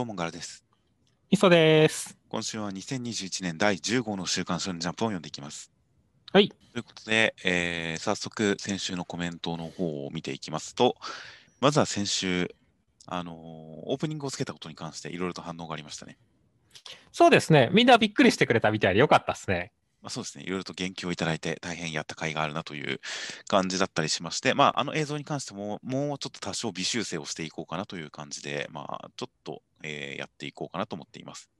[0.00, 0.64] どうも柄です。
[1.28, 2.16] 磯です。
[2.30, 5.70] 今週は2021年第10号の週刊少年ジャンプを読んでいきます。
[6.32, 6.48] はい。
[6.48, 10.96] ということで、えー早速先週のコメントの方を見ていきますと、
[11.60, 12.54] まずは先週、
[13.04, 16.16] あのーオープニングをつけたことに関していろいろと反応がありましたね。
[17.12, 17.68] そうですね。
[17.70, 19.70] みんなびっくりしてくれたみたいでよかったですね。
[20.00, 23.00] まあ、そうですね、いろいろと言及をいただいて、大変やった甲斐があるなという
[23.48, 31.50] 感じだったりしまして、まあ、あの映像に関しても、もうちょっと多少微修正をしていこうかなという感じで、まあ、ちょっと、えーやっていこうかなと思っています。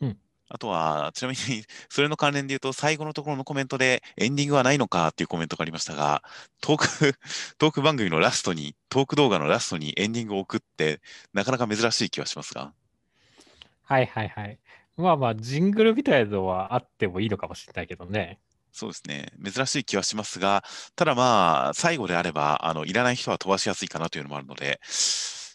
[0.00, 0.18] うん
[0.52, 6.24] あとは、ちなみに、それの関連で言うと、最後のところのコメントで、エンディングはないのかっていうコメントがありましたが、
[6.60, 7.18] トーク、
[7.56, 11.00] トーク番組のラストに、トーク動画のラストにエンディングを送って、
[11.32, 12.72] なかなか珍しい気はしますが、
[13.84, 14.58] はいはいはい。
[14.96, 18.40] まあまあ、ジングルみたいなのはあってもいいのかもしれないけどね。
[18.72, 19.32] そうですね。
[19.44, 20.64] 珍しい気はしますが、
[20.96, 24.80] ただまあ、最後であれば、あの、いらない人は飛ばしやすいかなというのもあるので、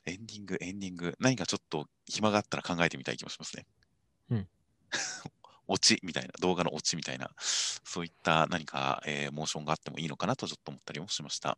[0.05, 3.65] エンディング、エンディング、何かちょっと暇があったら考えてみたい気もしますね。
[4.29, 4.47] うん。
[5.67, 11.57] オチみたいな、動画のオチみたいな、そういった何か、えーモーションがあってもいいのかなとちょっと思ったりもしました。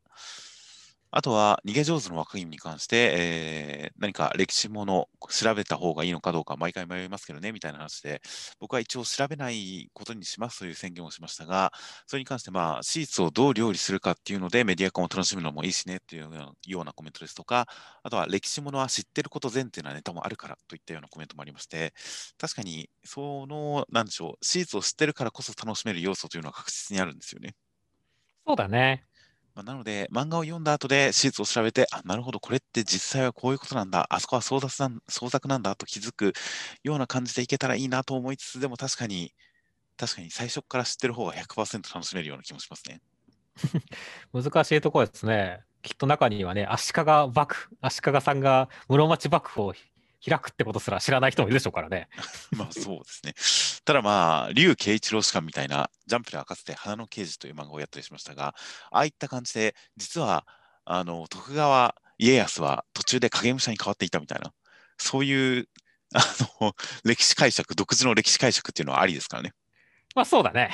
[1.17, 8.21] あとは、逃げ上手の若君に関して、えー何か歴史もの調べた方がいいのかどうか毎回迷いますけどね、みたいな話で、
[8.59, 11.73] 僕は一応調べないことにしますという宣言をしましたが、
[12.05, 17.65] それに関して、まあ、シーツをどう料理するかっていうので、メディア感を楽しむのもいいしねっていうようなようなコメントですとか、
[18.03, 21.93] あとは歴史ものは知ってること前提なネタもあるからといったようなコメントもありまして、
[22.37, 27.55] 確かに、その、なんでしょう、シーツを知ってるからこそ楽しめる要素というのは確実にあるんですよね。
[28.45, 29.07] そうだね。
[29.57, 36.33] まあ、なので、漫画を読んだ後でシーツを調べて、あ、なるほど、これって実際はこういうことなんだ、あそこは壮雑なん創作なんだと気づく
[36.83, 39.33] ような感じでいけたらいいなと思いつつ、でも確かに、
[39.97, 43.01] 確かに最初から知ってる方が100%楽しめるような気もしますね。
[44.31, 45.61] 難しいところですね。
[45.81, 49.73] きっと中にはね、足利幕府、足利さんが室町幕府を
[50.25, 52.09] 開くってことすら知らない人もいるでしょうからね。
[52.55, 53.81] まあそうですね。
[53.85, 58.55] ただまあ、竜慶一郎士官みたいな、ジャンプではかつて花の刑事という漫画をやったりしましたが、
[58.91, 60.45] ああいった感じで、実は、
[60.85, 64.53] あの、徳川家康は途中で影武者に変わっていたみたいな、
[64.97, 65.69] そういう、
[66.13, 66.19] あ
[66.61, 66.73] の、
[67.03, 69.53] 歴史解釈、独自の歴史解釈っていうのはありですからね。
[70.15, 70.71] まあそうだね。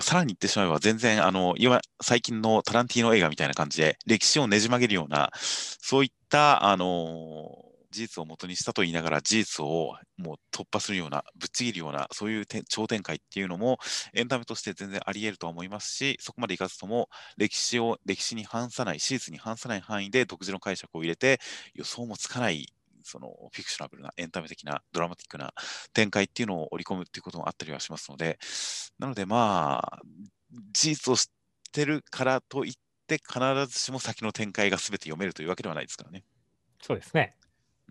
[0.00, 7.64] さらに言ってしまえば、全然、あの、今、最近のタランティーノ映画みたいな感じで、歴史をねじ曲げるような、そういった、あの、
[7.96, 13.78] 事実を元にしたと言いながら、事実をもう突破するような、ぶっちぎるような、そういうて超展開っていうのも、
[14.12, 17.08] エンタメとして全然あり得るとは思いますし、そこまでいかずとも、
[17.38, 21.40] 歴史を、歴史に反さない、史実に反さない範囲で独自の解釈を入れて、
[21.74, 22.70] 予想もつかない、
[23.02, 25.54] そのフィクショナブルな、エンタメ的な、ドラマティックな
[25.94, 28.38] 展開っていうのを織り込むっていうこともあったりはしますので、
[28.98, 30.02] なのでまあ、
[30.72, 31.26] 事実を知っ
[31.72, 32.74] てるからといっ
[33.06, 36.24] て、必ずしも先の展開が全て読めるというわけではないですからね。
[36.82, 37.36] そうですね。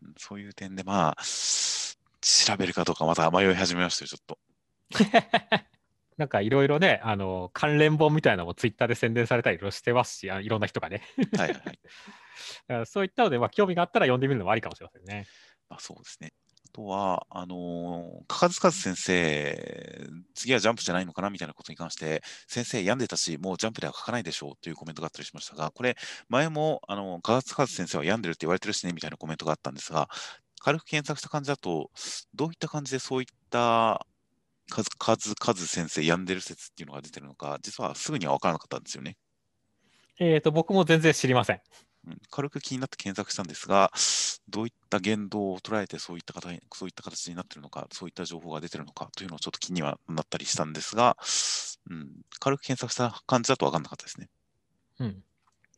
[0.02, 4.40] うんそういう点でまあ、調べるかどうかまた迷い始めましたよ、ちょっと。
[6.18, 11.02] なんかいろいろね、あの、関連本みたいなのもツイッターで宣伝されたりしてますし、あいろんな人がね。
[11.38, 11.80] はいはい
[12.88, 15.28] そういったので、まあ興味があったら読んでみるのもありかもしれませんね。
[15.70, 16.34] まあそうですね。
[16.76, 25.96] とは、あのー、かかずかず先生、次はジャンプじゃないのかなみたいなことに関して、先生病んでたし、もうジャンプでは書かないでしょうというコメントがあったりしましたが、これ、
[26.28, 30.10] 前も、あの、かかずかず先生は病んでるって言われてるしね、みたいなコメントがあったんですが、
[30.60, 31.92] 軽く検索した感じだと、
[32.34, 34.06] どういった感じでそういった
[34.70, 39.16] 数数々先生病んでる説っていうのが出てるのか、実はすぐには分からなかったんですよね。
[40.20, 41.62] えっ、と、僕も全然知りません。
[42.08, 43.92] うん軽く気になって検索したんですが、
[44.50, 51.18] どういった言動を捉えてそういった形にそういった形になっているのか、そういった情報が出ているのかというのをちょっと気にはなったりしたんですが、
[51.90, 54.30] うん、軽く検索した感じだと分かんなかったですね。
[55.00, 55.24] うん。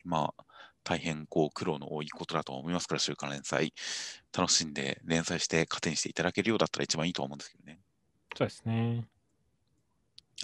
[0.04, 0.44] まあ、
[0.84, 3.72] 大変こう苦労の多いことだとは思いますから、週刊連載、
[4.36, 7.78] 楽しんで連載して糧にしていただけるようだったら一番いいとは思うんですけどね。
[8.36, 9.06] そうですね。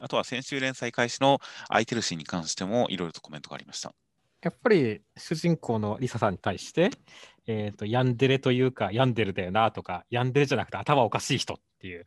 [0.01, 1.39] あとは先週連載開始の
[1.69, 3.95] 空いてるシーンに関してもいろいろとコメントがありました。
[4.44, 6.91] やっぱり主人公のリサさんに対して、
[7.46, 12.04] えっ、と、ヤンデレというか、ヤンデルだよなとか、ヤンデレじゃなくて頭おかしい人っていう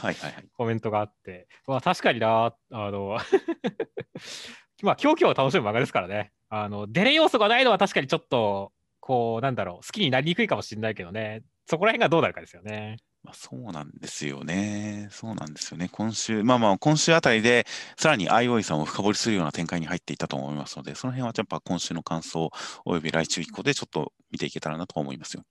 [0.00, 0.44] はいはいはい。
[0.56, 3.18] コメントがあって、まあ確かにな、あの、
[4.82, 6.32] まあ、狂気を楽しむ漫画ですからね。
[6.48, 12.96] あの、デレ要素がないのは確かにちょっと、こう、なんだろう、好きになりにくいかもしれないけどね、そこら辺がどうなるかですよね。
[13.22, 15.08] まあ、そうなんですよね。
[15.10, 15.88] そうなんですよね。
[15.90, 17.66] 今週、まあまあ、今週あたりで、
[17.96, 22.50] さらにアイオイさんを深掘りするような展開に入っていたと思いますので、その辺はやっぱ今週の感想、
[22.84, 25.42] および来週以降でちょっと見ていけたらなと思いますよ。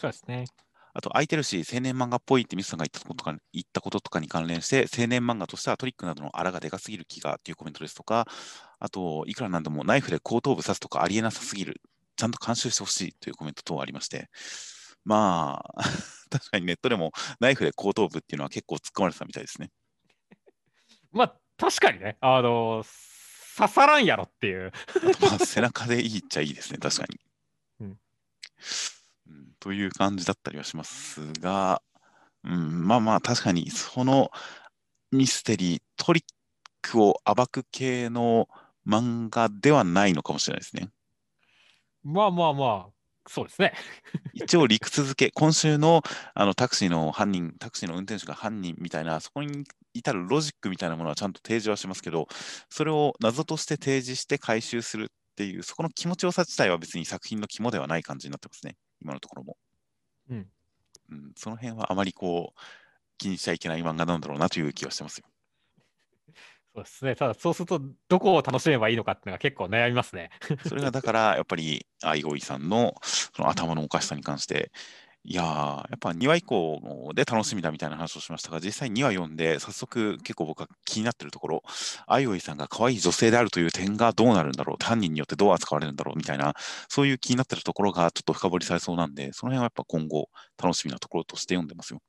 [0.00, 0.46] そうですね。
[0.94, 8.26] あと、空いてるし、青年漫画っぽいってミスさんが言ったこととか言ったこととかに関連して、青年漫画としてはトリックなどのあらがでかすぎる気がっていうコメントですとか、
[8.78, 11.80] あと、いくらなんでもナイフで後頭部刺すとかありえなさすぎる、
[12.16, 14.28] ちゃんと監修してほしいというコメント等ありまして、
[15.04, 15.82] まあ、
[16.30, 19.70] 確かにネットでもナイフで後頭部っていうのは結構突っ込まれてたみたいですね。
[21.12, 22.84] まあ、確かにね、あの、
[23.56, 24.72] 刺さらんやろっていう。
[25.20, 27.20] まあ背中でいいっちゃいいですね、 確かに。
[27.80, 28.00] うん
[29.28, 31.82] うんという感じだったりはしますが、
[32.44, 34.30] うん、まあまあ確かにその
[35.12, 36.24] ミステリー、トリッ
[36.80, 38.48] クを暴く系の
[38.86, 40.88] 漫画ではないのかもしれないですね。
[42.02, 42.91] まあまあまあ、
[43.28, 43.72] そうですね。
[44.32, 46.02] 一応理屈付け、今週の
[46.34, 49.64] あのタクシーの犯人、タクシーの運転手が犯人みたいな、そこに
[49.94, 52.26] 至るロジックみたいなものはちゃんと提示はしますけど、
[52.68, 59.56] それを謎として提示して回収するっていう、そこの気持ちよさ自体は別に作品の肝ではない感じになってますね、今のところも。
[60.30, 60.46] うん
[61.10, 62.60] うん、その辺はあまりこう、
[63.18, 65.31] 気にしちゃいけない漫画なんだろうなという気はしてますよ。
[66.74, 67.14] そうですね。
[67.16, 70.30] ただ、そうすると、どこを楽しめばいいのかっていうのが結構悩みますね。
[70.64, 74.72] それがだから、やっぱり、アイゴイさんのその頭のおかしさに関して、
[75.24, 81.62] いやー、やっぱ2話以降で楽しみだみたいな話をしましたが、実際2話読んで、早速結構僕は気になってるところ、
[82.06, 86.54] アイゴイさんが可愛い女性であるという点がどうなるんだろう、犯人によってどう扱われるんだろうみたいな、
[86.88, 90.30] そういう気になってるところがちょっと深掘りされそうなんで、その辺はやっぱ今後、
[90.60, 92.00] 楽しみなところとして読んでますよ。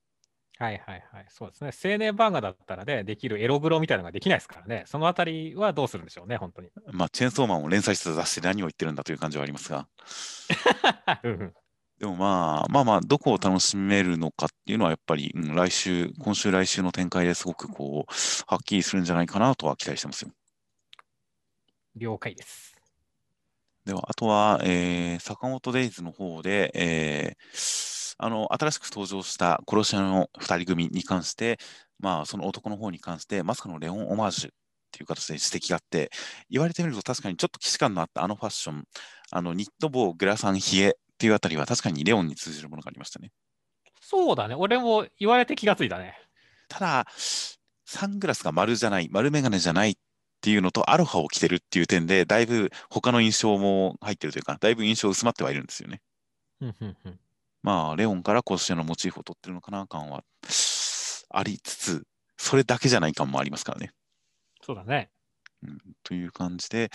[0.59, 1.25] はいはいはい。
[1.29, 1.71] そうですね。
[1.94, 4.83] 青年漫画だったらね、できるエログロみたいなのができないですからね。
[4.85, 6.69] そのあたりはどうするんでしょうね、本当に。
[6.94, 9.88] まあ、チェーンソーマンを連載して出して何を言ってるんだという感じはありますが。
[12.00, 18.13] でもまあまあまあ、どこを楽しめるのかっていうのはやっぱり、うん、来週、今週来週の展開ですごくこう、
[18.47, 20.31] はっきりするんじゃないかなとは期待してますよ。
[21.95, 22.75] 了解です。
[23.85, 27.93] では、あとは、えー坂本デイズの方で、えー
[28.24, 31.60] あの、新しく登場した殺し屋の二人組に関して、
[32.00, 34.54] まあ、その男の方に関して、まさかのレオンオマージュっ
[34.92, 36.10] ていう形で指摘があって、
[36.50, 38.86] 言われてみると確かにちょっと既視感のあったあのファッション、
[39.31, 43.31] あの、ニット帽、グラサン、ヒゲっていうあたりは確かにレオンに通じるものがありましたね。
[44.00, 44.56] そうだね。
[44.56, 46.18] 俺も言われて気がついたね。
[46.70, 47.08] ただ、
[47.86, 49.96] サングラスが丸じゃない、丸眼鏡じゃないっ
[50.40, 56.02] ていうのと、アロハを着てるっていう点で、だいぶ他の印象も入ってるというか、だいぶ印象薄まってはいるんですよね。
[56.62, 57.20] うんうんうん
[57.63, 60.24] まあ、レオンから殺し屋のモチーフを取ってるのかな感は
[61.30, 62.04] ありつつ、
[62.38, 63.92] それだけじゃない感もありますからね。
[64.62, 65.10] そうだね。
[65.63, 66.92] うん、という感じで、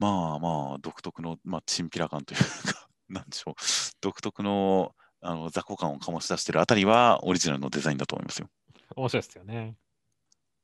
[0.00, 3.54] まあまあ、独特の、まあ、チンピラ感というか、 なんでしょう、
[4.00, 4.94] 独特の
[5.24, 8.48] あの雑魚感を醸し出してるあたりは、オリジナルのデザインだと思いますよ。
[8.96, 9.76] 面白いですよね。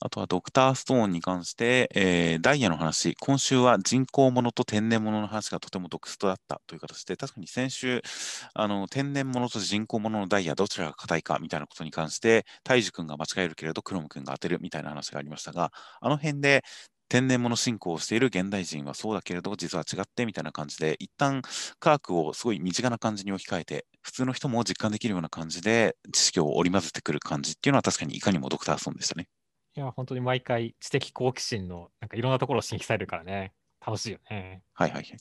[0.01, 8.03] あとはドクターストーンに関して、えーダイヤの話、今週は人工物と天然物の話がとても独特だったという形で、確かに先週、
[8.55, 16.63] あの天然物と人工物のダイヤ、どちらが硬いかみたいなことに関して、大樹君が間違えるけれど、クロム君が当てるみたいな話がありましたが、あの辺で
[17.09, 21.43] 天然物信仰をしている現代人はそうだけれど、実は違ってみたいな感じで、一旦
[21.81, 29.27] 科学をすごい身近な感じに置き換えて、普通の人も実感できるような感じで知識を織り交ぜてくる感じっていうのは確かにいかにもドクターストーンでしたね。
[29.79, 33.53] いや、本当に毎回知的好奇心のなんかいろんなところを刺激されるからね。
[33.81, 34.65] 楽しいよね。
[34.75, 35.17] はいはいはい。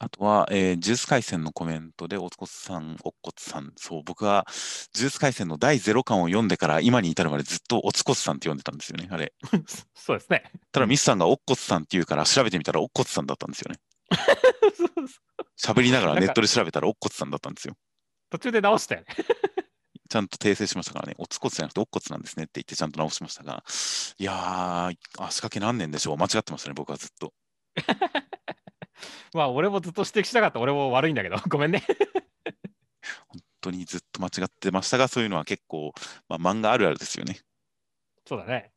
[0.00, 4.48] あとは、えー、ジュース回線のコメントで、おつこつさん、おっこつさん、そう、僕は、
[4.92, 9.32] ジュース回線の第0巻を読んでから今に至るまでずっとおつこつさんって呼んでたんですよね、あれ。
[9.94, 10.42] そうですね。
[10.72, 13.78] ただ、ミスさんがおっこつさんって言うから調べてみたらおっこつさんだったんですよね。
[14.74, 17.76] そうそう喋りながらネットで調べたらおっこつさんだったんですよ。
[18.28, 19.06] 途中で直したよね。
[20.10, 23.62] ちゃんと訂正しましたからね、おつこつじゃなくておっこつなんですねって言ってちゃんと直しましたが、
[24.18, 27.32] いやー、足掛け何年でしょう間違ってましたね、僕はずっと。
[29.32, 30.58] まあ、俺もずっと指摘したかった。
[30.58, 31.84] 俺も悪いんだけど、 ごめんね。
[33.28, 35.92] 本当にずっと間違ってましたが、そういうのは結構、
[36.28, 37.40] まあ、漫画あるあるですよね。
[38.26, 38.72] そうだね。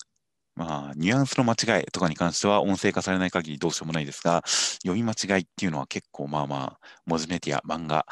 [0.56, 8.06] まあ、ニュアンスの間違いとかに関しては音声化されない限りどうしようもないですが、読み間違いっていうのは結構まあまあ、文字メディア、漫画、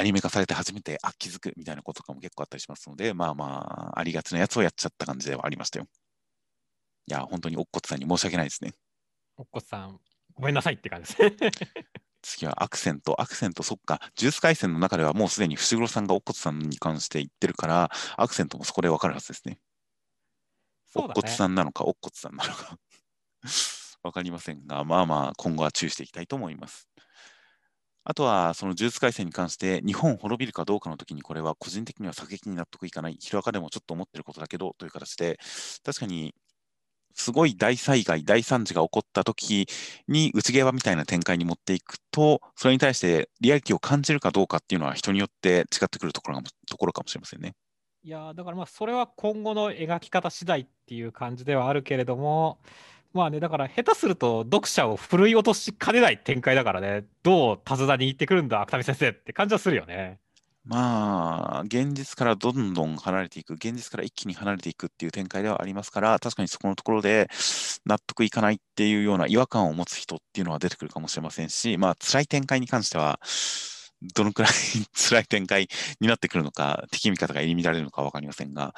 [0.00, 5.86] アニメ化されて初めて、あ、気づくみたいなこととかも結構あったりしますので、まあまあ、ありがちなやつをやっちゃった感じではありましたよ。
[7.06, 8.72] いや、本当におっこつさんに申し訳ないですね。
[9.36, 10.00] おっこさん、
[10.34, 11.50] ごめんなさいって感じですね。
[12.22, 19.58] 次はアクセント、アクセント、そっか、ジュース回線の中ではもうすでに伏黒さんがおっこつさんに関して言ってるから、アクセントもそこでわかるはずですね。
[20.94, 21.30] ねっこつ。
[21.34, 22.78] さんなのか、おっこつさんなのか。
[24.02, 26.88] わかりませんが、まあまあ、今後は注意していきたいと思います。
[28.10, 35.38] あとは、その呪術廻戦に関して、日本滅びるかどうかの時に、これは個人的には作劇に納得いかない、ヒロアカでもちょっと思ってることだけど、という形で、
[35.84, 36.34] 確かに、
[37.14, 39.68] すごい大災害、大惨事が起こった時
[40.08, 47.54] に内ゲバみたいな展開に持っていくと、それに対してリアリティを感じるかどうかっていうのは人によって違ってくるところかもところかもしれませんね。
[48.02, 52.58] いやだからまあそれは今後の描き方次第っていう感じではあるけれども
[53.12, 60.20] まあねだから下手すると読者を奮い落としかねない展開だからねどう手綱に行ってくるんだ芥見先生って感じはするよね。
[60.64, 67.28] まあ、現実からどんどん離れていく、現実から一気に離れていくっていう展開ではありますから、確かにそこのところで
[67.86, 73.20] 納得いかないっていうような違和感を持つ人っていうのは出てくるかもしれませんし、まあ、辛い展開に関しては、
[74.02, 74.52] どのくらい
[74.94, 75.68] 辛い展開
[76.00, 78.74] になってくるのか、敵味方が入り乱れるのか分かりませんが、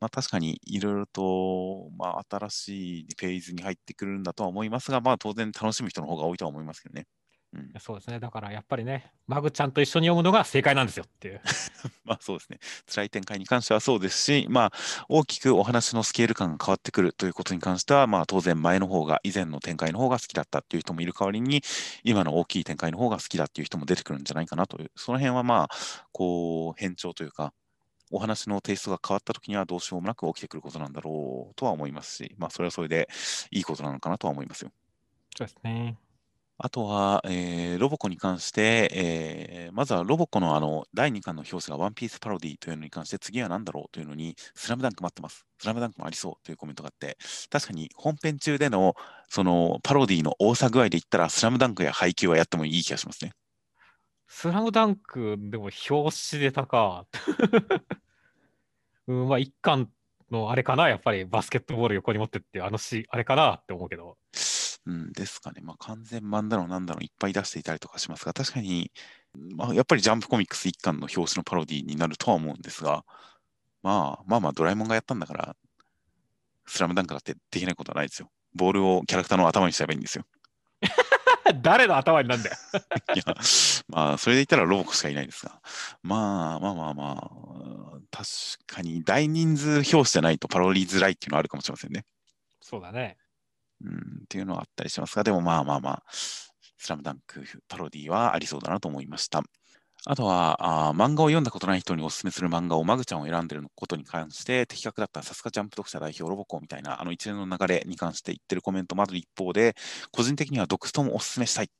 [0.00, 7.06] まあ、確かにいろいろと、まあ、新しいフェーズに入ってくるんだとは思いますが、まあ、当然楽しむ人の方が多いとは思いますけどね。
[7.54, 8.18] うん、そうですね。
[8.18, 11.40] だからやっぱりね、マグちゃんと一緒に読むのが正解なんですよっていう。
[12.04, 12.58] まあそうですね。
[12.92, 14.72] 辛い展開に関してはそうですし、まあ
[15.08, 21.62] 大きくお話のスケール感が変わってくるということに関しては、まあ当然前の方が、以前の展開の方が好きだったっていう人もいる代わりに、
[22.02, 27.52] 今の大きい展開の方が好きだっていう人も出てくるんじゃないかなという、その辺はまあ、こう、変調というか、
[28.10, 33.08] お話のテイストが変わった時にはどうしようもなく起きてくることなんだろうとは思いますし、まあそれはそれで
[33.50, 34.70] いいことなのかなとは思いますよ。
[35.36, 35.96] そうですね。
[36.56, 45.46] あとは、えー、ロボコに関して、えー、まずはロボコのあの第2巻の表紙がワンピースパロディというのに関して、次は何だろうというのに、スラムダンク待ってます。
[45.58, 47.18] スラムダンクもありそうというコメントがあって、
[47.50, 48.94] 確かに本編中での
[49.28, 53.32] そのパロディの多さ具合で言ったら、スラムダンクや配給はやってもいい気がしますね。
[54.28, 57.06] スラムダンクでも表紙でたか。
[59.08, 59.90] うん、まあ一巻
[60.30, 64.16] のあれかな、やっぱりバスケットボール横に持ってって、あのし、あれかなって思うけど。
[64.86, 65.62] うん、ですかね。
[65.62, 68.92] まあ、完全版だろうなんだろういっぱい出していたりとかしますが、確かに、
[69.56, 73.04] まあ、やっぱりジャンプコミックス一巻の表紙のパロディになるとは思うんですが、
[73.82, 75.56] まあまあまあ、ドラえもんがやったんだから、
[76.66, 78.30] スラムダンクだってできないことはないですよ。
[78.54, 80.24] ボールをキャラクターの頭にしちゃえばいいんですよ。
[81.62, 82.56] 誰の頭になんだよ
[83.14, 83.24] いや、
[83.88, 85.60] まあ、それで言ったらロボコしかいないですが、
[86.02, 88.28] まあまあまあまあ、確
[88.66, 92.04] かに大人数表紙じゃないとパロリづらいっていうのはあるかもしれませんね。
[92.60, 93.18] そうだね。
[93.82, 99.42] うん、っていうのはあったりしますが、でもまあまあまあ、スラムダンクパロディはありそうだなと思いました。
[100.06, 109.74] あとはあ、漫画を読んだことない人にお勧めする漫画をマグちゃんを選んでることに関して、的確だったさすがジャンプ読者代表ロボコみたいな、あの一連の流れに関して言ってるコメントもある一方で、
[110.12, 111.70] 個人的にはドクストもお勧めしたい。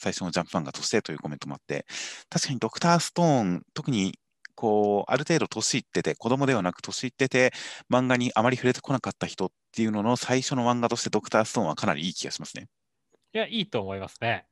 [0.00, 1.86] 最初のジャンプ漫画としてというコメントもあって、
[2.30, 4.18] 確かにドクターストーン、特に
[4.58, 7.52] こう、ある程度年いってて、子供ではなく年いってて、
[7.88, 12.66] 漫画にあまり触れてこなかった人っていうのの最初の漫画としてドクターストーンはかなりいい気がしますね。
[13.34, 14.48] いや、いいと思いますね。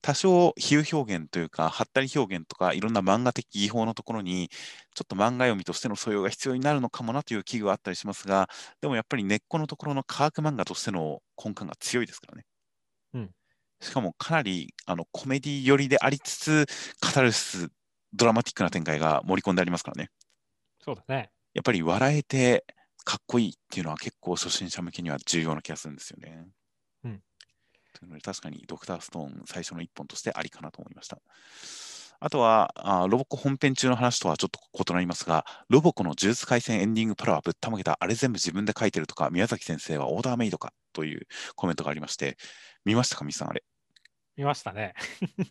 [0.00, 4.48] 多少比喩表現というか、はったり表現とか、いろんな漫画的技法のところに、
[4.94, 8.48] ちょっと漫画読みとしての素養が必要になるのかもなという危惧はあったりしますが、
[8.80, 12.44] でもやっぱり根っこのところの科学漫画としての根幹が強いですからね。
[13.14, 13.30] うん、
[13.80, 16.66] しかもかなりあのコメディ寄りでありつつ、
[17.00, 17.68] カタルス
[18.12, 20.10] ドラマティックな展開が盛り込んでありますからね。
[20.80, 21.30] そうだね。
[21.54, 22.64] やっぱり笑えて
[23.04, 26.46] かっこいいっていうのは結構初心者向けには重要な気がするんですよね。
[27.04, 27.22] うん。
[27.94, 31.18] というので確かにドクターストーン最初の一本としてありかなと思いました。
[32.20, 34.58] あとはあ、ロボコ本編中の話とはちょっと
[34.90, 42.36] 異なりますが、ロボコの呪術廻戦エンディングパラはぶったまげた、あれ全部自分で書いてるとか、宮崎先生はオーダーメイドかというコメントがありまして、
[42.84, 43.62] 見ましたか、みさん、あれ？
[44.38, 44.94] 見ましたね。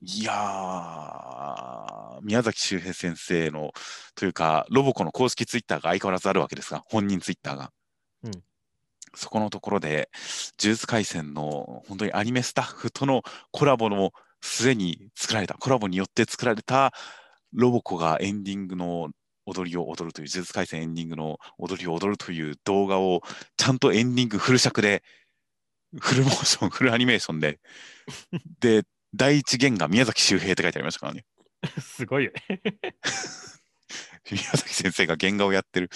[0.02, 3.74] いやー、宮崎周平先生の、
[4.16, 7.74] というか、ロボコの公式ツイッターが相変わらずあるわけですが、本人ツイッターが。
[8.24, 8.32] うん、
[9.14, 10.10] そこのところで、
[10.58, 16.94] 呪術廻戦の本当にアニメスタッフとのコラボの末に作られた、コラボによって作られた
[17.52, 19.10] ロボコがエンディングの
[19.46, 23.22] 踊りを踊るという、呪術廻戦エンディングの踊りを踊るという動画を、
[23.58, 25.04] ちゃんとエンディングフル尺で
[25.96, 27.60] フルモーション、フルアニメーションで、
[28.60, 31.26] で、第一弦が宮崎周平って書いてありましたからね。
[31.82, 32.60] すごいよね
[34.30, 35.90] 宮崎先生が原画をやってる、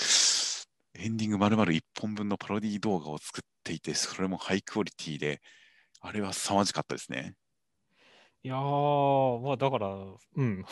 [0.96, 5.42] エンディング丸々1本分のパロディ動画を作っていて、それもハイクオリティで、
[6.00, 7.36] あれは凄まじかったですね。
[8.44, 10.66] いやー、まあだから、うん。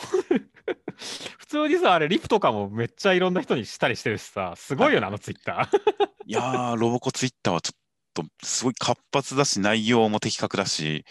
[1.38, 5.78] 普通にさ、あれ、リプとかもめっちゃいろんな人にしたりしてるしさ、すごいよな、はい、あのツイッター。
[6.26, 7.79] いやー、ロボコツイッターはちょっ
[8.14, 11.04] とすごい活発だし、内容も的確だし、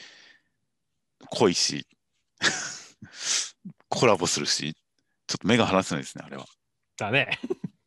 [1.32, 1.88] 濃いし、
[3.90, 4.74] コラボするし、
[5.28, 6.46] ちょっと目が離せないですね、あれは。
[6.98, 7.40] だね。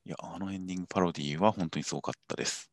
[0.04, 2.70] いや、あのエンディングパロディは本当にすごかったです。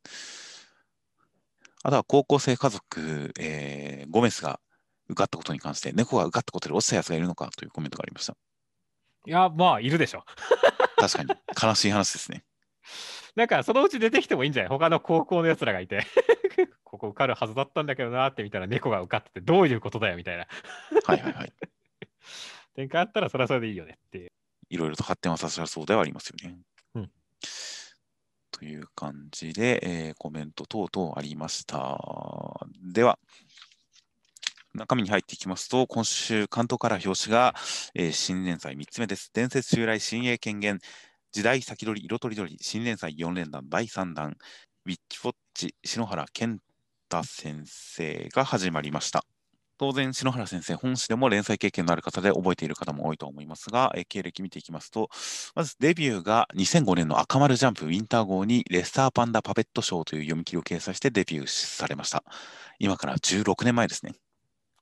[1.84, 4.60] あとは高校生家族、えー、ゴメスが
[5.08, 8.36] 受かったことに関して、猫が受かったことで落ちたやつがいるのかというコメントがありました。
[9.26, 10.24] いや、まあ、いるでしょ。
[10.98, 12.44] 確かに、悲しい話ですね。
[13.36, 14.70] なんかそのうち出てきてもいいんじゃない？
[14.70, 16.06] 他の高校のやつらがいて
[16.84, 20.48] ここ受かるはずだったんだけどなって見たら猫が受かっててどういうことだよみたいな
[21.06, 21.54] はいはいはい。
[22.76, 24.32] 展開あったらそれはそれでいいよねっていう。
[24.70, 26.58] いろいろと発展はさせらそうではありますよね。
[26.96, 27.12] うん、
[28.52, 31.98] という感じで、えー、コメント等々ありました。
[32.94, 33.18] では、
[34.76, 37.56] 中身に入っていきますと、今週、関東から表紙が、
[37.96, 39.32] えー新連載3つ目です。
[39.34, 40.80] 伝説襲来新鋭権限、
[41.32, 44.36] 時代先取り色とりどり、新連載4連弾第3弾、
[44.86, 46.60] ウィッチフォッチ篠原健
[47.10, 49.24] 太先生が始まりました。
[49.78, 55.10] 当然、篠原先生、本誌でも連載経験のある方で覚えている方も多いと思いますが、え経歴見ていきますと、
[55.56, 62.24] まずデビューが2005年の赤丸ジャンプウィンター号にレッサーパンダパペットショーという読み切りを掲載してデビューされました。
[62.80, 64.14] 今から16年前ですね。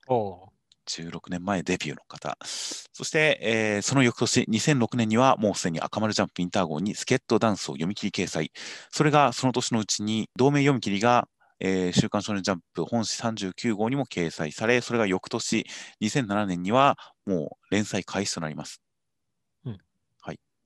[0.08, 0.57] おう
[0.88, 2.38] 16年前デビューの方。
[2.41, 8.51] そして、えーその翌年、2006年にはもうすでに赤丸ジャンプインター号にスケットダンスを読み切り掲載。
[8.91, 11.27] それがその年のうちに同盟読み切りが、
[11.60, 15.65] えー週刊少年ジャンプ本誌39号にも掲載され、それが翌年、
[16.01, 18.87] 2007年にはもう連載開始となります。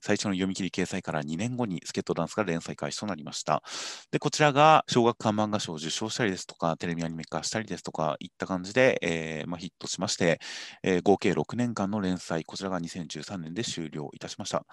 [0.01, 3.63] 最初の読み切り掲載から2年後にスケットダンスが連載開始となりました。
[4.11, 10.39] で、こちらが小学館漫画賞を受賞したりですとか、テレビアニメ化したりですとか、いった感じで、えーまあ、ヒットしまして、
[10.83, 14.65] えー合計6年間の連載、こちらが2013年で終了いたしました。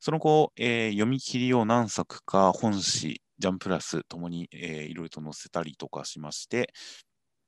[0.00, 6.72] その後、えー読み切りを何作か本誌、ジャンプラスともに、えーいろいろと載せたりとかしまして、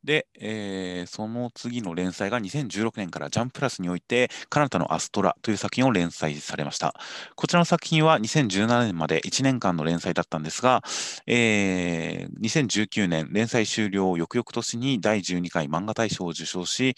[0.05, 6.95] で、えーその次の連載が2016年からジャンプラスにおいて、カナタのアストラという作品を連載されました。
[7.37, 10.83] こちらの作品は2017年まで1年間の連載だったんですが、
[11.27, 16.95] えー2019年連載終了翌々年に第12回漫画大賞を受賞し、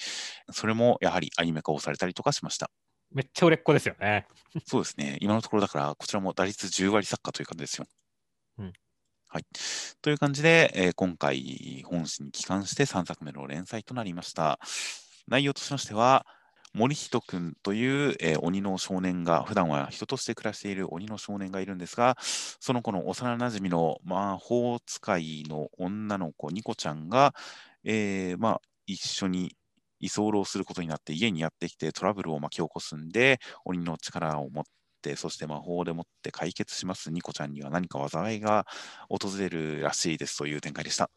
[0.50, 2.70] それもやはりアニメ化をされたりとかしました。
[3.10, 4.26] めっちゃ売れっ子ですよね。
[4.66, 5.18] そうですね。
[5.20, 7.86] 今のところだから、こちらも打率10割作家という感じですよ。
[8.58, 8.72] うん
[9.34, 9.44] はい。
[10.00, 14.60] という感じで、えー今回、本誌に帰還して3作目の連載となりました。
[15.26, 16.24] 内容としましては、
[16.72, 27.34] 森人君という、えー鬼の少年が、普段は人として暮らしている鬼の少年がいるんですが、その子の幼なじみの魔法使いの女の子、ニコちゃんが、
[27.82, 29.56] えーまあ、一緒に
[29.98, 34.70] 居候することになって家にやってきてトラブルを巻き起こすんで、鬼の力を持って、
[35.16, 38.66] そして魔法でもって解決しますニコちゃんには何か災いが
[39.08, 41.10] 訪れるらしいですという展開でした。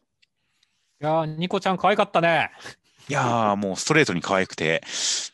[1.02, 2.52] いやー、ニコちゃん可愛かったね。
[3.10, 4.84] いやー、もうストレートに可愛くて、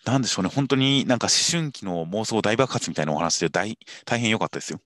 [0.05, 4.79] なんでしょうね、本当になんか思春期の妄想大爆発みたいなお話で大大変良かったですよ。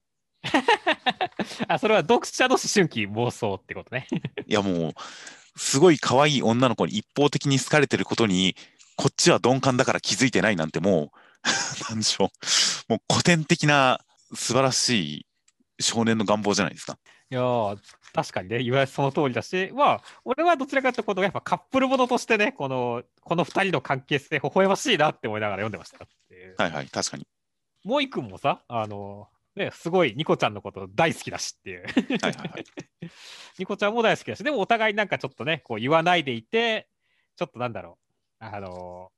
[1.68, 4.08] あ、それは読者の思春期妄想ってことね。
[4.48, 4.94] いやもう、
[5.58, 8.56] すごい可愛い女の子に一方的に好かれてることに、
[8.96, 11.20] こっちは鈍感だから気づいてないなんてもう、
[11.90, 12.26] なんでしょ
[12.90, 14.00] う、もう古典的な
[14.34, 15.26] 素晴らしい
[15.80, 16.98] 少年の願望じゃないですか。
[17.30, 17.80] いやー、
[18.14, 25.98] 確かにね、言われその通りだし、まあ、俺はどちらかというと、やっぱカップルものとしてね、この、この二人の関係性、微笑ましいなって思いながら読んでました。
[26.64, 27.28] はいはい、確かに。
[27.84, 31.82] モイ君もさ、あの、ね、すごいニコちゃんのこと大好きだしっていう。
[31.82, 31.88] は
[32.30, 32.66] いはいはい。
[33.60, 36.88] ニコちゃんも大好きだし、でもお互いなんかちょっとね、こう言わないでいて、
[37.36, 37.98] ちょっとなんだろ
[38.40, 39.12] う、あの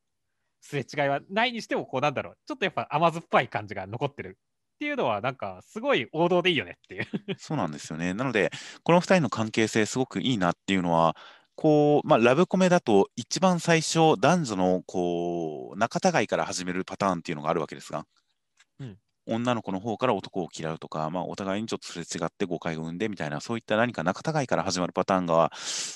[0.62, 7.08] すれ違いはないにしても、こうなんだろう、ちょっとやっぱ甘酸っぱい感じが残ってるっていうのは、なんかすごい王道でいいよねっていう。
[7.38, 8.14] そうなんですよね。
[8.14, 8.52] なので、
[8.84, 11.16] この2人の関係性、すごくいいなっていうのは、
[11.56, 18.06] こう、まあ、ラブコメだと、一番最初、男女の、こう、仲違いから始めるパターンっていうのがあるわけですが、
[19.30, 25.52] 女の子の方から男を嫌うとか、まあ、お互いにちょっとすれ違って誤解を生んでみたいな、そういった何か仲違いから始まるパターンが、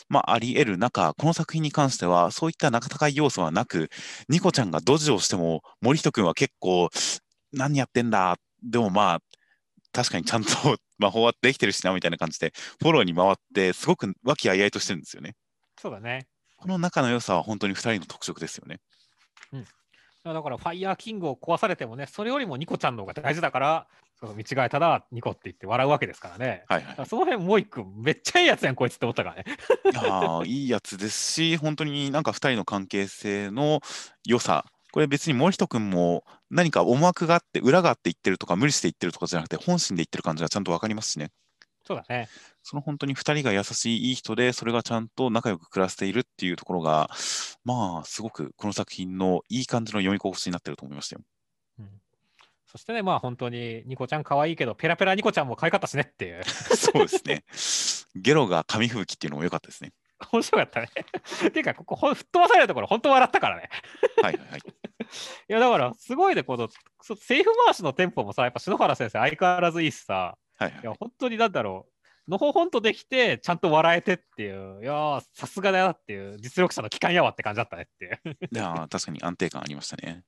[0.09, 3.89] まあ、あり得る中、この作品に関しては、そういった仲違い要素はなく、
[4.29, 6.89] ニコちゃんがドジをしても、森人君は結構、
[7.51, 9.19] 何やってんだ、でもまあ、
[9.91, 10.49] 確かにちゃんと
[10.97, 15.35] 魔法はできてるしなみたいな感じで、フォローに回って、すごく和気あいあいとしてるんですよね。
[15.79, 16.27] そうだね。
[16.57, 18.79] この仲の良さは本当に2人の特色ですよね。
[20.23, 23.87] だから、ファイヤーキングを壊されてもね、それよりもニコちゃんの方が大事だから、
[24.19, 26.63] その見違えたらニコって言って笑うわけですからね。
[26.69, 29.43] はいはいその辺、もう一君、めっちゃいいやつやん、こいつって思ったからね。
[29.91, 33.81] いやーいいやつですし、本当になんか2人の関係性の
[34.25, 41.31] 良さ、これ別に森人君も何か思惑があって、裏があって言ってるとか、無理して言ってるとかじゃなくて、本心で言ってる感じがちゃんと分かりますしね。
[41.85, 42.29] そうだね。
[42.63, 47.09] その本当に2人が優しいいい人で、それがちゃんと仲良く暮らしているっていうところが、
[47.63, 51.21] まあ、すごくこの作品のいい感じの読み心地になってると思いましたよ。
[51.79, 51.87] うん
[52.65, 56.43] そしてね、まあ本当にニコちゃん可愛いけど、ペラペラニコちゃんも可愛かったしねっていう。
[56.43, 57.43] そうですね。
[58.19, 59.91] ゲロが紙吹雪っていうのも良かったですね。
[60.31, 60.89] 面白かったね。
[61.51, 63.69] ていうか、ここ吹っ飛ばされるところ、本当笑ったからね。
[64.23, 64.59] はいはいはい。
[64.63, 64.63] い
[65.47, 66.67] や、だから、すごいね、この、
[67.01, 71.92] そセーフ回しのテンポもさ、やっぱ篠原先生、相変わらずいいしさ、はいはいいや、本当になんだろう、
[72.27, 78.37] のほほんとできて、ちゃんと笑えてっていう、いやー、さすがだなっていう、実力者の機関やわって感じだったねっていう。
[78.51, 80.23] いやー確かに安定感ありましたね。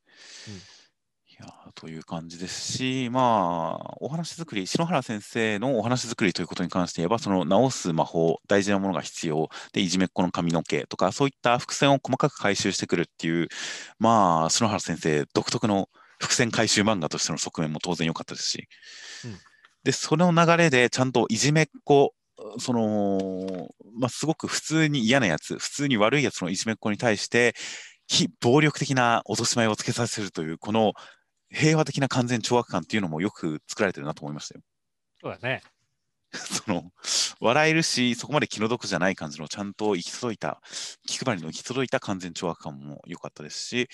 [0.48, 13.50] うんいいやーという感じですし、まあ、お話作り、篠原先生のお話作りということに関して言えば、その直す魔法、大事なものが必要、で、いじめっ子の髪の毛とか、そういった伏線を細かく回収してくるっていう、
[14.00, 18.70] まあ、篠原先生独特の伏線回収漫画としての側面も当然良かったですし、
[19.26, 19.38] うん
[19.86, 22.16] で、その流れでちゃんといじめっ子、
[22.58, 27.54] その、まあ、すごく普通に嫌なやつ、普通に悪いやつのいじめっ子に対して、
[28.08, 30.94] 非暴力的な落とし前をつけさせるという、この
[31.52, 34.62] 平和的な完全懲悪感っていうのもよく作られてるなと思いましたよ。
[35.22, 35.62] そうだね。
[36.34, 36.92] その
[37.40, 40.62] 笑えるし、そこまで気の毒じゃない感じの、ちゃんと行き届いた、
[41.08, 43.88] 気配りの行き届いた完全懲悪感も良かったですし、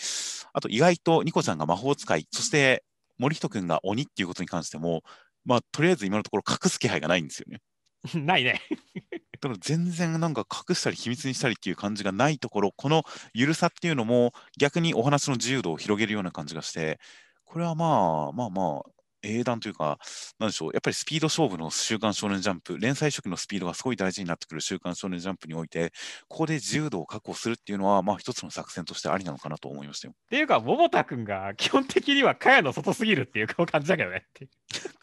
[0.53, 2.85] あと意外とニコちゃんが魔法使い、そして
[3.17, 5.03] 森人君が鬼っていうことに関しても、
[5.45, 7.59] まあ、とりあえず今のところ隠す気配がないんですよね。
[8.25, 8.61] ないね。
[9.41, 16.99] だから全然なんか隠したり秘密にしたりっていう感じがないところ、この緩さっていうのも逆にお話の自由度を広げるような感じがして、
[17.45, 19.99] これはまあまあまあ、英断というか、
[20.39, 25.91] なんでしょう、やっぱりスピード勝負の週刊少年ジャンプ、連載初期のスピードがすごい大事になってくる週刊少年ジャンプにおいて、
[26.27, 30.13] ここで自由度を確保するっていうのは、まあ一つの作戦としてありなのかなと思いましたよ。
[30.15, 34.25] っていうか、桃田君が基本的には茅の外すぎるっていう感じだけどね。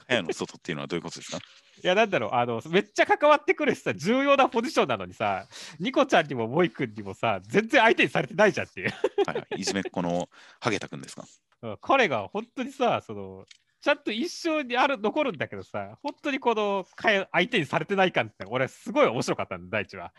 [0.07, 1.39] かやの外っていうのはどういうことですか？
[1.39, 5.47] いや、なんだろう、あの、めっちゃ関わってくるしさ、重要なポジションなのにさ、
[5.79, 8.91] ニコちゃんにもモイ君にもさ、全然相手にされてないじゃんっていう。
[9.27, 10.29] はいはい、いじめっ子の
[10.61, 11.23] ハゲタ君ですか？
[11.63, 13.45] うん彼が本当にさ、その、
[13.89, 16.85] ちゃんと一生にある残るんだけどさ、本当にこの
[17.33, 20.13] 相手にされてない感って、俺すごい面白かったんだ、第一は。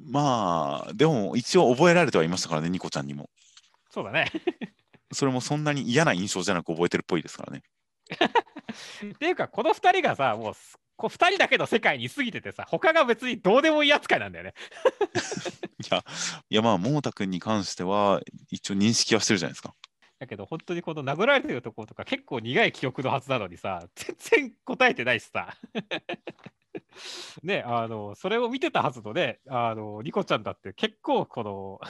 [0.00, 3.28] まあ、でも一応覚えられてはいましたからね、ニコちゃんにも。
[3.90, 4.32] そうだね。
[5.12, 7.62] それもそんなに嫌な印象じゃなく覚えてるっぽいですからね。
[9.12, 14.54] っていうか、この2人がさ、もうす、こう2人だけの世界に過ぎててさ、他が別にどうでもいい扱いなんだよね。
[15.84, 16.02] いや、
[16.48, 19.74] いやまあ、桃田君に関しては、一応認識はしてるじゃないですか。
[20.20, 25.56] だけど、本当にこの殴られてるところとか、結構苦い記憶のはずなのにさ、 全然答えてないしさ。
[27.42, 31.80] ね、あの、それを見てたはずのね、あの、ニコちゃんだって結構この、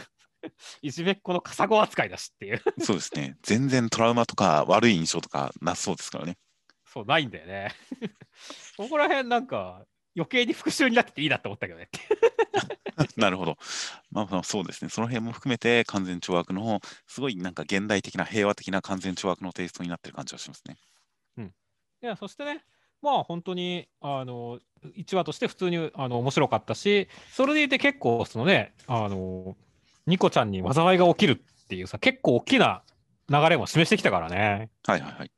[0.81, 3.37] いじめっ子のカサゴ扱いだしっていう、そうですね。
[3.43, 6.38] 全然トラウマとか悪い印象とかなさそうですからね。
[6.87, 7.75] そう、ないんだよね。
[8.77, 9.85] ここら辺なんか、
[10.16, 11.88] 余計に復讐になってていいなって思ったけどね。
[13.16, 13.57] なるほど。
[14.11, 14.90] まあまあそうですね。
[14.90, 20.77] その辺も含めて完全懲悪のすごいなんか現代的な平和的な完全懲悪のテイストになってる感じはしますね。
[22.03, 22.64] いや、そしてね、
[23.03, 24.59] まあ本当に、あの、
[24.96, 29.55] 1話として普通にあの面白かったし、それでいて結構、そのね、あの、
[30.07, 32.83] ニコちゃんに災いが起きるっていうさ、結構大きな
[33.29, 34.70] 流れも示してきたからね。
[34.87, 35.31] はいはいはい。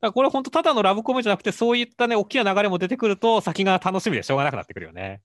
[0.00, 5.22] だこれ本当ただのラブコメじゃなくて、そういったね、大きな流れも出てくると、先が楽しみでしょうがなくなってくるよね。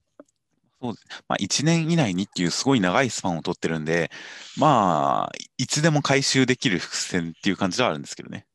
[0.83, 4.11] そうですまあ、1年以内にっていうすごい長いスパンを取ってるんで、
[4.57, 8.45] まあ、いつでも回収できる伏線っていう感じではあるんですけどね。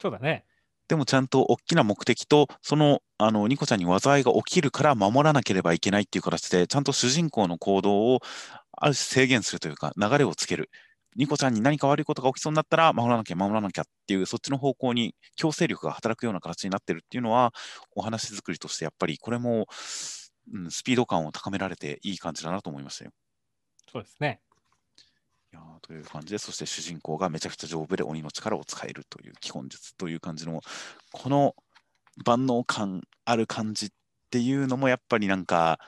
[0.00, 0.46] そうだね。
[0.88, 8.20] でもちゃんと大きな目的と、その、あの、ニコちゃんに災いが起きるから守らなければいけないっていう形で、ちゃんと主人公の行動を
[8.72, 10.70] ある種制限するというか、流れをつける。
[11.16, 17.52] ニコちゃんに何か悪いことが起きそうになったら、守らなきゃ守らなきゃっていう、そっちの方向に強制力が働くような形になってるっていうのは、
[17.94, 19.66] お話作りとしてやっぱりこれも、
[20.52, 23.10] うん、スピード感を高められていい感じだなと思いましたよ。
[23.90, 24.40] そうですね。
[25.52, 30.60] いやーという感じで、そして主人公がめちゃくちゃ丈夫で鬼の力を使えるという基本術という感じの、
[31.12, 31.54] この
[32.24, 33.90] 万能感ある感じっ
[34.30, 35.78] ていうのも、やっぱりなんか、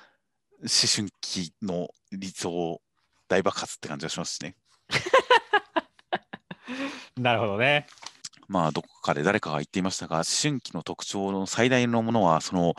[0.60, 2.80] 思春期の理想
[3.28, 4.56] 大爆発って感じがしますしね。
[7.16, 7.86] なるほどね。
[8.48, 12.74] まあ、どこかで誰かが言っていましたが、思春期の特徴の最大のものは、その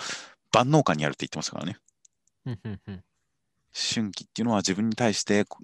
[0.53, 1.77] 万能感にあるって言ってましたからね。
[3.73, 5.59] 春期っていうのは自分に対してこ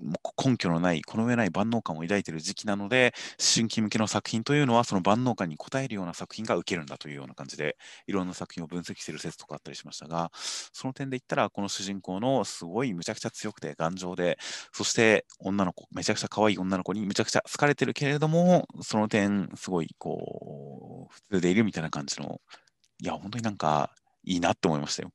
[0.46, 14.38] 根拠のない、この上ない万能感を抱いている時期なので、思春期向けの作品というのは、その万能感に応えるような作品が受けるんだというような感じで、いろんな作品を分析している説とかあったりしましたが、その点で言ったら、この主人公のすごいむちゃくちゃ強くて頑丈で、
[14.72, 22.42] そして女の子、めちゃくちゃ可愛い女の子にむちゃくちゃ好かれてるけれども、その点、すごいこう、普通でいるみたいな感じの、
[23.02, 23.92] いや、本当になんか
[24.24, 25.12] いいなって思いましたよ。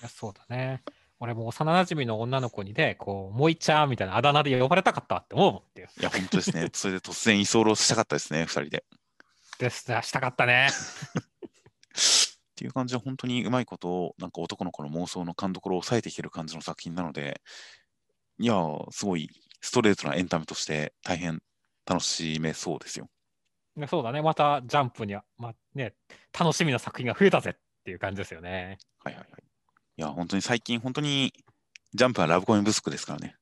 [0.00, 0.82] いやそうだね。
[1.18, 5.88] 俺も幼馴染の女の子にね、こう、もいちゃんみたいなあだ名で呼ばれたかったって思うもんっていう。
[5.98, 6.68] いや、本当ですね。
[6.74, 8.84] それで突然居候したかったですね、二人で。
[9.58, 10.68] ですね、したかったね。
[10.68, 17.40] っていう感じで、本当にうまいこと、なんか男の子の妄想の勘どころを抑えてきてる感じの作品なので、
[18.38, 19.30] いやー、すごい
[19.62, 21.40] ストレートなエンタメとして大変
[21.86, 23.08] 楽しめそうですよ。
[23.76, 25.94] ねそうだね、またジャンプには、まあね、
[26.38, 27.54] 楽しみな作品が増えたぜっ
[27.86, 28.78] ていう感じですよね。
[29.04, 29.42] はいはいはい。
[29.98, 31.32] いや、本当に最近、本当に
[31.94, 33.36] ジャンプはラブコメ不足ですからね。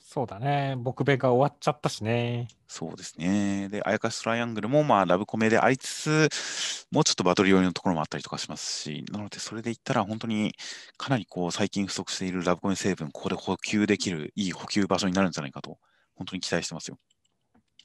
[0.00, 0.76] そうだね。
[0.78, 2.46] 僕弁が終わっちゃったしね。
[2.68, 3.68] そうですね。
[3.68, 10.54] で、あやかしトライアングルも、まあ、ラブコメでありつつ、もうちょっとバトル寄りのところもあったりとかしますし、なので、それで言ったら、本当に
[10.96, 15.78] かなりこう、最近不足しているラブコメ成分、ここで補給できる、いい補給場所になるんじゃないかと、
[16.14, 16.98] 本当に期待してますよ。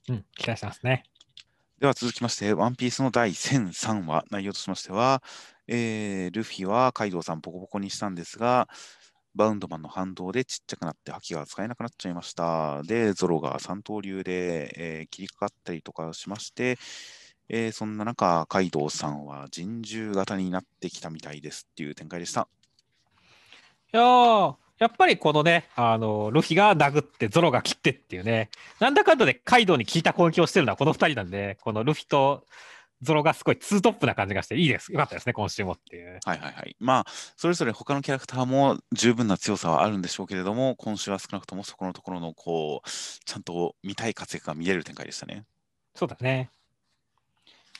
[0.09, 1.03] うん、期待してますね。
[1.83, 5.21] では続きまして、ワンピースの第1003話、内容としましては、
[5.67, 8.69] えールフィはカイドウさんボコボコにしたんですが、
[9.35, 12.81] バウンドマンの反動でちっちゃくなって覇気が使えなくなっちゃいました。
[12.83, 16.77] で、ゾロが三刀流で、えー切りかかったりとかしまして、
[17.49, 22.47] えーそんな中、カイドウさんは人獣型になってきたみたいですっていう展開でした。
[23.93, 28.49] いやー、やっぱりこのね、あの、ルフィが殴って、ゾロが切ってっていうね、
[28.81, 32.45] なんだかんだでカイドウに効いた攻撃をしてるのはこの2人なんで、このルフィと
[33.01, 34.91] ゾロがすごいツートップな感じがして、いいです。
[34.91, 36.19] よかったですね、今週もっていう。
[36.25, 36.75] はいはいはい。
[36.81, 45.45] まあ、それぞれ他のキャラクターも十分な強さはあるんでしょうけれども、今週は少なくともそこのところの、こう、ちゃんと見たい活躍が見れる展開でしたね。
[45.95, 46.49] そうだね。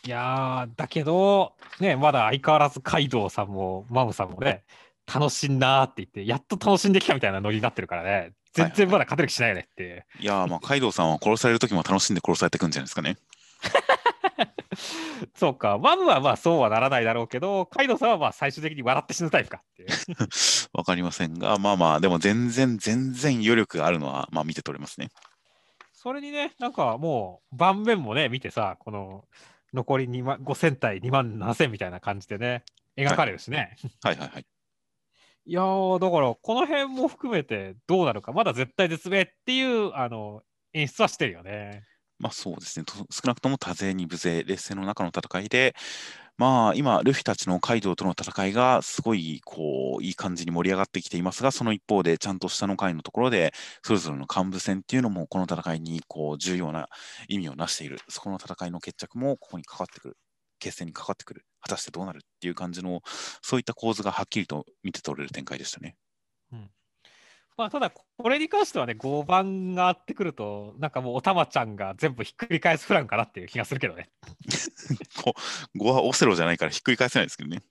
[0.06, 4.63] いやー、だけど、ね、まだ相変わらずカイドウさんもマムさんもね、
[5.12, 10.06] 楽しんだーって言って、やっと楽しんできたみたいなノリになってるからね、全然まだ勝てる気しないよねっていう。
[10.20, 13.18] いやー、まあ、 カイドウさんは殺される時も楽しんで殺されていくんじゃないですかね。
[15.36, 19.89] そうか、マムはまあそうはならないだろうけど、カイドウさんはまあ最終的に笑って死ぬタイプかっていう。
[20.74, 25.10] わかりませんが、まあまあ、でも全然、全然余力があるのは、まあ見て取れますね。
[25.92, 29.26] それにね、なんかもう盤面もね、見てさ、この
[29.74, 32.63] 残り2万5000対2万7000みたいな感じでね、
[32.98, 33.78] 描かれるしね。
[34.04, 34.42] はいはいはい。
[34.42, 34.46] い
[35.45, 40.41] いやー、だからこの辺も含めてどうなるか、まだ絶対絶命っていうあの
[40.73, 41.84] 演出はしてるよね。
[42.19, 42.86] まあそうですね。
[43.12, 45.75] 少なくとも多勢に無勢、劣勢の中の戦いで、
[46.38, 53.53] まあ今、ルフィたちのカイドウとの戦いがすごい、こう、いい感じに盛り上がってきていますが、その一方で、ちゃんと下の階のところで、
[53.84, 56.89] それぞれの幹部戦っていうのも、この戦いに、こう、重要な
[57.27, 57.99] 意味をなしている。
[58.08, 60.17] そこの戦いの決着も、ここにかかってくる。
[60.63, 61.45] 決戦にかかってくる。
[61.62, 63.02] 果たしてどうなるっていう感じの、
[63.41, 65.95] そういった構図がはっきりと見て取れる展開でしたね。
[67.56, 74.10] まあ、ただ、これに関してはね、5番があってくると、なんかもうおたまちゃんが全部ひっくり返すプランかなっていう気がするけどね。
[75.78, 77.62] 5はオセロじゃないからひっくり返せないですけどね。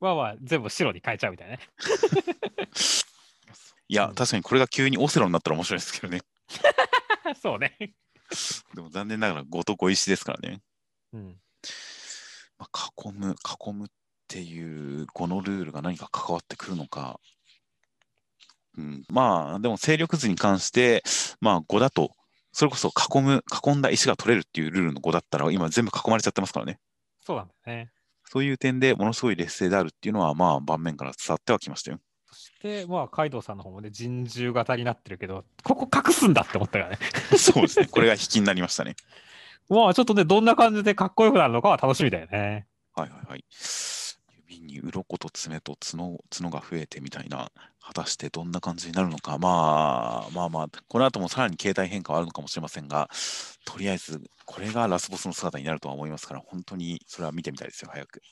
[0.00, 1.60] まあまあ、全部白に変えちゃうみたいなね。
[3.88, 6.22] いや、うん確かにこれが急にオセロになったら面白いですけどね。
[7.42, 7.76] そうね。
[8.74, 10.60] でも残念ながら5と5石ですからね。
[11.12, 11.40] うん。
[12.64, 13.88] まあ、囲む、囲むっ
[14.28, 17.20] ていうこのルールが何か関わってくるのか。
[18.76, 21.02] うん、まあ、でも勢力図に関して、
[21.40, 22.10] まあ5だと、
[22.52, 26.78] それこそ囲む、囲んだ石が取れるっていうルールの5だったら、今全部囲まれちゃってますからね。
[27.24, 27.90] そうなんだよね。
[28.24, 32.00] そういう点でものすごい劣勢であるっていうのは、まあ盤面から伝わってはきましたよ。
[32.34, 36.98] そして、まあ、カイドウさんの方もね、人獣型になってるけど、ここ隠すんだって思ったからね。
[37.38, 37.86] そうですね。
[37.86, 38.96] これが引きになりましたね。
[39.68, 42.66] まあ、ちょっとね、どんな感じでかっこよくなるのかは楽しみだよね。
[42.94, 43.44] はいはいはい。
[44.48, 47.50] 指に鱗と爪と角角が増えてみたいな、
[47.80, 53.08] 果たしてどんな感じになるのか、まあまあまあ、この後もさらに形態変化はあるのかもしれませんが、
[53.64, 58.22] とりあえずこれがラスボスの姿になるとは思いますから、本当にそれは見てみたいですよ、早く。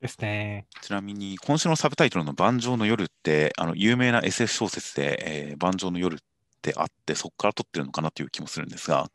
[0.00, 0.66] ですね。
[0.80, 6.18] ちなみに、今週のサブタイトルの盤上の夜って、あの有名な SF 小説で、えー盤上の夜っ
[6.62, 9.10] てあって、そこから撮ってるのかなという気もするんですが、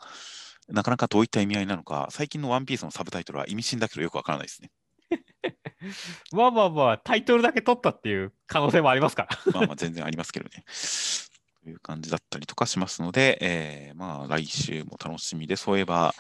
[0.70, 4.72] なかなかどういった意味合いなのか、最近のワンピースのサブタイトルは意味深だけどよくわからないですね。
[6.32, 9.52] まあまあまあ、タイトルだけ取ったっていう可能性もありますから。
[9.52, 10.64] まあまあ全然ありますけどね。
[11.64, 16.14] という感じだったりとかしますので、えーまあ来週も楽しみで、そういえば、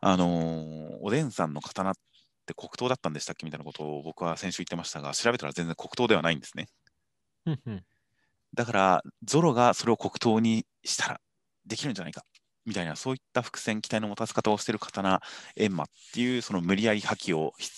[0.00, 1.94] あのーおでんさんの刀っ
[2.46, 6.68] て黒刀だったんでしたっけみたいなことを僕は先週言ってましたが、調べたら全然黒刀ではないんですね。
[8.54, 11.20] だから、ゾロがそれを黒刀にしたら
[11.66, 12.24] できるんじゃないか。
[12.66, 15.20] みたいな、そういった伏線、期待の持たせ方をしている刀、
[15.56, 17.70] エンマっていう、その無理やり覇気を、ひ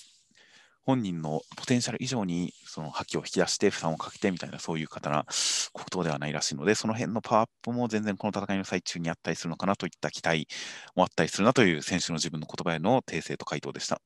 [0.87, 5.27] 本人のポテンシャル以上にその覇気を引き出して負担をかけてみたいな、そういう刀、
[5.72, 10.46] 黒刀ではないらしいので、その辺のパワーアップも全然この戦いの最中にあったりするのかなといった期待
[10.94, 14.01] もあったりするなという選手の自分の言葉への訂正と回答でした。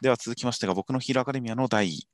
[0.00, 2.08] では続きましてが、僕のヒーローアカデミアの第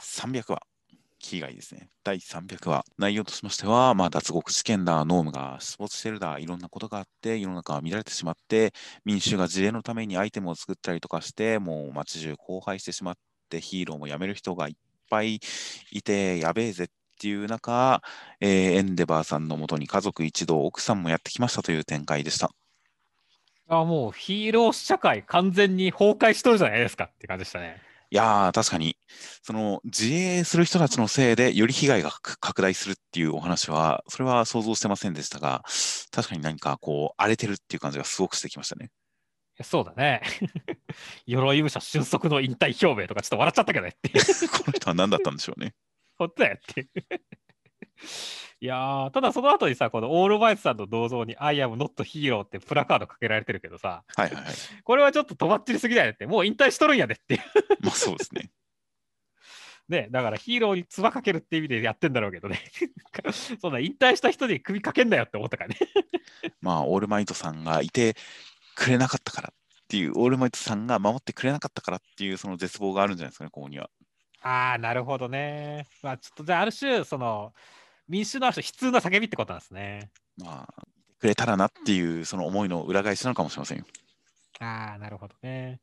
[0.00, 0.77] 300話。
[1.18, 1.90] キーガイですね。
[2.04, 2.84] 第300話。
[2.96, 8.72] 内容としましては、まあ、脱獄試験だ、ノームが出没してるだ、いろんなことがあって、世の中が乱れてしまって、
[9.04, 13.14] 民衆が自衛のためにアイテムを作ったりとかして、もう街中荒廃してしまっ
[13.50, 14.74] て、ヒーローも辞める人がいっ
[15.10, 15.40] ぱい
[15.90, 18.02] いて、やべえぜっていう中、
[18.40, 22.50] えーエンデバーさんのもとに家族一同、奥さんもやってきましたという展開でした。
[23.68, 27.87] あもうヒーロー社会完全に崩壊しとるじゃないですかって感じでしたね。
[28.10, 28.96] いやー、確かに、
[29.42, 35.62] その自衛する人たちのせいで、より被害が拡大するっていうお話は、それは想像してませんでしたが、
[36.10, 38.90] 確かに何かこう、荒れてるっていう感じがすごくしてきましたね。
[39.62, 40.22] そうだね。
[41.26, 43.96] 鎧武者俊足の引退表明とかちょっと笑っちゃったけどね。
[44.52, 45.74] この人は何だったんでしょうね。
[46.16, 46.88] 本当だよって
[48.60, 54.54] いやー、ただその後にさ、このオールマイトさんの銅像に I am not hero ってプラカードかけられてるけどさ、はいはいはい。
[54.82, 57.40] これはちょっととばっちりすぎだよねって、もう引退しとるんやでって。
[57.80, 58.50] まあそうですね。
[59.88, 62.60] ね、だからヒーローにつばかけるって意味でやってんだろうけどね。
[63.60, 65.78] そんな引退した人に首かけんなよって思ったからね。
[66.60, 68.16] まあ、オールマイトさんがいて
[68.74, 73.88] くれなかったからっていう、オールマイトさんが守ってくれなかったからっていう、その絶望があるんじゃないですかね、ここには。
[74.42, 75.86] ああ、なるほどね。
[76.02, 77.54] まあちょっとじゃあある種、その
[78.08, 80.10] 民主のある種悲痛な叫びってことなんですね。
[80.36, 80.84] まあ、
[81.20, 83.84] くれたらなっていう、その思いの裏返しなのかもしれませんよ。
[84.60, 85.80] ああ、なるほどね。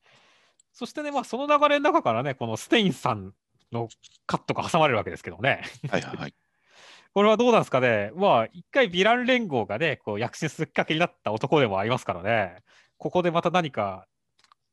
[0.73, 3.33] そしてね、まあその流れの中からね、このステインさん
[3.71, 3.87] の
[4.25, 5.61] カットが挟まれるわけですけどもね。
[5.89, 6.33] はいはいはい。
[7.13, 8.11] これはどうなんですかね。
[8.15, 12.57] まあ、一回ヴィラン連合がね、こう躍進するきっかけになった男でもありますからね、
[12.97, 14.05] ここでまた何か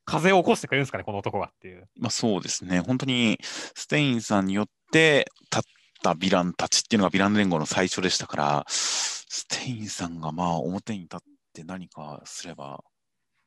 [0.04, 1.88] 風を起こしてくれるんですかね、この男がっていう。
[2.00, 5.62] まあそうですね、本当にステインさんによって立っ
[6.02, 11.20] たヴィランたちっていうのがヴィラン連合の最初でしたから、ステインさんがまあ表に立っ
[11.54, 12.82] て何かすれば、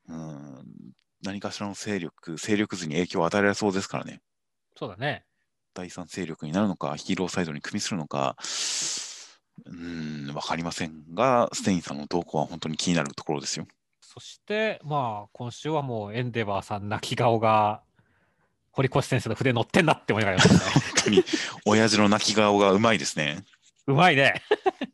[0.08, 0.64] うん、
[1.24, 4.22] 何かしらの勢力、勢力図に影響を与えられそうですからね。
[4.78, 5.24] そうだね。
[5.74, 8.38] 第三勢力になるのか、ヒーローサイドに与するのか、
[9.66, 13.68] うん、わかりませんが、ステインさんの動向は本当に気になるところですよ。
[14.02, 17.82] そして、まあ、今週はもうエンデバーさん泣き顔が、
[18.76, 20.50] 堀越先生の筆乗ってんなって思いながらね。
[20.52, 20.60] 本
[21.06, 21.24] 当に、
[21.66, 23.46] 親父の泣き顔がうまいですね。
[23.88, 24.42] うまいね。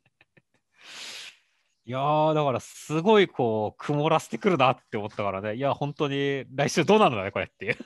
[1.83, 7.77] いやー、だからすごいこう、曇らせてくるなって思ったからね、いや、本当に来週どうなるんだね、これっていう。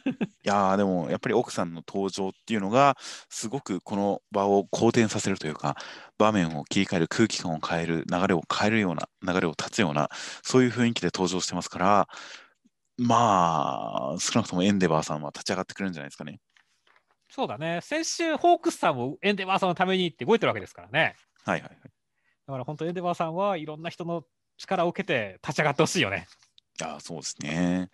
[0.45, 2.95] いやーでもやっぱり奥さんの登場っていうのが
[3.29, 5.75] すごくこの場を好転させるというか
[6.19, 10.08] 場面を切り替える空気感を変える流れを変えるような流れを断つような
[10.43, 12.08] そういう雰囲気で登場してますから
[12.97, 16.39] まあ少なくともエンデバーさんは立ち上がってくれるんじゃないですかね。
[17.29, 21.15] そうだね、先週、ホークスさんもエンデバーさんのためにって動いてるわけですからね。
[21.43, 21.79] はいはいはい。
[22.47, 24.23] だから本当、エンデバーさんはいろんな人の
[24.58, 26.27] 力を受けて立ち上がってほしいよね。
[26.79, 27.89] いやーそうですね。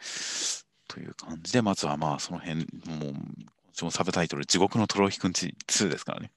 [0.88, 6.32] という感じでまずはまあその辺もうもサブタイトル「地獄のトロヒくんち2」ですからね。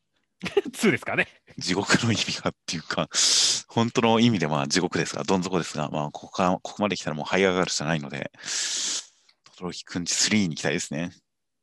[0.45, 1.29] 2 ですかね。
[1.59, 3.09] 地獄の意味がっていうか、
[3.69, 8.31] 本当の意味でまあ地獄ですが、どん底ですが、まあ、ここから、ここまで来たらもう這い上がるしかないので、
[9.57, 11.13] トロヒくんち3に行きたいですね。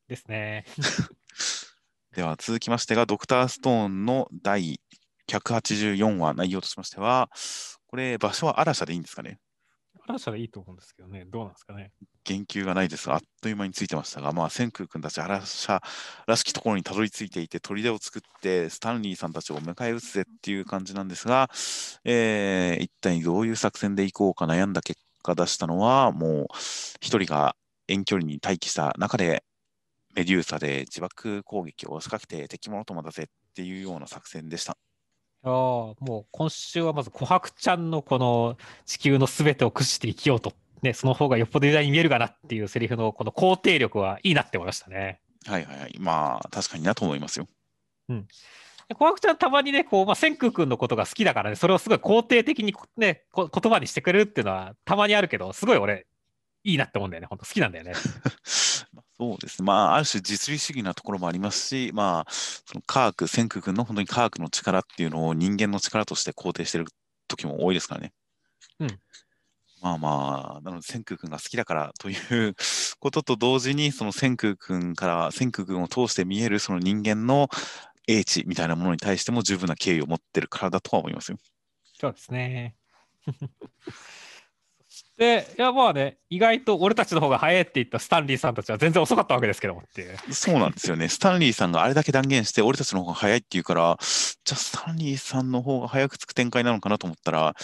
[0.08, 0.65] ですね。
[2.15, 4.82] では続きましてが、ドクターストーンの第
[5.28, 7.30] 184話、内容としましては、
[7.88, 9.39] これ、場所はアラシャでいいんですかね？
[10.07, 11.91] 嵐でいいと思うんですけどね、どうなんですかね。
[12.23, 15.81] 言及がないですが、あっという間についてましたが、まあ、千空君たち、アラシャ
[16.27, 21.49] らしきところにたどり着いていて、砦を作って、スタンリーさんたちを迎え撃つぜっていう感じなんですが、
[22.03, 26.47] えー一体どういう作戦でいこうか悩んだ結果出したのは、もう
[27.01, 27.55] 一人が
[27.87, 29.43] 遠距離に待機した中で、
[30.15, 34.77] メデューサで自爆攻撃を仕掛けて敵物とまだぜっていうような作戦でした。
[35.43, 45.19] ああ、もう今週はまず琥珀ちゃんのこの地球のすべてを駆使して生きようと、ね、その方がよっぽど偉大に見えるかなっていうセリフのこの肯定力はいいなって思いましたね。
[45.45, 45.95] はいはいはい。
[45.99, 47.47] まあ、確かになと思いますよ。
[48.88, 56.06] で琥珀ちゃんたまにね、こう、まあ、千空君のことが好きだからね、それをすごい肯定的にね、こ言葉にしてくれるっていうのはたまにあるけど、すごい俺、
[56.63, 57.27] いいなって思うんだよね。
[57.27, 57.93] 本当好きなんだよね。
[59.21, 59.65] まあそうですね。
[59.65, 66.88] まあ、ある種実利主義なところもありますし、まあ、その科学、千空君の本当に科学の力っていうのを人間の力として肯定してる
[67.27, 68.13] 時も多いですからね。
[68.79, 68.99] うん。
[69.81, 72.55] まあまあ、なので千空君が好きだからという
[72.99, 77.49] ことと同時に、その千空君から千空君を通して見えるその人間の
[78.07, 81.38] 英知みたいなものに対しても十分な敬意を持ってるからだとは思いますよ。
[81.99, 82.75] そうですね。
[85.17, 90.34] そして、いやまあね、意外と俺たちの方が早いって言ったスタンリーさんたちは全然遅かったわけですけどもっていう。
[90.34, 91.10] そうなんですよね。
[91.10, 97.56] スタンリーさんがあれだけ断言して、俺たちの方が早いって言うから、じゃあスタンリーさんの方が早くつく展開なのかなと思ったら、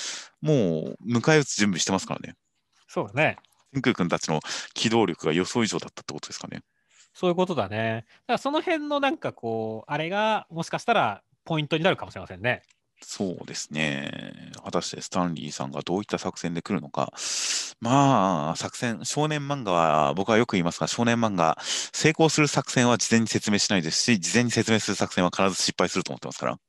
[0.42, 2.36] もう迎え撃つ準備してますからね。
[2.88, 3.38] そうだね。
[3.74, 4.40] 天空君たちの
[4.74, 6.62] 機動力が予想以上だったってことですかね。
[7.14, 8.06] そういうことだね。
[8.28, 12.62] だからその辺のなんかこう、あれがもしかしたらポイントになるかもしれませんね。
[13.02, 14.52] そうですね。
[14.64, 17.14] 果たしてスタンリーさんがどういった作戦で来るのか。
[17.80, 26.60] まあ、作戦、少年漫画は、僕はよく言いますが、少年漫画、成功する作戦は事前に説明しないですし、事前に説明する作戦は必ず失敗すると思ってますから。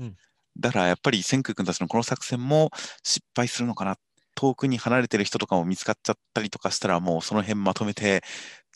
[0.00, 0.16] うん
[0.56, 2.70] だから、やっぱり、千空君たちのこの作戦も
[3.02, 3.96] 失敗するのかな。
[4.36, 8.22] 遠くに離れてる人とかも見つかっちゃったりとかしたら、もうその辺まとめて、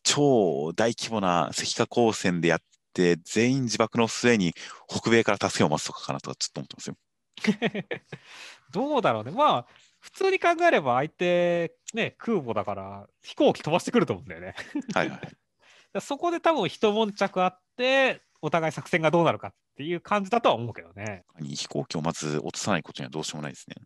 [0.03, 2.61] 超大規模な石化光線でやっ
[2.95, 4.55] て、全員自爆の末に
[4.89, 6.97] 北米から助けを待つとかかなとかちょっと思ってますよ。
[8.72, 9.30] どうだろうね。
[9.30, 9.66] まあ、
[10.01, 14.55] 普通に考えれば相手、ね、空母だから飛行機飛ばしてくると思うんだよね。
[14.95, 15.20] はいはい。
[16.01, 21.24] そこで多分一悶着あって、お互い作戦がどうなるかっていう感じだとは思うけどね。
[21.41, 23.76] 飛行機をまず落とさないことにはどうしようもないですね。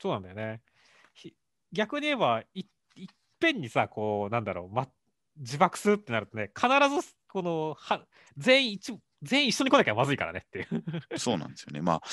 [0.00, 0.60] そうなんだよね。
[1.14, 1.34] ひ
[1.72, 2.66] 逆に言えばい、
[2.96, 3.06] いっ
[3.38, 4.88] ぺんにさ、こう、なんだろう、ま、
[5.36, 6.68] 自爆するってなるとね、必
[7.02, 8.06] ずこのは
[8.36, 11.18] 全員一全員一緒に来なきゃまずいからねっていう。
[11.18, 11.80] そうなんですよね。
[11.80, 12.10] まあ、半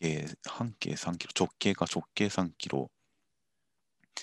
[0.00, 4.14] 径半径3キロ、直径か直径3キロっ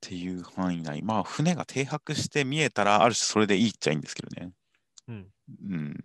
[0.00, 4.52] ていう範囲内、まあ、船が停泊して見えたら、ある種それでいいっちゃいいんですけどね。
[5.08, 5.26] うん、
[5.70, 5.96] うん、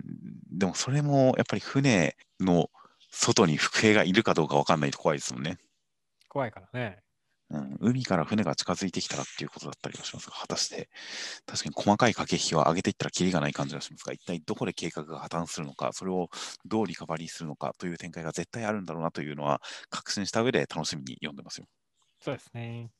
[0.52, 2.70] でもそれもやっぱり船の
[3.12, 5.58] 外に伏兵がいるかどうか分かんないと怖いですもんね。
[6.28, 7.05] 怖いからね。
[7.60, 10.90] うん、海から船が近づいてきたらっていうことだったりはしますが、果たして、
[11.46, 16.30] 確かに細かい駆け引きを上げていったらキリがない感じがしますが、一体どこで計画が破綻するのか、それを
[16.66, 21.68] どうリカバリーするのかという展開が絶対あるんだろうなというのは確信した上で楽しみに読んでますよ。
[22.20, 22.92] そうですね。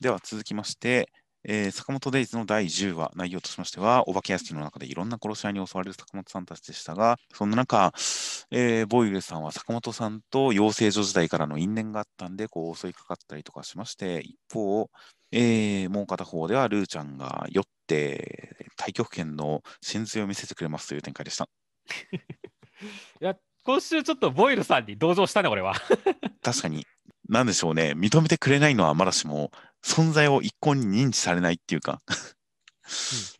[0.00, 1.08] では続きまして、
[1.44, 7.92] えー坂本デイズの第10話、内容としましては、お化け屋敷の中でいろんな殺し屋に襲われる坂本さんたちでしたが、そんな中、
[8.50, 14.90] えーボイルさんは坂本さんと養成所時代からの因縁があったんで、こう襲いかかったりとかしまして、一方、
[15.32, 21.48] えーもう片方ではルーちゃんが酔って、太極拳の真髄を見せてくれますという展開でした。
[23.20, 25.74] いや、今週ちょっとボイルさんに同情したね、俺は。
[26.42, 26.86] 確かに、
[27.28, 29.52] なんでしょうね、認めてくれないのはまだしも、
[29.84, 32.00] 存在を一向に認知されないっていうか、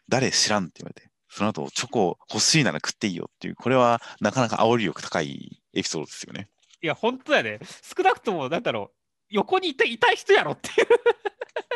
[0.09, 6.49] 誰知らんって言われて、その後チョコ欲しいなら食っていいよっていう、これはなかなか煽り力高いエピソードですよね。
[6.83, 7.61] いや、本当だよね。
[7.83, 8.97] 少なくとも、なんだろう、
[9.29, 10.89] 横にいたいたい人やろっていう。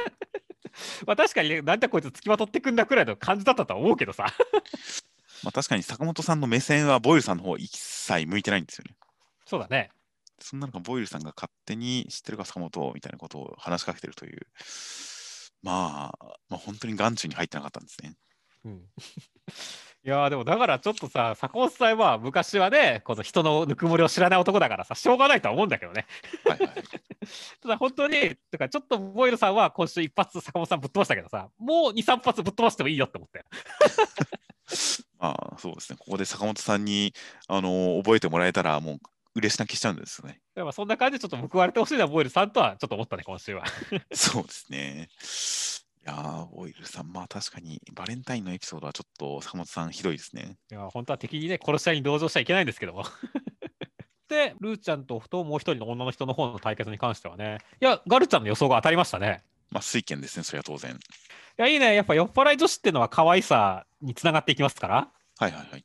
[1.07, 4.27] まあ確かにね、なんだこいつ付きまとってくんだくらいの感じだったとは思うけどさ。
[5.43, 8.97] まあ、確かに坂本さんの目線はボイルさんの方一切向いてないんですよね。
[9.45, 9.91] そうだね。
[10.45, 14.47] そんな中、ボイルさんが勝手に知ってるか坂本みたいなことを話しかけてるという、
[15.63, 18.15] まあ、まあ、本当に眼中に入ってなかったんですね。
[18.67, 18.83] うん。
[20.07, 26.07] いやーでもだからちょっとさ、坂本さんは昔はね、この人のぬくもりを知らない男だからさ、しょうがないとは思うんだけどね。
[26.45, 26.69] はいはい。
[27.63, 33.47] ただ本当に、とかちょっとボイルさんは今週一発坂本さんぶっ飛ばしたけどさ、もう2、3発ぶっ飛ばしてもいいよって思ったよ。
[35.19, 35.97] まあ、そうですね。
[35.99, 37.15] ここで坂本さんに、
[37.49, 39.01] あの覚えてもらえたら、もう
[39.35, 40.41] 嬉し泣きしちゃうんですよね。
[40.55, 43.65] でもそんな感じでちょっと報われてほしいな、ボイルさんとはちょっと思ったね、今週は。
[44.13, 45.09] そうですね。
[46.07, 50.57] いやー、ボイルさん、まあ確かに、バレンタインのエピソードはちょっと坂本さんひどいですね。
[50.71, 53.05] いや、本当は敵にね、殺し合いに同情しちゃいけないんですけども。
[54.29, 59.43] で、ルーちゃんとともう一人の女の人の方の対決に関してはね、いや、ガルちゃんの予想が当たりましたね。
[59.71, 60.93] まあ、水拳ですね、それは当然。
[60.93, 60.97] い
[61.57, 61.95] や、いいね。
[61.95, 65.11] やっぱ酔っ払い女子っていうのは可愛さにつながっていきますから。
[65.39, 65.81] はいはいはい。
[65.81, 65.85] い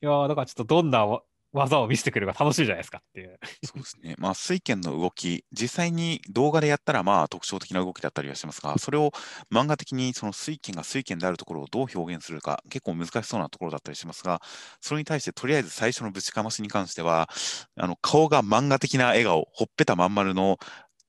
[0.00, 1.22] やーだからちょっとどんなわ
[1.52, 3.38] 技を見せてくれるか楽しいじゃないですかっていう。
[3.64, 4.14] そうですね。
[4.18, 9.10] まあ、水拳の動き、実際に動画でやったら、まあ、特徴的な動きだったりはしますが、それを
[9.52, 14.40] 漫画的にその水拳が水拳であるところをどう表現するか、結構難しそうなところだったりしますが、
[14.80, 17.28] それに対して、とりあえず最初のぶちかましに関しては、
[17.76, 20.58] あの顔が漫画的な笑顔、ほっぺたまん丸の、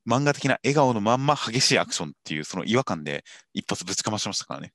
[0.10, 3.24] 漫画的な笑顔のまんま激しいアクションっていう、その違和感で
[3.54, 4.74] 一発ぶちかましましたからね。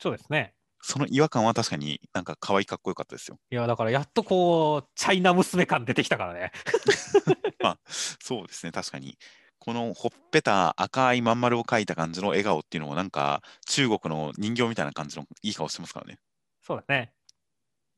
[0.00, 0.54] そうですね。
[0.88, 3.38] その違和感は確かになんか可愛いかっこよかったですよ。
[3.50, 6.50] いや、だからやっとこう、チャイナ娘感出てきたからね。
[8.18, 9.18] そうですね、確かに。
[9.58, 16.18] このほっぺた赤いまん丸を描いた感じの笑顔っていうのもなんか中国の人形みたいな感じのいい顔してますからね。
[16.62, 17.12] そうだね。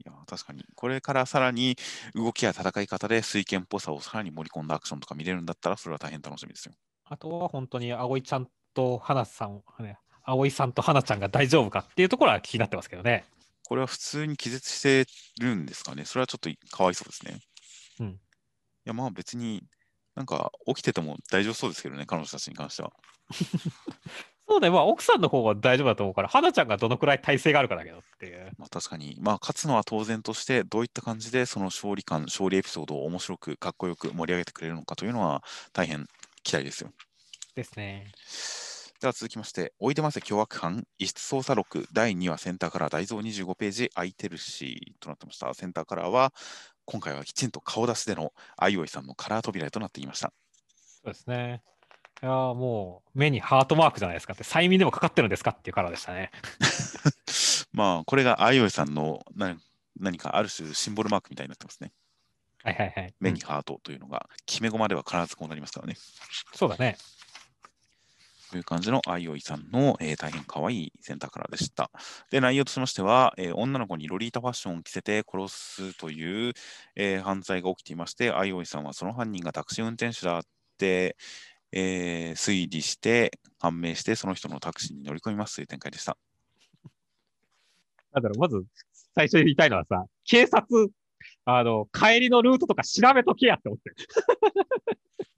[0.05, 1.77] いや確かにこれからさらに
[2.15, 6.73] 動きや戦い方で水拳っぽさをさらに盛り込んだアクションとか見れるんだったらそれは大変楽しみですよ。
[7.05, 13.25] あとは本当に葵ちゃんと花さん、ね、葵さんと花ちゃんが大丈夫かっていうところは気になってますけどね。
[13.65, 15.07] これは普通に気絶して
[15.41, 17.41] るんですかねそれはちょっとかわいそうですね。
[18.01, 18.19] うんい
[18.87, 19.63] やまあ別に
[20.17, 22.93] なんか起きてても大丈夫そうですけどね彼女たちに関しては。
[24.51, 28.51] そうね、まあ奥さんの方は大丈夫だと思うから、花ちゃんがどのくらい体勢があるかだけどっていう。
[28.59, 36.09] まあ確かに、まあ勝つのは当然として、どういった感じでその勝利感、勝利エピソードを面白く、かっこよく盛り上げてくれるのかというのは大変
[36.43, 36.91] 期待ですよ。
[37.55, 38.11] ですね。
[39.01, 45.55] では続きまして、おいでませ凶悪犯、異質捜査録第2話センターカラー大蔵25ページ、空いてるしとなってました。
[45.55, 46.35] センターカラーは、
[46.85, 50.35] 今回はきちんと顔出しでの相生さんのカラー扉へとなっていました。
[51.03, 51.63] そうですね。
[52.23, 56.31] いやーもう目にハートマークじゃないですかって、催眠でもかかってるんですかっていうカラーでしたね。
[57.73, 59.59] まあ、これが相生さんの何
[59.99, 61.91] 何かある種シンボルマークみたいになってますね。
[62.63, 63.07] はいはいはい。
[63.07, 65.97] うん目にハートというのが、決め駒では必ずこうなりますからね。
[66.53, 66.99] そうだね。
[68.51, 71.91] という感じのあいおいさんの、えー大変可愛いセンターカラーでした。
[72.31, 76.53] で、内容としましては、えー女の子にロリータファッションを着せて殺すという、
[76.97, 80.43] えー犯罪が起きていまして、あいおいさんはその犯人がタクシー運転手だっ
[80.79, 81.17] て、
[81.71, 86.17] えー推理して、判明して、その人のタクシーに乗り込みますという展開でした。
[88.13, 88.65] なんだろう、まず
[89.15, 90.91] 最初に言いたいのはさ、警察、
[91.45, 93.93] あの、帰りのルートとか調べとけやって思って。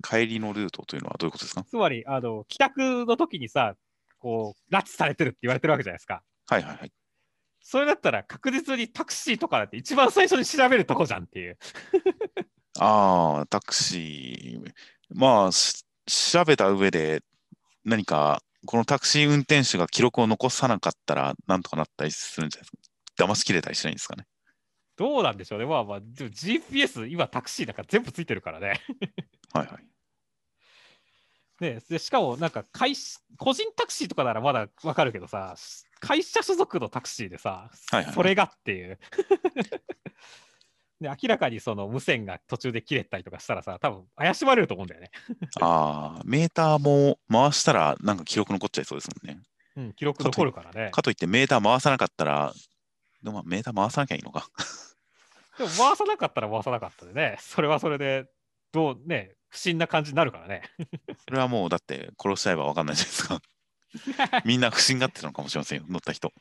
[0.02, 1.64] 帰りのルートというのはどういうことですか？
[1.64, 3.74] つまり、あの、帰宅の時にさ、
[4.18, 6.22] こう、拉致されてるって言われてるわけじゃないですか。
[6.46, 6.92] はいはいはい。
[7.60, 11.56] それだったら確実にタクシーとかだって一番最初に調べるとこじゃんっていう。
[12.80, 14.72] ああ、タクシー。
[15.10, 17.22] まあ、し調べた上で、
[17.84, 23.26] 何か、このタクシー運転手が記録を残さなかったら、なんとかなったりするんじゃないですか？
[23.26, 24.26] 騙しきれたりしないんですかね。
[24.96, 25.66] どうなんでしょうね。
[25.66, 28.80] まあまあ、GPS、今タクシーだから全部ついてるからね。
[29.52, 29.84] はいはい。
[31.62, 35.54] ねでしかも、なんか会社、個人タクシーとかならまだわかるけどさ、
[36.00, 38.98] 会社所属のタクシーでさ、はいはいそれがっていう。
[41.00, 45.10] で明らかにその無線が途中で切れたりとかしたらさ、多分怪しまれると思うんだよね。
[45.60, 49.42] ああ、メーターも回したら、なんか記録残っちゃいそうですもんね。
[49.76, 50.90] うん、記録残るからね。
[50.92, 52.52] かといって、メーター回さなかったら、
[53.22, 54.46] でもまあメーター回さなきゃいいのか。
[55.58, 58.26] でも回さなかったら回さなかったでね、それはそれで、
[58.70, 60.62] どうね、不審な感じになるからね。
[61.28, 63.42] それはもう、だって殺しちゃえば分かんないじゃないですか。
[64.46, 66.32] みんな不審がってたのかもしれませんよ、乗った人。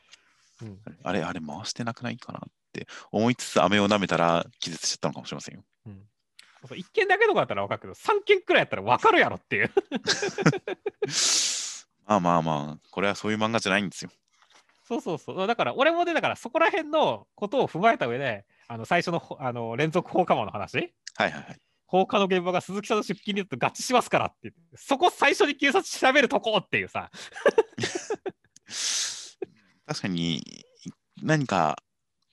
[0.62, 2.42] うんあれ、あれ回してなくないかなっ
[2.72, 5.64] て思いつつ、飴を舐めたら気絶しちゃったのかもしれませんよ。
[6.66, 9.70] そう1件だけとかだったら分かるけど、3件くらいやったら分かるやろっていう。
[12.06, 14.10] まあまあまあ、これはそういう漫画じゃないんですよ。
[14.84, 15.46] そうそうそう。
[15.46, 21.60] だから、俺もね、だからそこら辺のことを踏まえた上で、あの最初のほあの連続放火魔の話、はいはいはい。
[21.92, 27.10] 放火の現場が鈴木さんの出勤率と合致しますからって言って、そこ最初に警察調べるとこっていうさ、
[29.86, 30.64] 確かに、
[31.22, 31.82] 何か、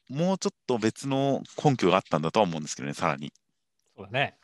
[0.08, 3.34] もうちょっと別の根拠があったんだとは思うんですけどね、さらに。
[3.98, 4.38] そうだね。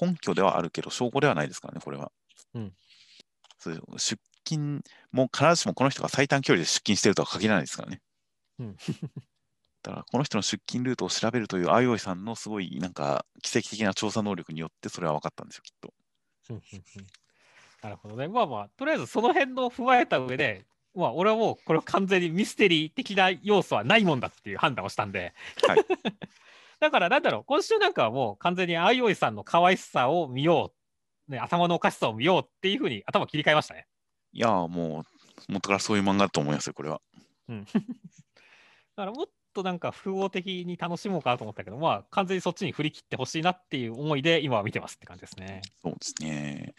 [0.00, 2.10] 根拠ではあるけど、証拠ではないですからね、これは。
[2.54, 2.74] うん
[3.58, 8.00] そう出勤も必ずしもこの人が最短距離で出勤してるとは限らないですからね。
[8.58, 8.76] うん
[9.82, 15.92] だから、この人の出勤ルートを調べるというあいおいさんのすごい、なんか、奇跡的な調査能力によって、それは分かったんですよ、きっと。
[17.82, 18.28] なるほどね。
[18.28, 20.64] まあまあ、とりあえずその辺の踏まえた上で、
[20.94, 25.32] まあ、俺はもうこれは完全にミステリー的な要素はないもんだっていう判断をしたんで。
[25.66, 25.78] はい
[26.82, 30.72] だから、なんだろう、今週なんかはもう完全にあいおいさんの可愛さを見よ
[31.28, 33.86] う、ね、頭のおかしさを見ようっていうふうに頭切り替えましたね。
[34.32, 35.04] いやー、も
[35.48, 37.00] う、元からそういう漫画だと思いますよ、これは。
[37.48, 37.64] うん。
[37.70, 37.80] だ
[38.96, 45.62] からもっとなんか複合的に楽しもうかなと思ったけど、まあ完全にそっちに振り切ってほしいなっていう思いで今は見てますって感じですね。
[45.82, 46.74] そうですね。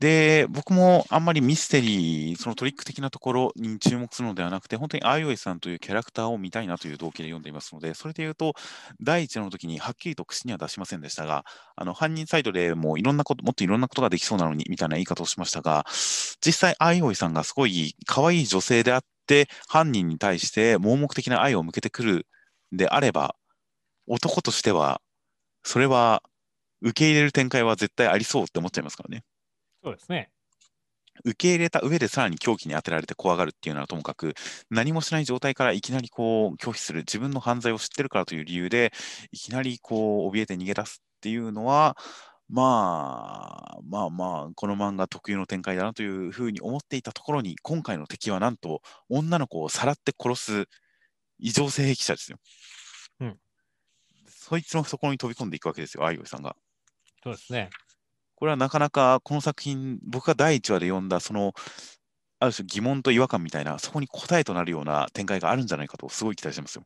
[0.00, 8.54] で、僕もあんまりミステリー、そのトリック的なところに注目するのではなくて、本当にあいおいさんというキャラクターを見たいなという動機で読んでいますので、それで言うと、
[9.00, 11.44] 第一話の時にはっきりと口には出しませんでしたが、
[11.76, 15.84] あの犯人サイドでもういろんなこと、もっといろんなことができそうなのにみたいな言い方をしましたが、
[16.40, 19.17] 実際、あいおいさんがすごい可愛い女性であって、
[19.68, 22.26] 犯人に対して盲目的な愛を向けてくる
[22.72, 23.36] であれば、
[24.06, 25.00] 男としては、
[25.64, 26.22] それは
[26.80, 29.24] 受け入れる展開は絶対ありそうって思っちゃいますからね。
[29.82, 30.30] そうですね。
[31.24, 34.34] 受け入れた上でさらに狂気に当てられて怖がるっていうのはともかく、
[34.70, 38.92] 何もしない状態からいきなりこう拒否する、自分の犯罪を知ってるからという理由で、
[39.32, 41.96] いきなりこう怯えて逃げ出すっていうのは、
[42.48, 50.66] まあまあまあ、この漫画特有の展開だなというふうに思っていたところに、今回の敵はなんと女の子をさらって殺す
[51.38, 52.38] 異常性癖者ですよ。
[53.20, 53.38] うん
[54.48, 56.56] そいつの懐に飛び込んでいくわけですよ、相生さんが。
[57.22, 57.68] そうですね。
[58.34, 61.52] これはなかなかこの作品、僕が第1話で読んだ、その、
[62.38, 66.84] ある種疑問と違和感みたいな、そこに答えとなるような展開があるんじゃないかと、すごい期待してますよ。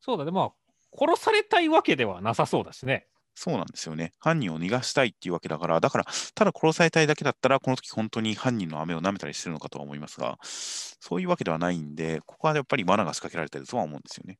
[0.00, 0.30] そうだね。
[0.30, 0.52] まあ、
[0.96, 3.06] 殺されたいわけではなさそうだしね。
[3.34, 4.12] そうなんですよね。
[4.18, 14.38] 犯人を逃がしたいっていうわけだから、だから、ただ殺されたいだけだったら、この時本当に犯人の飴を舐めたりしてるのかとは思いますが、そういうわけではないんで、ここはやっぱり罠が仕掛けられてるとは思うんですよね。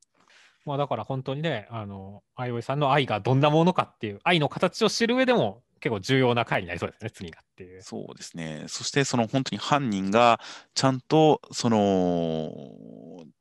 [0.64, 7.82] まあだから本当にね、あの、あいおいさんの愛がどんなものかっていう、愛の形を知る上でも結構重要な回になりそうですね、次がっていう。
[7.82, 8.64] そうですね。
[8.68, 10.40] そして、その本当に犯人が
[10.72, 12.50] ちゃんと、その、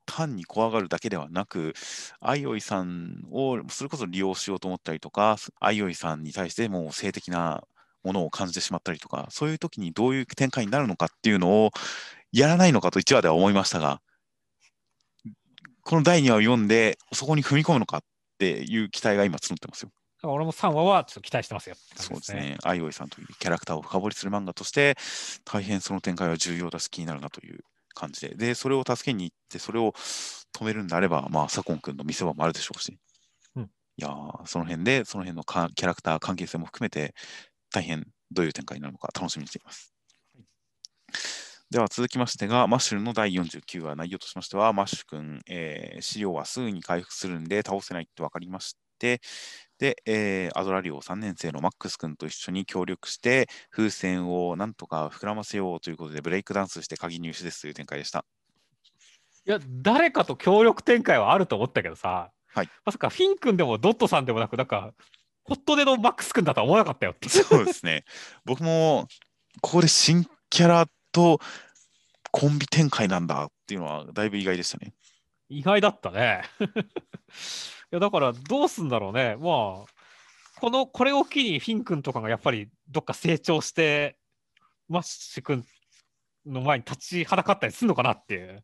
[0.05, 1.73] 単に怖がるだけではなく、
[2.19, 7.63] あいおいさんをそれこそ利用しようと思ったりとか、あいおいさんに対してもう性的な
[8.03, 11.71] ものを感じてしまったりとか、そういう時にどういう展開になるのかっていうのを
[12.33, 14.01] やらないのかと1話では思いましたが、
[15.83, 18.01] この第2話を読んで、そこに踏み込むのかっ
[18.37, 19.91] ていう期待が今募ってますよ。
[20.23, 22.57] から俺も3話はちょっと期待してますよって感じそうですね。
[22.63, 24.95] アイオイさんというキャラクターを深掘りする漫画として、
[25.45, 27.59] 大変その展開は重要だし気になるなという
[27.93, 29.93] 感じで、で、それを助けに行って、それを
[30.53, 32.97] 止めるんであれば、まあ、左近君の見せ場もあるでしょうし、
[33.55, 37.13] うんいやーその辺で、その辺のかキャラクター関係性も含めて、
[37.71, 39.93] 大変どういう展開になるのか楽しみにしています。
[41.69, 49.21] では続きましてが、マッシュルの第49話、内容としましては、マッシュ君、えー資料はすぐに回復するんで倒せないって分かりまして、
[49.83, 58.23] で、えーアドラリオ3年生のマックス君と一緒に協力して、風船をなんとか膨らませようということで、ブレイクダンスして鍵入手ですという展開でした。
[59.45, 64.93] いや、誰かと協力展開はあると思ったけどさ、はいまさかフィン君でもドットさんでもなく、なんか、
[65.43, 67.27] ホットでのマックス君だとは思わなかったよって。
[67.27, 68.05] そうですね。
[68.45, 69.09] 僕も、
[69.59, 71.41] ここで新キャラと
[72.31, 74.93] コンビ展開なんだっていうのは、だいぶ意外でしたね。
[75.49, 76.43] 意外だったね。
[77.93, 79.35] いや、だからどうすんだろうね。
[79.39, 84.17] まあ、この、これを機にフィン君とかがやっぱりどっか成長して、
[84.89, 85.63] マッシュ君
[86.47, 88.63] の前に立ちはだかったりするのかなっていう。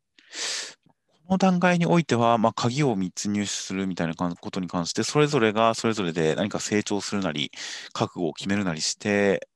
[1.27, 7.51] この段階においては、まあ、鍵を3つ入手するみたいなことに関して、それぞれがそれぞれで何か成長するなり、
[7.93, 9.47] 覚悟を決めるなりして、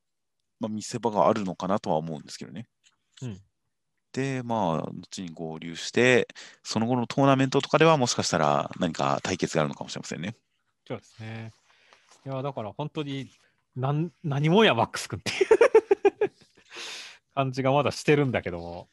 [0.59, 2.67] まあ、見せ場があるのかなとは思うんですけどね。
[3.23, 3.41] うん
[4.13, 6.27] で、まあ、後に合流して、
[6.63, 10.35] その後のトーナメントとかでは、もしかしたら何か対決があるのかもしれませんね。
[10.87, 11.51] そうですね。
[12.25, 13.29] いや、だから本当に、
[13.75, 16.31] なん何もや、マックス君っていう
[17.35, 18.87] 感じがまだしてるんだけども。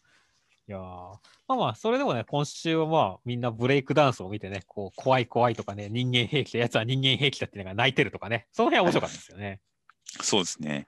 [0.66, 1.18] いやーま
[1.49, 9.61] あまあ、それでもね、今週はまあ、みんなブレイクダンスを見てね、こう、怖い怖いとかね、人間兵器だ、やつは人間兵器だっていうのが泣いてるとかね、その辺は面白かったですよね。
[10.23, 10.87] そうですね。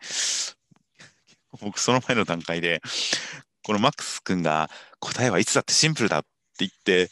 [1.61, 2.81] 僕、その前の段階で、
[3.65, 7.11] このマックス君が答えはいつだってシンプルだって言って、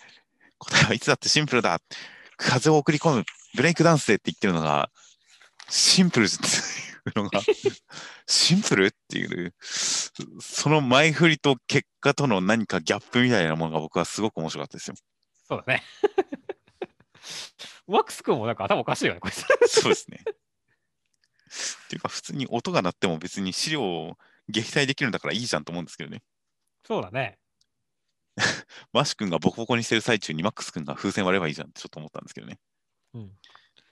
[0.59, 1.80] 答えはいつだってシンプルだ、
[2.36, 3.24] 風を送り込む、
[3.57, 4.90] ブレイクダンスでって言ってるのが、
[5.68, 6.40] シンプルってい
[7.14, 7.40] うのが、
[8.26, 9.55] シンプルっていう、
[10.40, 14.96] その前振りと結果との何かギャップみたいなものが僕はすごく面白かったですよ。
[15.48, 15.82] そうだね。
[17.86, 19.44] マックス君もなんか頭おかしいよね、こいつ。
[19.68, 20.24] そうですね。
[20.24, 26.22] っていうか、普通に音が鳴っても別に資料を撃退できるんだからいいじゃんと思うんですけどね。
[26.87, 27.39] そうだね。
[28.93, 32.59] マッシュ君がボコボコにしてる最中にマックス君が風船割ればいいじゃんってちょっと思ったんですけどね。
[33.14, 33.31] うん。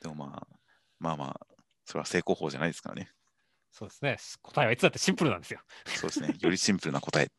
[0.01, 0.57] でもまあ、
[0.99, 1.47] まあまあ、
[1.84, 3.11] それは成功法じゃないですからね。
[3.70, 4.16] そうですね。
[4.43, 5.61] 答えはいつだってシンプルなんですよ。
[5.86, 6.34] そうですね。
[6.41, 7.30] よりシンプルな答え。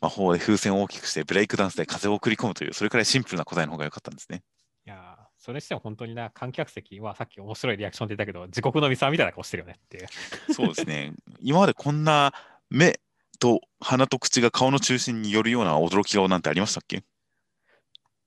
[0.00, 4.42] 魔法で風船を大きくしてブレイクダンスで風を送り込むという、それくらいシンプルな答えの方が良かったんですね。
[4.84, 10.08] いやーそれにしても本当にな、観客席はさっき面白いリアクションで言ったけど、自国のミサみたいな顔してるよねっていう。
[10.52, 11.12] そうですね。
[11.40, 12.34] 今までこんな
[12.70, 13.00] 目
[13.38, 17.02] と鼻と口が顔の中心に寄るような驚き顔なんてありましたっけ？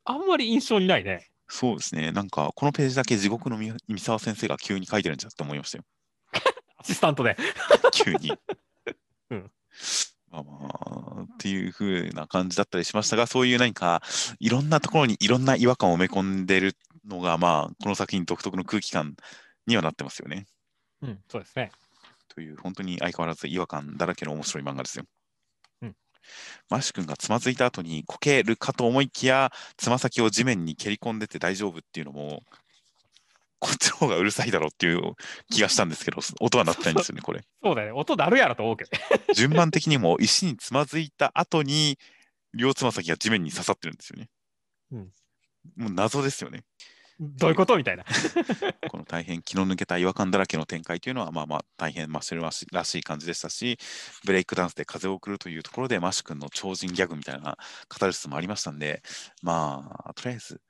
[0.05, 1.27] あんまり印象にないね。
[1.47, 2.11] そうですね。
[2.11, 5.83] なんか、このページだけ地獄のみ三沢先生が急に書いてるんじゃって思いましたよ。
[6.77, 7.35] アシスタントで。
[7.91, 8.33] 急に。
[9.31, 9.51] うん
[10.29, 10.69] まあま
[11.19, 14.01] あ、っていう風な感じだったりしましたが、そういう何か、
[14.39, 19.17] いろんなところにいろんな違和感を埋め込んでるのが、まあ、この作品独特の空気感
[19.67, 20.45] にはなってますよね。
[21.01, 21.71] うん、そうですね。
[22.33, 25.05] という、本当に相変わらず違和感だらけの面白い漫画ですよ。
[25.81, 25.95] うん
[26.69, 32.43] マッシュ君がつまずいた後にこけるかと思いきや、つま先を地面に蹴り込んでて大丈夫っていうのも、
[33.59, 35.13] こっちの方がうるさいだろうっていう
[35.51, 37.43] 気がしたんですけど、 音は鳴ってないんですよね、これ。
[37.63, 37.93] そうだよね。
[37.93, 39.03] 音鳴るやろと思うけどね。
[39.35, 41.99] 順番的にも石につまずいた後に
[42.53, 44.29] 両つま先が地面に刺さってるんですよね。
[44.91, 45.13] うん
[45.75, 46.63] もう謎ですよね。
[47.21, 47.77] どういうこと？
[47.77, 48.03] みたいな。
[48.89, 52.41] この大変気の抜けた違和感だらけの展開というのは、まあまあ大変マッシュル
[52.71, 53.77] らしい感じでしたし、
[54.25, 57.57] ブレイクダンスで風を送るというところで、マッシュ君の超人ギャグみたいな
[57.87, 59.03] カタルシスもありましたんで、
[59.43, 60.61] まあ、とりあえず、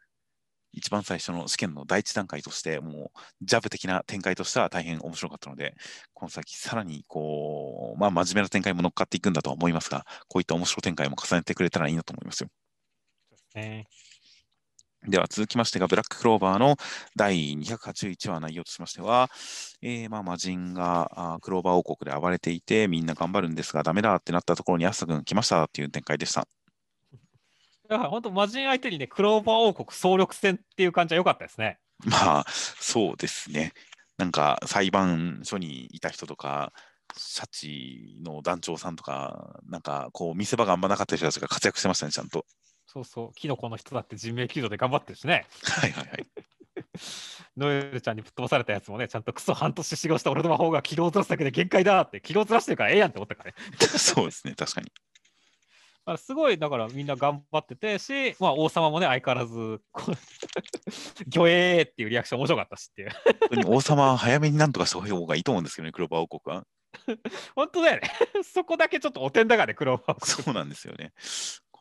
[0.73, 5.75] 一番最初の試験の第一段階として、もうジャブ的な展開としては大変面白かったので、
[6.13, 12.49] この先さらにこう、まあ真面目な展開も乗っかっていくんだとは思いますが、こういった面白展開も重ねてくれたらいいなと思いますよ。
[13.55, 13.87] ね
[15.07, 16.77] では続きましてが、ブラッククローバーの
[17.15, 19.31] 第281話内容としましては、
[19.81, 26.47] えーまあ魔人がクローバー王国で暴れていて、みんな頑張るんですが、ダメだってなったところにアスタ君来ましたっていう展開でした。
[27.89, 31.79] だから本当、魔人相手にね、クローバー王国総力戦っていう感じは良かったですね。
[32.05, 33.73] まあ、そうですね。
[34.17, 36.73] なんか裁判所にいた人とか、
[37.17, 42.45] シャチの団長さんとか、なんかこう見せ場があんまなかった人たちが活躍してましたね、ちゃんと。
[42.91, 45.45] そうそう、キノコの人だって人命救助で頑張ってるしね。
[45.63, 46.27] はいはいはい。
[47.55, 53.55] ノエルちゃんにぶっ飛ばされたやつもね、ちゃんとクソ半年修行した俺の魔法が軌道をずらすだけで限界だって、軌道をずらしてるからええやんって思ったからね。
[53.97, 54.91] そうですね、確かに。
[56.03, 59.79] あすごい、だからみんな頑張っててし、まあ、王様もね、相変わらず、
[61.27, 63.11] 魚影っていうリアクション面白かったしっていう。
[63.11, 66.65] 本当に王様は早めになんとかした方がいいと思うんですけどね、クローバー王国は。
[67.55, 68.11] 本当だよね。
[68.43, 70.43] そこだけちょっとお点だがね、クローバー王国。
[70.43, 71.13] そうなんですよね。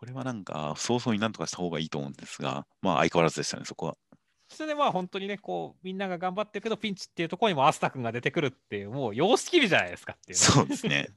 [0.00, 3.98] これはなんか、早々になんとかした方がいいと思うんですが、まあ相変わらずでしたね、そこは。
[4.48, 10.42] それでまあ本当にね、こう、みんなが頑張ってるけど、ピンチっていうところにもアスタ君が出てくるっていう、もう様式美じゃないですかっていう、ね。
[10.42, 11.10] そうですね。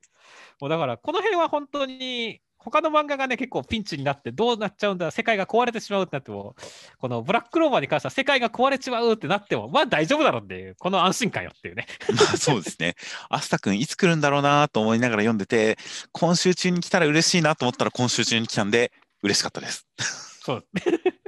[0.62, 6.54] もうだから、この辺は本当に、他の漫画がね、結構ピンチになって、どうなっちゃうんだ、世界が壊れてしまうってなっても、
[6.98, 11.86] このブラッククローバーに関しては、世界が壊れちまうってなっても、まあ大丈夫だろうっていう、この安心感よっていうね。
[12.08, 12.94] まあそうですね。
[13.28, 15.78] アスタ君いつ来るんだろうなと思いながら読んでて、
[16.12, 18.92] 今週中に来たら嬉しいなと思ったら今週中に来たんで、
[19.22, 19.86] 嬉しかったです。
[20.44, 20.66] そう。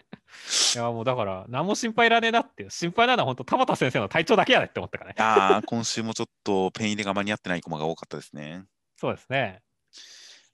[0.75, 5.17] いやもうだから、何も心配いらねえなっていう、心配なのは本当、田畑先生の体調だけやねって思ったからね。
[5.19, 8.65] ああ、今週もちょっとペン入れが間に合ってないコマが多かったですね。
[8.97, 9.63] そうですね。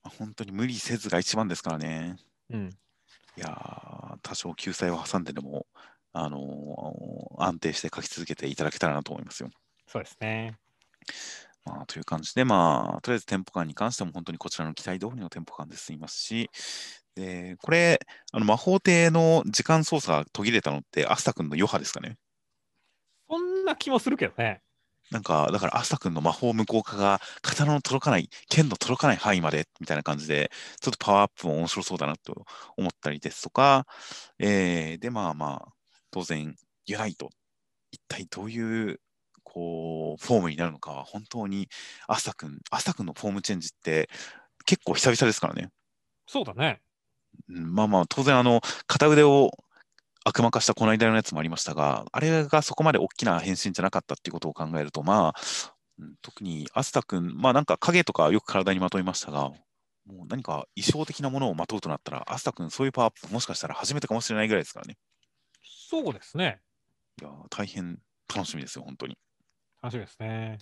[0.04, 2.16] 本当に無理せずが一番ですからね。
[2.50, 2.70] うん。
[3.36, 5.66] いやー多少救済を挟んででも、
[6.12, 9.50] あのー安定して書き続けていただけたらなと思いますよ。
[9.86, 10.58] そうですね。
[11.64, 16.50] まあ、という感じで、まあ、とりあえずテンポ感に関しても本当にこちらの期待通りのテンポ感で進みますし、
[17.14, 17.98] でこれ、
[18.32, 22.16] あの魔法帝の時間操作が途切れたのって、アスタ君の余波ですかね。
[23.28, 24.62] そんな気もするけどね。
[25.10, 30.50] なんか、だから、アスタ君の魔法無効化が刀の届かない、剣の届かない範囲までみたいな感じで、
[30.80, 32.46] ちょっとパワーアップも面白そうだなと
[32.76, 33.86] 思ったりですとか、
[34.38, 35.72] えーで、まあまあ、
[36.12, 36.54] 当然、
[36.86, 37.30] ユナイト、
[37.90, 39.00] 一体どういう、
[39.42, 41.68] こう、フォームになるのかは、本当に、
[42.06, 44.08] アスタ君、アスタ君のフォームチェンジって、
[44.64, 45.70] 結構久々ですからね。
[46.28, 46.80] そうだね。
[47.48, 49.50] うんまあまあ、当然、あの、片腕を
[50.24, 55.40] 悪魔化したこの間のやつもありましたが、あれがそこまで大きな変身じゃなかったっていうことを考えると、まあ、
[55.98, 59.50] うん特にアスタ君、まあなんか影とかよく体にまといましたが、
[60.06, 64.96] もう何か衣装的なものをまとうとなったら、アスタ君、そういうパワーアップ、もしかしたら初めてかもしれないぐらいですからね。
[65.62, 66.60] そうですね。
[67.20, 67.98] いやー、大変
[68.34, 69.16] 楽しみですよ、本当に。
[69.82, 70.58] 楽しみですね。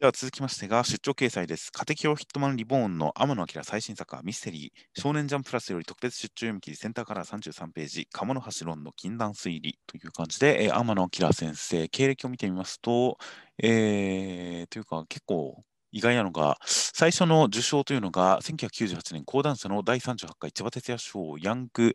[0.00, 1.70] では続きましてが、出張掲載です。
[1.70, 13.18] カテキオヒットマンリボーンの天野明最新作はミステリー、少年ジャンプラスより特別出張読み切り、センターカラー33ページ、鴨の橋論の禁断推理という感じで、えー天野明先生、経歴を見てみますと、
[13.62, 21.94] えーというか結構意外なのが、最初の受賞というのが、1998年講談社の第38回千葉哲也賞ヤング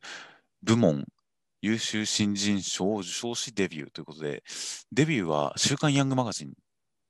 [0.61, 1.05] 部門
[1.63, 4.43] 優秀新人賞を受賞しデビューということで、
[4.91, 6.53] デビューは週刊ヤングマガジン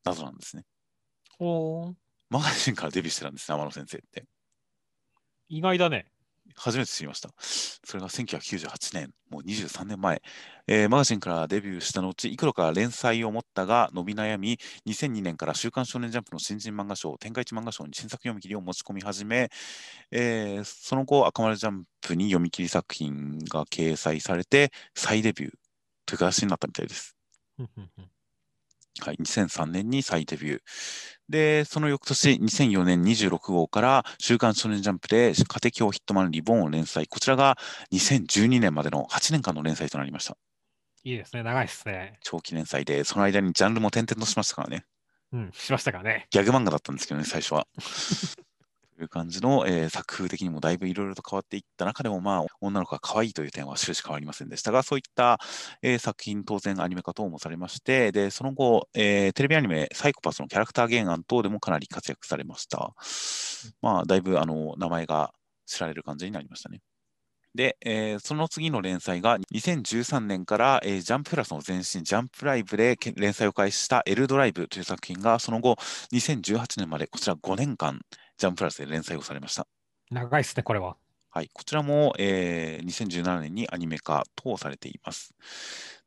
[0.05, 0.63] などなんですね。
[1.39, 1.93] おー
[2.29, 4.25] マガジンからデビューしてたんですね、天野先生って。
[5.47, 6.07] 意外だね。
[6.55, 7.29] 初めて知りました。
[7.39, 10.21] それが1998年、もう23年前、
[10.67, 14.57] えーマガジンからデビューした後、いくらか連載を持ったが伸び悩み、
[14.87, 19.49] 2002年から週刊少年ジャンプの新人漫画賞、天下一漫画賞に新作読み切りを持ち込み始め、
[20.11, 25.53] えーその後、赤丸ジャンプに読み切り作品が掲載されて、再デビュー
[26.05, 27.15] という形になったみたいです。
[29.01, 30.61] はい、2003年に再デビュー。
[31.27, 37.07] で、その翌年、2004年26号から、週刊少年ジャンプで、家庭教ヒットマンリボーンを連載。
[37.07, 37.57] こちらが
[37.91, 40.37] 2012年までの8年間の連載となりました。
[41.03, 41.43] いいですね。
[41.43, 42.17] 長いですね。
[42.21, 44.85] 長期連載で、その間にジャンルも転々としましたからね。
[45.33, 46.27] うん、しましたからね。
[46.31, 47.67] ギャグ漫画だったんですけどね、最初は。
[48.95, 55.39] という感じの、えー作風的にもだいぶいろいろと変わっていった中でも、まあ、女の子が可愛いという点は終始変わりませんでしたが、そういった、
[55.81, 62.93] えー作品、当然アニメ化等もされまして、で、その後、えーテレビアニメ、サイコパスのキャラクター原案等でもかなり活躍されました。
[63.81, 65.33] まあ、だいぶ、あの、名前が
[65.65, 66.81] 知られる感じになりましたね。
[67.55, 75.77] で、えーその次の連載が2013年から、えージャンププラスの前身、ジャンプライブで連載を開始したエルドライブという作品が、その後、
[76.11, 78.01] 2018年までこちら5年間、
[78.37, 79.67] ジャンププラスで連載をされました。
[80.11, 80.97] 長いですね、これは。
[81.29, 85.33] はい、こちらも、えー2017年にアニメ化等されています。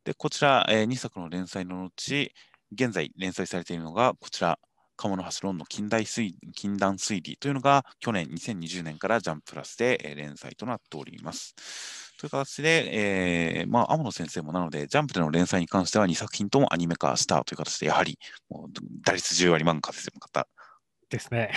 [0.05, 2.33] で、こちら、え2作の連載の後、
[2.73, 4.59] 現在連載されているのが、こちら、
[4.97, 11.55] 鴨の橋論の近代推禁断推理というのが、去年2020年からジャンププラスで、えー連載となっております。
[12.19, 18.19] という形で、えーまあ、天野先生もなので、ジャンプでの連載に関しては2作品ともアニメ化したという形で、やはり、
[18.49, 18.69] もう
[19.05, 20.49] 打率10割漫画ですよ、方。
[21.11, 21.53] ですね。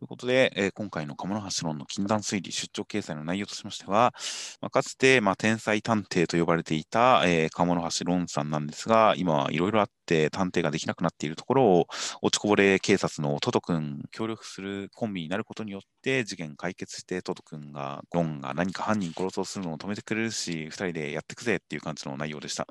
[0.00, 4.14] ということで、えー今回の鴨の橋論の禁断推理出張掲載の内容としましては、
[4.62, 11.86] まあ、かつて、まあ、天才探偵と呼ばれていた、えー鴨の橋論さんなんですが、今はいろいろあって探偵ができなくなっているところを、
[12.22, 22.66] 落ちこぼれ警察のトト君、協力するコンビになることによって、事件解決して、トト君が、ゴンが何か犯人殺そうするのを止めてくれるし、二人でやってくぜっていう感じの内容でした。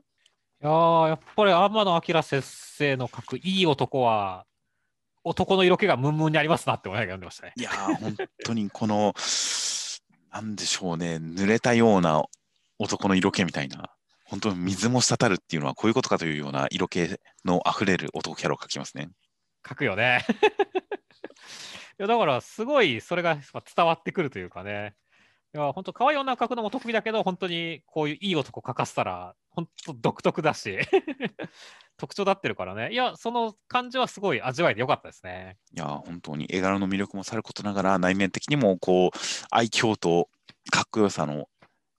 [0.62, 0.72] いや
[1.10, 4.46] やっぱり天野明先生の書くいい男は、
[5.30, 7.54] 男の色気がムンムンにありますなって思いながら読んでましたね。
[7.56, 9.14] いやー、本当にこの、
[10.34, 12.24] なんでしょうね、濡れたような
[12.80, 13.92] 男の色気みたいな、
[14.26, 17.08] 本当に水も滴るっていうのはこういうことかというような色気
[17.46, 19.10] の溢れる男キャラを描きますね。
[19.68, 20.26] 書くよね。
[22.00, 24.96] いやだからすごいそれがまあ伝わってくるというかね。
[25.56, 30.78] いや本当可愛い女を描くのも得意だけど本当にこういういい男描かせたら本当独特だし
[31.98, 35.58] 特徴立ってるからねいやその感じはすごい味わえてよかったですね。
[35.76, 39.18] いやー、本当に絵柄の魅力もさることながら、内面的にもこう
[39.52, 40.30] 愛嬌と
[40.72, 41.50] かっこよさの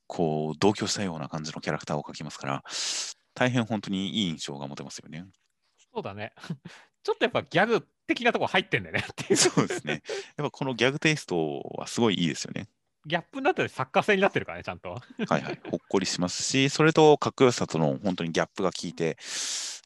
[0.07, 2.65] こう同居したような感じのキャラクターを描きますから、
[3.35, 5.27] 大変本当にいい印象が持てますよね。
[5.93, 6.33] そうだね。
[7.03, 9.37] ちょっとやっぱギャグ的なところ入ってんだよねっていう。
[9.37, 10.03] そうですね。
[10.37, 12.69] やっぱこのギャグテイストはすごいいいですよね。
[13.07, 14.91] ギャップになってる作家性になってるからね、ちゃんと。
[14.91, 15.01] は
[15.39, 15.61] いはい。
[15.71, 19.17] ほっこりしますし、それとかっこよさとの本当にギャップが効いて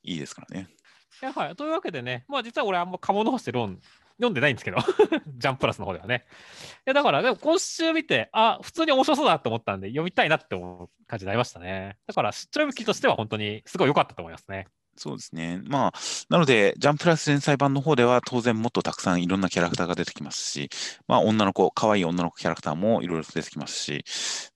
[0.02, 0.68] いいですからね。
[1.22, 3.80] いやはい、というわけでね、まあ実は俺あんま鴨の星ロン
[4.16, 4.78] 読んでないんですけど、
[5.38, 6.24] ジャンププラスの方ではね。
[6.78, 11.96] いやだから、でも今週見て、あ、普通に面白そうだと思ったんで、読みたいなって思う感じになりましたね。
[12.06, 14.68] だから、出張読み機としては本当にすごい良かったと思いますね。
[14.96, 15.60] そうですね。
[15.64, 15.92] まあ、
[16.28, 20.70] なので、ジャンプラス連載版の方では、当然もっとたくさんいろんなキャラクターが出てきますし、
[21.08, 24.04] まあ、女の子、可愛い女の子キャラクターもいろいろ出てきますし、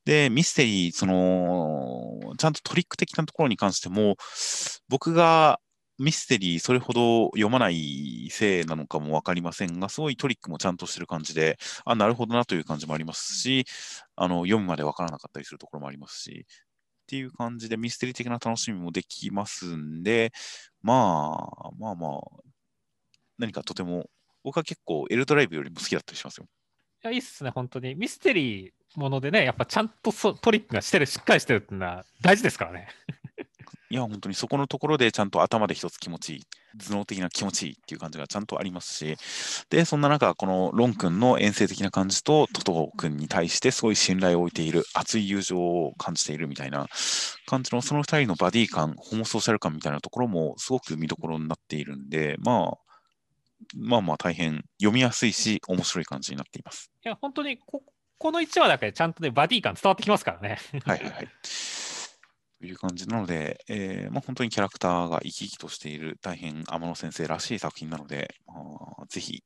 [0.04, 4.16] で、ミステリー、その、ちゃんとトリック的なところに関しても、
[4.88, 5.58] 僕が
[5.98, 13.64] ミステリーそれほど読まないせいなのかもわかりませんが、すごいトリックもちゃんとしてる感じで、あ、なるほどなという感じもありますし、
[14.14, 16.46] あの、読むまでわからなかったりするところもありますし、
[17.08, 20.30] っていう感じでミステリー的な楽しみもできますんで、
[20.82, 22.20] まあ、まあまあ、
[23.38, 24.10] 何かとても、
[24.44, 26.46] 僕は結構エルドライブよりも好きだったりしますよ。
[27.02, 27.94] いや、いいっすね、本当に。
[27.94, 32.88] ミステリーものでね、やっぱちゃんとそトリックがしてる、しっかりしてるっていうのは大事ですからね。
[33.90, 36.42] いや、本当にそこのところでちゃんと頭で一つ気持ちいい、
[36.78, 39.16] 頭脳的な気持ちいいっていう感じがちゃんとありますし、
[39.70, 46.86] で、そんな中、このロン君の遠征的な感じと、トト君に対してすごい信頼を置いている、熱い友情を感じているみたいな
[47.46, 52.78] 感じの、その二人のバディ感、ホモソーシャル感みたいなところもすごく見どころになっているんで、まあ、
[53.74, 56.90] まあまあ大変読みやすいし、面白い感じになっています。
[57.04, 57.82] いや、本当にこ、
[58.18, 60.58] この1話だけでちゃんとね、バディ感伝わってきますからね。
[60.84, 61.28] はいはいはい。
[62.60, 68.54] という感じなので、えーまあ、本当にキャラクターが生き生きとしている大変天野先生らしい作品なので、ま
[69.02, 69.44] あ、ぜひ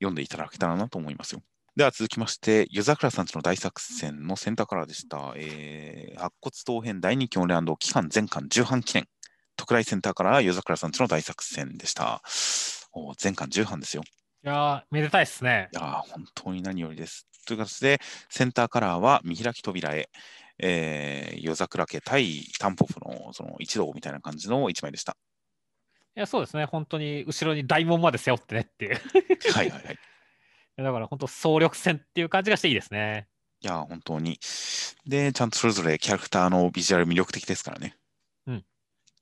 [0.00, 1.42] 読んでいただけたらなと思いますよ。
[1.76, 5.34] では続きまして、夜桜さんちの大作戦のセンターカラーでした。
[5.36, 9.06] えー白骨刀編第2期オンレ期間全巻重版記念。
[9.56, 12.20] 特大センターカラー夜桜さんちの大作戦でした。
[12.92, 14.02] お全巻重版ですよ。
[14.44, 15.76] いやー、めでたいっすねい。
[15.76, 17.28] やー本当に何よりです。
[17.46, 20.10] という形で、センターカラーは見開き扉へ、
[20.58, 25.16] えー夜桜家対タンポポのその一同みたいな感じの一枚でした。
[26.16, 29.00] いや、そうですね、本当に後ろに大門まで背負ってねっていう。
[29.52, 29.98] はいはいはい。
[30.76, 33.28] だから本当、総力戦っていう感じがしていいですね。
[33.60, 34.38] いやー本当に。
[35.06, 37.96] で、ちゃんとそれぞれキャラクターのビジュアル魅力的ですからね。
[38.46, 38.64] うん。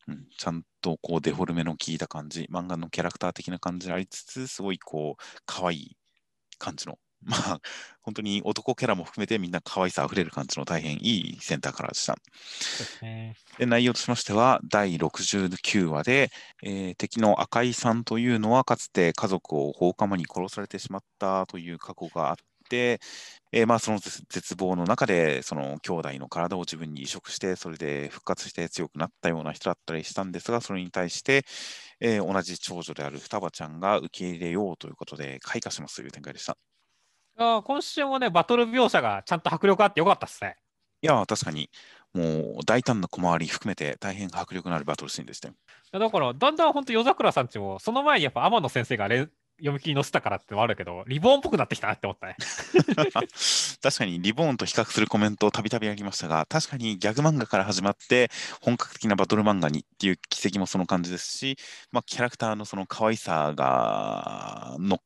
[0.09, 5.97] うん、ちゃんとこうデフォルメの効いた感じ、漫画のキャラクター的な感じでありつつ、すごいこう、可愛い
[6.59, 7.60] 感じの、 まあ、
[8.02, 12.16] 本当に男キャラも含めてみんな可愛さあふれる感じの大変いいセンターカラーでした。
[13.00, 13.36] ね。
[13.58, 16.30] で内容としましては、第69話で、
[16.62, 22.36] えー敵の赤井さんというのは、かつて家族を放火魔に殺されてしまったという過去があっ
[22.68, 23.00] て、
[23.52, 31.44] えーまあ、その絶絶望の中で、その兄弟の体を自分に移植して、それで復活して強くなったような人だったりしたんですが、それに対して、
[32.00, 36.76] えー同じ長女である双葉ちゃんが受け入れようということで、開花しますという展開でした。
[37.39, 40.57] いやー今週もね、バトル描写がちゃんと迫力あってよかったですね。
[41.03, 41.68] いやー、確かに、
[42.14, 42.22] も
[42.61, 45.55] う大胆な小回り含めて、大変迫力のあるバトルシーンでしたよ。
[45.55, 45.57] い
[45.93, 49.28] やだから、だんだん本当、夜桜さんちも、その前にやっぱ天野先生がれ
[49.59, 52.37] 読み切り載せたからってのもあるけど、リボーンっぽくなってきたなって思ったね。
[53.82, 58.30] 確かにリボーンと比較するコメントをたびたびありましたが、確かにギャグ漫画から始まって、
[58.62, 61.59] 本格的なバトル漫画にっていう奇跡もその感じですし、
[61.93, 65.05] まあ、キャラクターのその可愛さが乗っか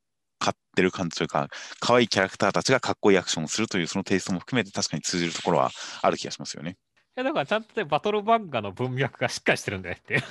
[0.71, 1.49] ってる感じというか、
[1.79, 6.77] 可愛いキャラクターたちがかっこいいアクションをするというそのテイストも含めて確かに通じるところはある気がしますよね。
[7.17, 10.23] いやだからちゃんとね、バトル漫画の文脈がしっかりしてるんだよって。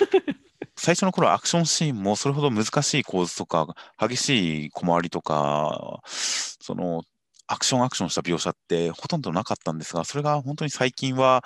[0.76, 3.66] 最初の頃はアクションシーンもそれほど難しい構図とか、
[3.98, 7.02] 激しい小回りとか、その
[7.46, 11.44] アクションアクションした描写ってほとんどなかったんですが、それが本当に最近は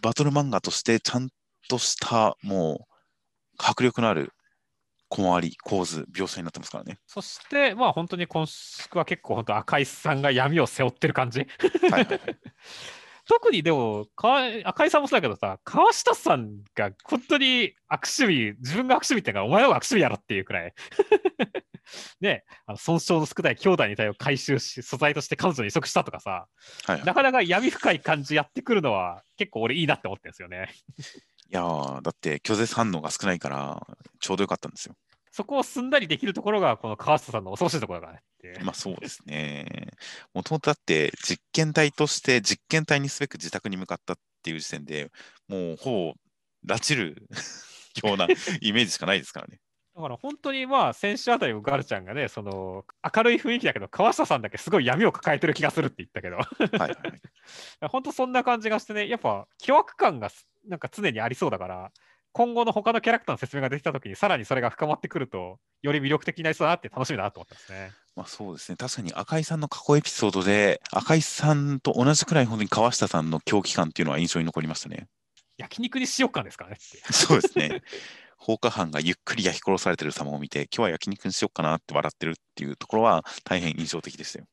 [0.00, 1.28] バトル漫画としてちゃん
[1.68, 2.94] としたもう
[3.58, 4.32] 迫力のある
[5.08, 6.98] 小回り、構図、描写になってますからね。
[7.06, 11.40] そして、まあ本当に今週は結構本当赤井さんが闇を背負ってる感じ。
[11.40, 12.18] はいはいはい、
[13.26, 20.74] 特にでも、か赤井さんもそうだけどさ、川下さんが本当に悪趣味、自分が悪趣味っていうか、お前の方が悪趣味やろっていうくらい、
[22.20, 26.48] ね、あの損傷の少ない兄弟に対を回収し、素材として彼女に移植したとかさ、
[26.84, 30.70] はいはい、なかなか闇深い感じやってくるのは、結構俺いいなって思ってるんですよね。
[31.50, 33.86] いやーだって拒絶反応が少ないから、
[34.20, 34.94] ちょうどよかったんですよ。
[35.30, 38.64] そこをすんなりできるところが、この川下さんの恐ろしいところだからねって。
[38.64, 39.92] まあそうですね。
[40.34, 45.10] もともとだって実験体として実験体にすべく自宅に向かったっていう時点で
[45.48, 46.14] もうほ
[46.66, 47.28] ぼ拉致る
[48.04, 48.26] ような
[48.60, 49.58] イメージしかないですからね。
[49.98, 52.84] だから本当にまあ先週あたりもガルちゃんがね、その
[53.16, 56.96] 明るい雰囲気だけど、川下さんだけすごい闇を抱えてる気がするって言ったけど、はい。
[57.90, 61.90] 本当そんな感じがしてね、やっぱ凶悪感がすなんか常にありそうだから、
[62.30, 67.90] 今後の他のキャラクターの説明ができたときに、さらにそれが深まってくると、より魅力的になりそうだなって楽しみだなと思ってますね。
[68.14, 68.76] まあそうですね。
[68.76, 75.08] 確かに赤井さんの過去エピソードで赤井さんと同じくらい本当に川下さんの狂気感っていうのは印象に残りましたね。
[75.56, 76.76] 焼肉にしようかですからね。
[77.10, 77.82] そうですね。
[78.38, 84.46] 放火犯がゆっくり焼き殺されてる様を見て、今日は焼肉にしようかなって笑ってるっていうところは大変印象的でしたよ。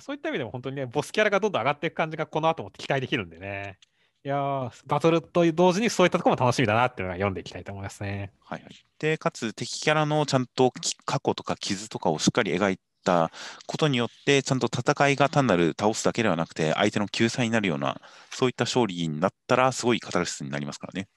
[0.00, 3.78] そういった意味でも本当にね、ボスキャラがどんどん上がっていく感じがこの後も期待できるんでね。
[4.24, 8.32] いやー、バトルと同時にそういったところも楽しみだなっていうのが読んでいきたいと思いますね。
[8.44, 8.84] はいはい。
[8.98, 13.30] で、かつ敵キャラのちゃんとき過去とか傷とかをしっかり描いた
[13.66, 18.00] ことによって、ちゃんと戦いが単なる倒すだけではなくて、相手の救済になるような、
[18.30, 21.08] そういった勝利になったら、すごいカタルシスになりますからね。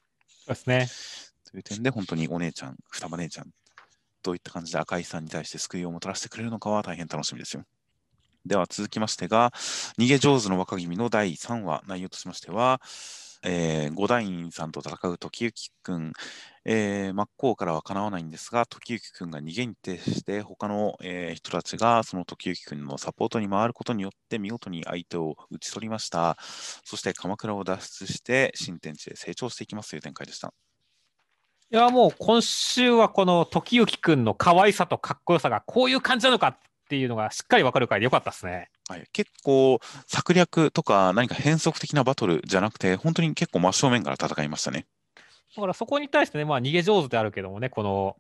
[0.46, 1.31] そうですね。
[1.52, 3.52] という点で、本当にお姉ちゃん、双葉姉ちゃん、
[4.24, 7.64] どういった感じで赤井さんに対して救いをもたらしてくれるのかは大変楽しみですよ。
[8.46, 9.52] では続きましてが、
[10.00, 12.82] 逃げ上手の若君の第3話、内容としましては、
[13.44, 16.14] えー、五大院さんと戦う時行くん、
[16.64, 26.38] えー真っ向からはかなわないんですが、時行くんが逃げに徹して、他の、えー人たちがその時行くんのサポートに回ることによって、見事に相手を打ち取りました。
[26.86, 30.71] そして鎌倉を脱出して、新天地へ成長していきますという展開でした。
[31.74, 36.58] いや、もう今週はこの時行くんの可愛さとかっこよさがこういう感じなのかっ
[36.90, 38.70] ていうのがしっかりわかる回でよかったですね。
[38.90, 44.86] はい、結構策略とか何か変則的なバトルじゃなくて、本当に結構真正面から戦いましたね。
[45.56, 48.18] だからそこに対してね、まあ逃げ上手であるけどもね、この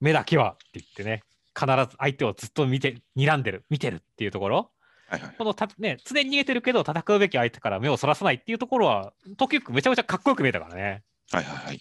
[0.00, 1.24] 目だけはって言ってね、
[1.54, 4.70] 必ず相手をずっと見て、睨んでる、見てるっていうところ、
[5.08, 11.02] はいはい、このた、ね、常に逃げてるけど戦うべき相手から目をそらさないっていうところは、時行くんめちゃめちゃかっこよく見えたからね。
[11.30, 11.80] はいはいはい。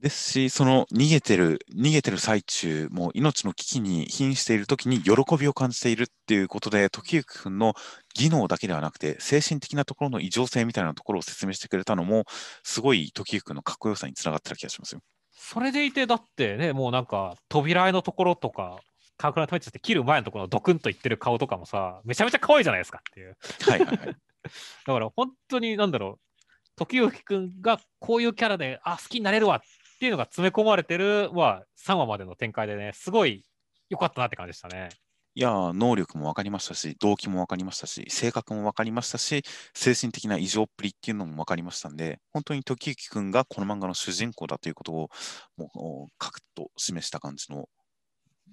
[0.00, 7.74] ですし、その逃げてる、逃げてる最中、もう命の危機に瀕している時に喜びを感じているっていうことで、時行くんの
[8.14, 12.24] 技能だけではなくて、精神的なところの異常性みたいなところを説明してくれたのも、
[12.62, 15.00] すごい時行くんのかっこよさにつながってた気がしますよ。
[15.32, 18.78] それでいて、だってね、もうなんか扉絵のところとか、
[19.16, 23.36] 鎌倉のためって切る前のところのドクンと言ってる顔とかもさ、めちゃめちゃ可愛いじゃないですかっていう。
[23.62, 24.06] はいはいはい。
[24.86, 26.28] だから本当になんだろう、
[26.76, 29.60] 時行くんがこういうキャラで、あ、好きになれるわっ
[29.98, 33.44] ていうのが詰め込まれてるは3話までの展開でね、すごい
[33.90, 34.90] 良かったなって感じでしたね。
[35.34, 45.10] いやー、能力も分かりましたし、動機も分かりましたし、性格も分かりましたし、精神的な異常っぷりっていうのも分かりましたんで、本当に時行くんがこの漫画の主人公だということを、
[45.56, 47.68] もう、カクッと示した感じの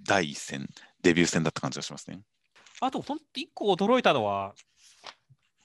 [0.04, 0.68] 第一戦、
[1.02, 2.22] デビュー戦だった感じがしますね。
[2.82, 4.54] あと、本当一個驚いたのは、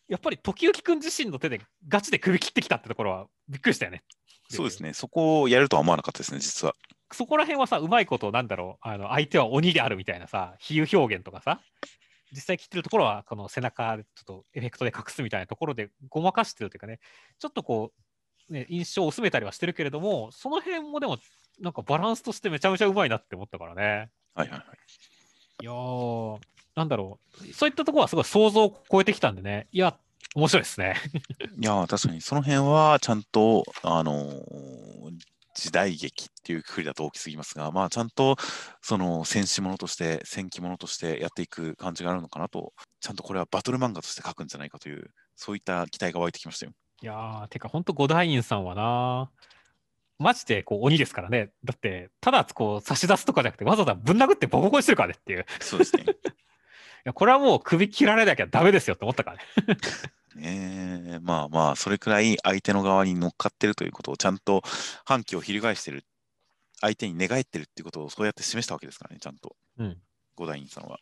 [0.08, 4.02] やっぱり時行くん自身の手でガチで首切ってきたってところはびっくりしたよね。
[4.56, 6.74] そうですね、そこをやるとは思わなかったですね、実は。
[7.12, 11.60] そこら辺はさ、うまいこと、なんだろう、あの相手は鬼であるみたいなさ、比喩表現とかさ、
[12.32, 17.00] 実際切ってるところは、この背中でちょっとエフェクトで隠すみたいなところでごまかしてるというかね、
[17.38, 17.92] ちょっとこ
[18.48, 21.18] う、ね、印象を薄めたりはしてるけれども、その辺もでも、
[21.60, 24.10] なんかバランスとしてめちゃめちゃうまいなって思ったからね。
[24.34, 24.62] はいはいはい。
[25.62, 26.38] いやー、
[26.74, 29.96] なんだろう、そういったところはすごい想像を超えてきたんでね、いや、
[30.34, 30.94] 面白いですね。
[31.58, 34.90] いやー、確かにその辺はちゃんと、あのー
[35.52, 38.36] 時代劇っていうくくりだと大きすぎますが、まあ、ちゃんと
[38.80, 46.72] その戦士ものとして、戦記ものとしてやっていく感じがあるのかなと、ちゃんとこれはバトル漫画として書くんじゃないかという、そういった期待が湧いてきましたよ。
[47.02, 49.30] いやー、てか、ほんと、五大院さんはな、
[50.18, 51.50] マジでこう鬼ですからね。
[51.64, 55.40] だって、ただこう差し出すとかじゃなくて、わざわざぶん殴ってボコボコにしてるからねっていう。
[55.40, 56.04] いそうですね。
[57.04, 59.42] や、これはもう首切られなきゃダメですよって思ったからね。
[60.36, 64.62] ねえまあまあ、それくらい相手の側に乗っかってるということをちゃんと
[65.04, 66.04] 反旗を翻してる、
[66.80, 69.98] 相手に寝返ってるっていうことをそうやって示したわけですからね、ちゃんと、うん。
[70.36, 70.98] 五代院さんは。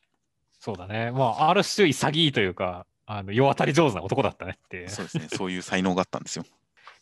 [0.61, 1.11] そうだね。
[1.12, 4.89] まあ、ある種潔いというか、あの世当たり上手な男だったねって。
[4.89, 6.45] そうですね、そういう才能があったんですよ。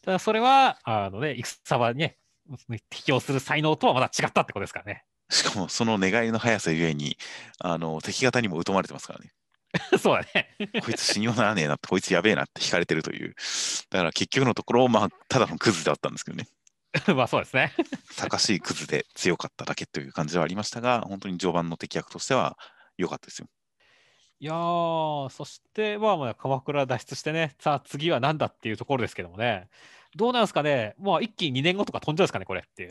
[0.03, 2.19] ただ、それは、あのね、戦場にね、
[2.91, 5.05] 適応する才能とはまた違ったってことですからね。
[5.31, 7.17] しかも、その願いの速さゆえに、
[7.59, 9.33] あの敵方にも疎まれてますからね。
[9.99, 10.57] そうだね。
[10.83, 13.35] こいつ死にようならねえなって、こいつやべえなって引かれてるという。
[13.91, 16.47] だから結局のところ、まあ、ただのクズだったんですけどね。
[17.15, 17.73] まあそうですね。
[18.11, 22.57] さかしいクズで強かっただけという感じではありましたが、本当に序盤の敵役としては
[22.97, 23.49] 良かったですよ。
[24.39, 29.69] いやー、そして、まあまあ、鎌倉脱出してね、さあ次は何だっていうところですけどもね、
[30.15, 32.91] どうなんですかね、まあ一気に2年後とか飛んじゃうんですかね、これっていう。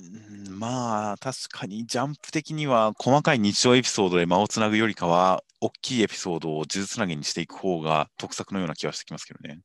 [0.00, 9.60] うんまあ、確かにジャンプ的には細かい日常エピソードで間をつなぐよりかは、大きいエピソードを数珠つなげにしていく方が得策のような気はしてきますけどね。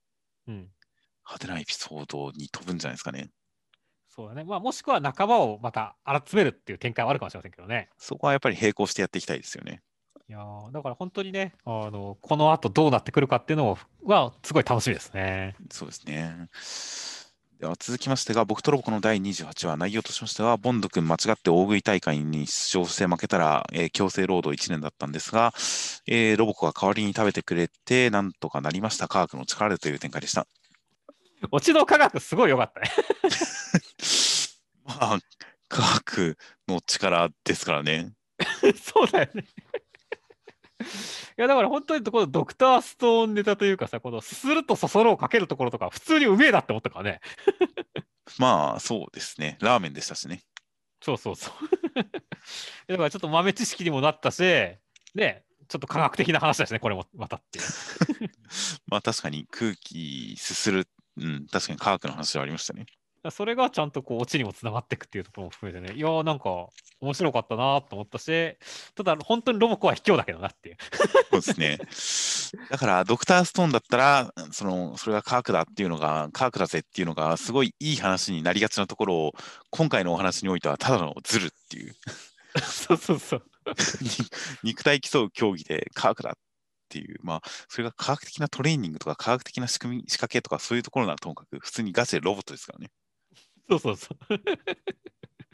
[0.47, 0.55] うん。
[1.25, 3.29] 派手なエピソードに飛ぶんじゃないですかね。
[4.09, 4.43] そうだね。
[4.43, 7.89] まあもしくは仲間をまた集めるっていう展開はあるかもしれませんけどね。
[7.97, 9.81] そこはやっぱり並行してやっていきたいですよね。
[10.27, 15.55] いやーだから本当にね、あのこの後どうなってくるかっていうのはすごい楽しみですね。
[15.69, 16.49] そうですね。
[17.61, 25.53] では続きましてが、僕とロボコの第28話、内容としましては、ボンド君間違って大食い大会に出場して負けたら、えー強制労働1年だったんですが、
[26.07, 30.47] えーロボコが代わりに食べてくれて、なんとかなりました、科学の力でという展開でした。
[31.51, 32.89] オチの科学すごい良かったね。
[34.83, 35.19] まあ、
[35.69, 36.37] 科学
[36.67, 38.13] の力ですからね。
[38.81, 39.45] そうだよね。
[40.81, 40.85] い
[41.37, 47.21] やだから本当にこのドクターストーンネタというかさ、このすするとそそろをかけるところとか、普通にうめえだって思ったからね。
[48.37, 49.57] まあ、そうですね。
[49.61, 50.41] ラーメンでしたしね。
[51.01, 51.53] そうそうそう。
[52.87, 54.41] だからちょっと豆知識にもなったし、
[55.15, 57.59] ね、ちょっと科学的な話だしね、これもまたって。
[58.87, 62.85] まあ、確かに空気すする、うん、確かに科学の話はありましたね。
[63.29, 66.67] それがちゃんとこうオチにもつながっていくっていうところも含めてね、いやーなんか
[66.99, 68.57] 面白かったなと思ったし、
[68.95, 70.77] ただ本当にロボコは卑怯だけどなっていう。
[71.31, 72.67] そうですね。
[72.69, 79.33] だから、ドクターストーンだったら、その、それが科学だっていうのが、科学だぜっていうのが、すごいいい話になりがちなところを、
[79.69, 81.95] 今回のお話においては、ただのズルっていう、
[82.59, 83.43] そうそうそう。
[84.01, 84.09] に
[84.63, 86.33] 肉体競う競技で科学だっ
[86.89, 92.89] ていう、まあ、それが科学的なトレーニングとか、科学的な仕組み、仕掛けとか、そういうところならともかく、普通にガチでロボットですからね。
[93.69, 94.17] そうそうそう。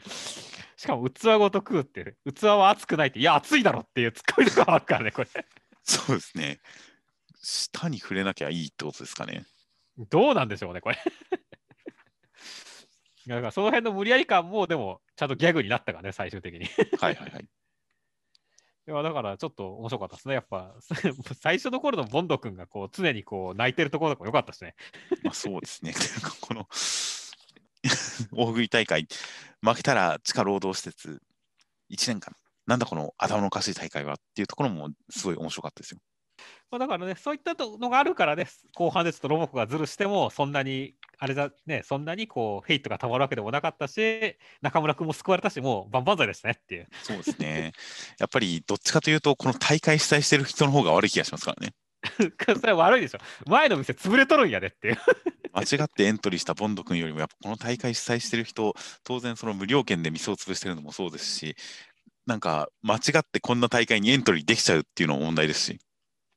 [0.76, 5.28] しかも器ごと食うって器は熱くないって、いや、熱いだろっていうツッコミとかあるからね、これ。
[5.82, 6.60] そうですね。
[7.42, 9.44] 舌に触れなきゃいいってことですかね。
[10.10, 10.98] どうなんでしょうね、これ。
[13.26, 16.64] だからその辺の無理やり感も、でも、ちゃんとギャグになったからね、最終的に。
[16.64, 17.48] いはいはいはい。
[18.86, 20.74] やだから、ちょっと面白かったですね、やっぱ。
[21.40, 24.76] 最初の頃のボンド君がこう常にこう泣いてるところとかも良かったですね。
[25.24, 25.92] まあそうですね。
[26.40, 26.66] この
[28.32, 29.06] 大食い大会、
[29.62, 31.22] 負けたら地下労働施設
[31.90, 32.34] 1年間、
[32.66, 36.00] なんだこの頭のおかしい大会はっていうところもすごい面白かったですよ。
[36.70, 46.88] まあ、だからね、そういったのがあるからね、後半でちょっとロボコがズルしても、そんなに、あれだね、そんなにこう、ヘイトがたまるわけでもなかったし、中村君も救われたし、もう万々歳ですねっていう。
[47.02, 47.72] そうですね。
[48.18, 51.72] やっぱりどっちかというと、この大会主催してる人の方が悪い気がしますからね。
[52.60, 53.18] それは悪いでしょ。
[53.46, 54.98] 前の店潰れとるんやでっていう。
[55.52, 61.56] 間違ってエントリーしたボンド君よりも、やっぱこの大会主催してる人、当然その無料券で店を潰してるのもそうですし、
[62.26, 65.78] なんか間違ってこんな大会にエントリーできちゃうっていうのも問題ですし。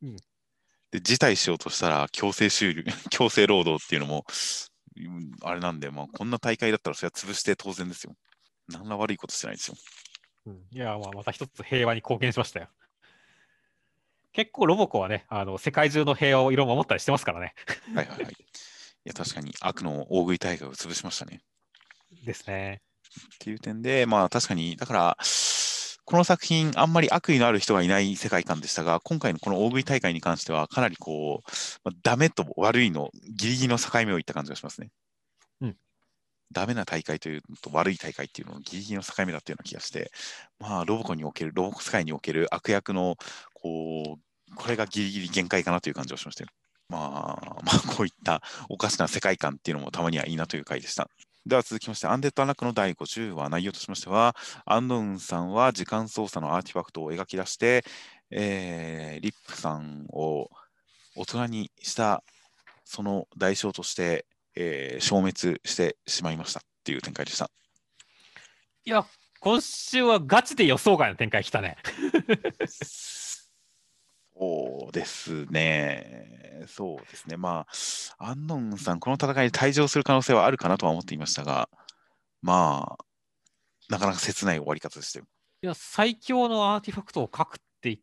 [0.02, 0.16] うん
[0.92, 4.26] で、辞退しようとしたら強制終了、 強制労働っていうのも、
[4.98, 8.14] うんあれなんで、まあ、こんな大会だったらそれは潰して当然ですよ。
[8.68, 9.78] 何ら悪いことしてないですよ。
[10.48, 12.68] うんいや、まあ、また一つ平和に貢献しましたよ。
[14.34, 17.54] 結構ロボコはね、あの世界中の平和を色々守ったりしてますからね。
[17.94, 18.34] はいはいはい。
[18.34, 18.36] い
[19.06, 21.42] や、確かに悪の大食い大会を潰しましたね。
[22.24, 22.82] ですね。
[23.36, 25.18] っていう点で、まあ確かに、だから、
[26.06, 31.50] この作品、あんまり悪意のある人がいない世界観でしたが、今回のこの大食い大会に関しては、かなりこう、
[31.84, 34.90] まあ、ダメと悪いのギリギリの境目をいった感じがしますね。
[35.62, 35.78] うん。
[36.52, 40.12] ダメな大会というのと悪い大会っていうののギリギリの境目だったような気がして、
[40.60, 43.16] まあ、ロボコにおける、ロボコ世界における悪役の、
[43.62, 46.50] こう、これがギリギリ限界かなという感じがしましたよ。
[46.90, 51.10] まあ、まあ、こういったおかしな世界観っていうのもたまにはいいなという回でした。
[51.46, 54.36] では続きまして、アンデッド・アンラックの第50話、内容としましては、
[54.66, 57.84] アンノウンさんは時間操作のアーティファクトを描き出して、
[58.30, 60.50] えーリップさんを
[61.16, 62.24] 大人にした
[62.86, 64.26] その代償として、
[64.56, 67.50] えー消滅してしまいましたっていう展開でした。
[68.86, 69.06] いや、
[69.40, 71.78] 今週はガチで予想外の展開来たね。
[74.42, 76.66] そうですね。
[76.68, 77.38] そうですね。
[77.38, 77.68] ま
[78.18, 81.70] あ、アンノウンさん、この戦いで退場する可能性はあるかなとは思っていましたが、
[82.42, 83.06] まあ、
[83.88, 85.26] なかなか切ない終わり方でしたよ。
[85.62, 87.98] いや、最強のアーティファクトを書くって言っ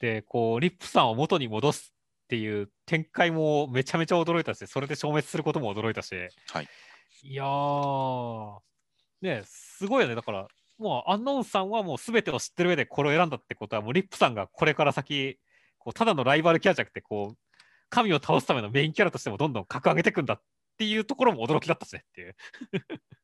[0.00, 1.92] て、こう、リップさんを元に戻す
[2.24, 6.68] っていう展開もめちゃめちゃ驚いたし、それで消滅することも驚いたし、はい。
[7.22, 8.58] いやー、
[9.20, 10.14] ね、すごいよね。
[10.14, 10.48] だから、
[10.78, 15.38] もう、アンノウンさんはもう全てを知ってる上でこれを選んだってことは、もうリップさんがこれから先、
[15.82, 17.38] こうただのライバルキャラじゃなくて、こう、
[17.90, 20.40] 神を倒すためのメインキャラとしてもどんどん格上げていくんだっ
[20.78, 22.36] ていうところも驚きだったですねっていう。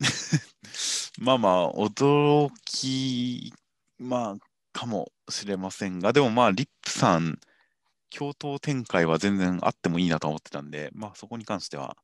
[1.24, 3.52] まあまあ、驚き、
[3.98, 4.36] まあ、
[4.72, 7.38] かもしれませんが、でもまあ、リップさん、
[8.10, 11.96] 共闘展開は全然あってもいいなと思ってたんで、まあ、そこに関しては、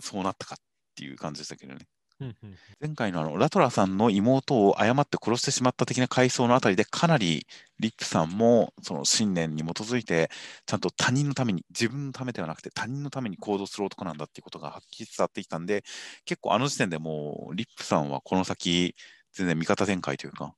[0.00, 0.58] そうなったかっ
[0.94, 1.86] ていう感じでしたけどね。
[2.20, 2.58] うんうん。
[2.80, 7.46] 前回のあのラトラさんの妹を誤って殺してしまった的な回想のあたりでかなり
[7.78, 10.30] リップさんもその信念に基づいて
[10.66, 15.82] ちゃんと他人のために自分のためではなくて他人のために行動する男なんだっていうことがはっきり伝わってきたんで
[16.26, 18.94] 結構あの時点でもうリップさんはこの先
[19.32, 20.54] 全然味方展開というか、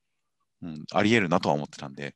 [0.63, 2.15] うん、あり得るなとは思ってたんで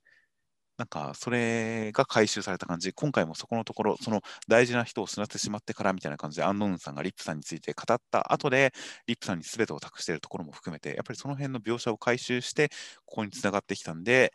[0.78, 8.74] なんかそれが回収された感じ今回もそこのところその大事な人を失ってしまってからみたいな感じでアンノウンさんがリップさんについて語った後で
[9.08, 12.70] リップさんに全てを託しているところも含めて、やっぱりその辺の描写を回収して、
[13.06, 14.34] ここにつながってきたんで、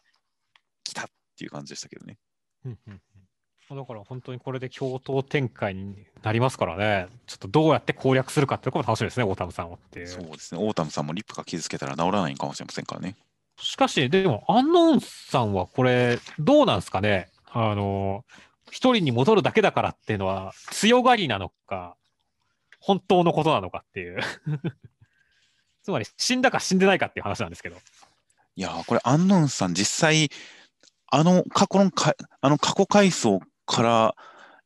[0.84, 1.04] 来たっ
[1.36, 2.18] ていう感じでしたけどね。
[2.64, 3.00] うんうんうん
[3.70, 10.08] だから本当にこれで共闘展開になりますからね、ちょっとどうやって攻略するかっていうところも楽しみですね、オータムさんはっていう。
[10.08, 13.16] そうですね、オータムさんもリップが傷つけたら治らないかもしれませんからね。
[13.62, 17.30] しかし、でも、アンノーンさんはこれ、どうなんですかね？
[17.50, 18.24] あの、
[18.70, 21.96] 一人に戻るだけだからっていうのは、強がりなのか、
[22.80, 24.20] 本当のことなのかっていう。
[25.82, 27.76] つまり、死んだか死んでないかっていう話なんですけど。
[28.56, 30.30] いやー、これ、アンノンさん、実際、
[31.14, 31.90] あの過去の
[32.40, 34.14] あの過去回想から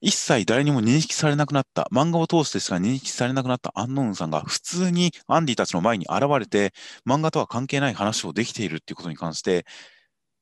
[0.00, 6.72] 一切誰にも認識されなくなった、漫画を通してしか認識されなくなったアンノーンさんが普通にアンディたちの前に現れて、
[7.06, 9.64] 漫画とは関係ない話をできているっていうことに関して、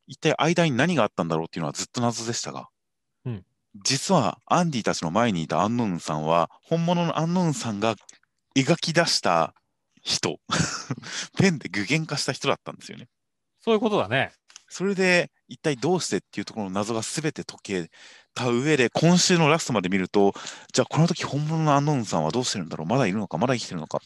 [0.06, 2.68] 一体間に何があったんだろうっていうのはずっと謎でしたが、
[3.24, 3.44] うん
[3.82, 7.96] 実はアンディたちの前にいたアンノーンさんは、本物のアンノーンさんが
[8.56, 9.52] 描き出した
[10.00, 10.38] 人、
[11.36, 13.08] ペンで具現化した人だったんですよね。
[13.60, 14.32] そういうことだね。
[14.68, 17.90] それで一体どうしてっていうところの謎が全て解け
[18.34, 20.34] た上で今週のラストまで見ると
[20.72, 22.86] じゃあこの時本物のアンノーンさんはどうしてるんだろう？
[22.86, 23.38] まだいるのか？
[23.38, 24.00] まだ生きてるのか？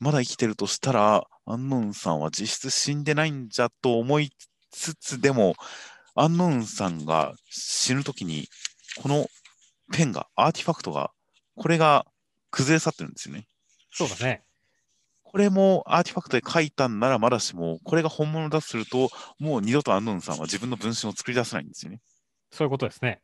[0.00, 4.30] まだ生きてるとしたらアンノーンさんは実質死んでないんじゃと思い
[4.70, 5.54] つつでも
[6.14, 8.48] アンノーンさんが死ぬ時に
[9.00, 9.26] この
[9.92, 11.10] ペンがアーティファクトが
[11.56, 12.06] これが
[12.50, 13.46] 崩れ去ってるんですよね。
[13.90, 14.42] そうだね。
[15.22, 19.08] これもアーティファクトで書いたんならまだしも、これが本物だとすると、
[19.38, 22.00] もう二度とアンノーンさんは自分の分身を作り出せないんですよね。
[22.50, 23.22] そういうことですね。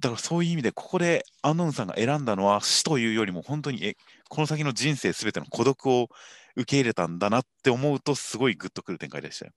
[0.00, 3.96] だからそういう意味で、ここでアンノーンさんが選んだのは死というよりも、本当にえ
[4.28, 6.08] この先の人生すべての孤独を
[6.56, 9.52] 受け入れたんだなって思うと、すごいグッとくる展開でしたよ。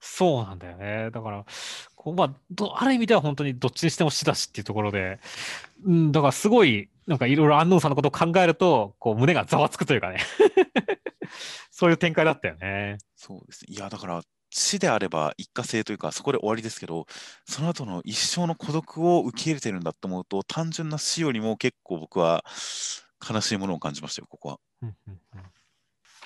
[0.00, 1.10] そうなんだよね。
[1.10, 1.44] だから、
[1.94, 5.18] こうまあ、どある意味では本当にどっちにしても死だしっていうところで、
[5.84, 10.18] うん、だからすごい、なんかいろいろ安納さんのことを考えると、こう胸がざわつくというかね。
[11.70, 12.98] そういう展開だったよね。
[13.14, 13.74] そうですね。
[13.74, 17.06] いや、だから、死であれば一過性というか、そこで終わりですけど、
[17.44, 22.44] その後の一生の孤独を受け入れてるんだと思うと、単純な死よりも結構僕は
[23.28, 24.58] 悲しいものを感じましたよ、ここは。
[24.82, 25.42] うんうんうん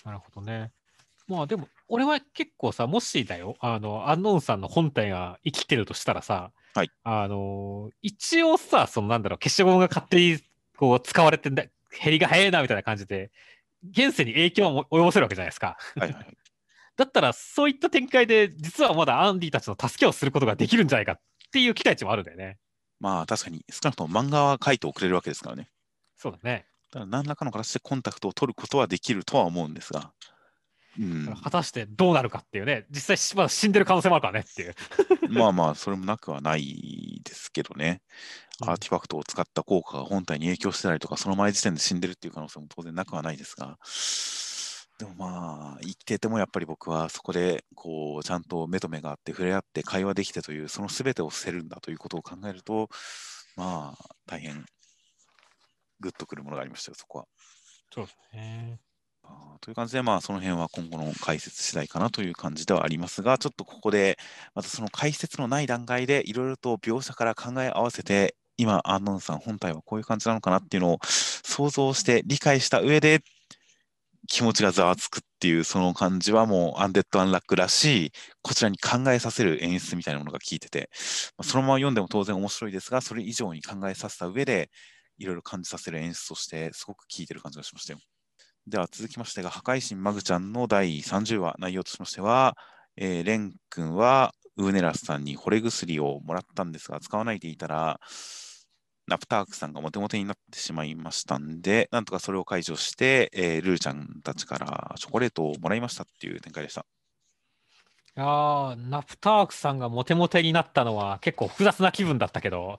[0.05, 0.73] なるほどね。
[1.29, 10.39] まあでも、俺は結構さ、もしだよ、あの、アンノーンさんの本体が生きてるとしたらさ、はいあの、一応さ、そのなんだろう、消しゴムが勝手に
[10.77, 11.65] こう使われてんだ、
[12.03, 13.31] 減りが早いなみたいな感じで、
[13.91, 15.77] 現世に影響を及ぼせるわけじゃないですか。
[15.97, 16.37] はいはいはい。
[17.01, 21.16] だったら、そういった展開で、実はまだアンディたちの助けをすることができるんじゃないかっ
[21.51, 22.59] ていう期待値もあるんだよね。
[23.01, 25.70] まあ確かに少なくとも漫画は書いておくれるわけですからね。
[26.18, 26.66] そうだね。
[26.93, 30.12] だから何らかの形でコンタクトを取ることはできるとは思うんですが。
[30.98, 34.74] うん、果たしてどうなるかっていうね、実際まだ死んでる可能性もあるからねっていう。
[35.31, 38.02] まあまあ、それもなくはないですけどね。
[38.60, 43.78] うんアーティファクトを使った効果が本体に影響してたりとか、その前時点で死んでるっていう可能性も当然なくはないですが、
[45.01, 52.90] でもまあ、生きててもやっぱり僕はそこで、こう、ちゃんと目と目があって触れ合って会話できてという、その全てを捨てるんだということを考えると、
[53.56, 54.66] まあ、大変、
[56.01, 57.24] グッとくるものがありましたよ、そこは。
[57.90, 58.78] そうですね。
[59.62, 64.18] という感じで、まあ、その辺は今後の解説次第かなという感じではありますが、ちょっとここで、
[64.55, 73.22] またその解説のない段階で、いろいろと描写から考え合わせて、今、アンノンさん本体はこういう感じなのかなっていうのを想像して理解した上で、
[74.31, 78.12] 気持ちがざわつくっていう、その感じはもう、アンデッド・アンラックらしい、
[78.43, 80.89] こちらに考えさせる演出みたいなものが効いてて、
[81.36, 84.70] まあそのまま読んでも当然面白いですが、それ以上に考えさせた上で、
[85.19, 87.98] いろいろ感じさせる演出として、すごく効いてる感じがしましたよ。
[88.69, 92.57] では続きましてが、破壊神マグちゃんの第30話、内容としましては、
[92.97, 97.98] えーレン君はウーネラスさんに惚れ薬をもらったんですが、使わないでいたら、
[99.11, 106.87] ナプタークさんがモテモテになってしまいましたんで、なんとかそれを解除して、えールーちゃんたちからチョコレートをもらいましたっていう展開でした。
[108.16, 112.78] ああ、ナプタークさんがモテモテになったのは結構複雑な気分だったけど、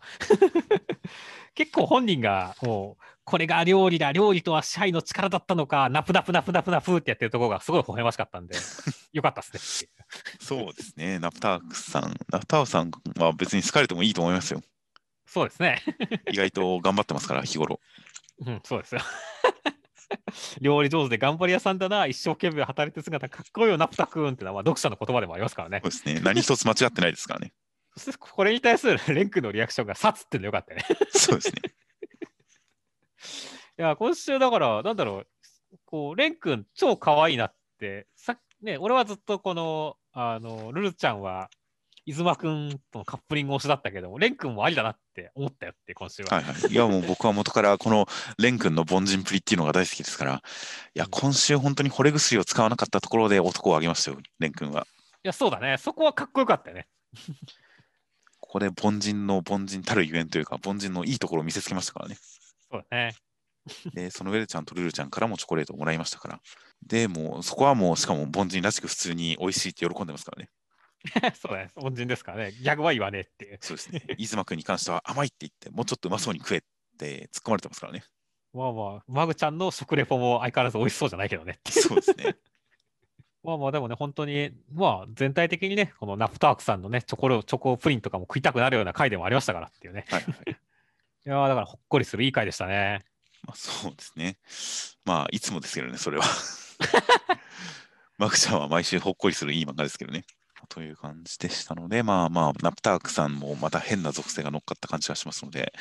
[1.54, 8.56] 結構本人がもうこれが料理だ、料理とは支配の力だったのか、ナプナプナプナプナプってやってるところがすごい微笑ましかったんで、
[9.12, 9.90] よかったですね。
[10.40, 12.16] そうですね、ナプタークさん。
[12.30, 14.62] ナプタークさんは別に好かれてもいいと思いますよ。
[15.32, 15.82] そうですね。
[16.30, 17.80] 意外と頑張ってますから、日頃。
[18.46, 19.02] うん、そうですよ。
[20.60, 25.92] 料理上手で頑張り屋さんだな、一生懸命働いてる姿かっこいいよ、ナプタ君ってのは、まあ、読者の言葉でもありますからねそう。
[25.92, 26.20] ですね。
[26.20, 27.54] 何一つ間違ってないですからね。
[27.96, 30.84] そしてこれに対する レン君のリアクションが、サツってのよかったね。
[31.12, 31.62] そうですね。
[33.80, 35.28] いや、今週だから、なんだろう、
[35.86, 41.50] こう、レン君超可愛いなって、さね、俺はずっとこの、あの、ルルちゃんは、
[42.06, 46.36] 伊妻くんとのカップリング推しだったけど、レン君もありだなって思ったよって、今週は。
[46.36, 46.72] はいはい。
[46.72, 48.08] いやもう僕は元からこの
[48.40, 50.42] レン君の凡人プリっていうのが大好きですから、
[50.96, 54.88] いや、今週本当に惚れ薬を使わなかったところで男を挙げましたよ、レン君は。
[55.24, 55.78] いや、そうだね。
[55.78, 56.88] そこはかっこよかったよね。
[58.40, 62.18] ここで凡人の凡人たるゆえんというか、凡人のいいところを見せつけましたからね。
[62.70, 63.16] そうだね。
[63.94, 66.42] で、そのウェルちゃんとルルちゃんからもチョコレートをもらいましたから。
[66.82, 70.50] で、もうそこはもう、しかも凡人らしく普通に美味しいって喜んでますからね。
[71.36, 71.72] そうだね。
[71.76, 72.52] 恩人ですからね。
[72.52, 73.58] ギャグは言わねえっていう。
[73.62, 74.04] そうですね。
[74.18, 76.62] 飯妻君に関しては甘いって言って、もうちょっとうまそうに食えっ
[76.98, 78.04] て突っ込まれてますからね。
[78.54, 81.60] まあまあ、マグちゃんの食レポも相変わらず美味しそうじゃないけどね。
[81.70, 82.36] そうですね。
[83.44, 90.06] まあまあでもね、本当に、まあ全体的にね、このナプタークさんのね、チョコレチョコプリンとかも食いたくなるような回でもありましたからっていうね。
[90.10, 90.52] はいはい。
[90.52, 93.04] いやーだからほっこりするいい回でしたね。
[93.44, 94.38] まあ、そうですね。
[95.06, 96.24] まあ、いつもですけどね、それは。
[98.18, 100.26] マクちゃんは毎週ほっこりするいい漫画ですけどね。
[100.72, 105.74] という感じでしたので、まあまあ、ナプタークさんもまた変な属性が乗っかった感じがしますので、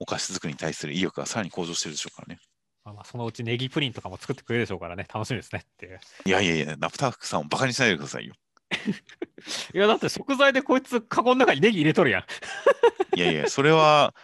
[0.00, 2.40] お菓子作りに対する意欲がさらに向上してるでしょうからね。
[2.84, 6.00] まあまあそのうちネギプリンとかも作ってくれるでしょうからね、楽しみですねっていう。
[6.26, 8.34] いやいやいや、ナプタークさんをバカにしないでくださいよ。
[9.72, 12.24] いやだって食材でこいつカゴの中にネギ入れとるやん。
[13.16, 14.14] いやいや、それは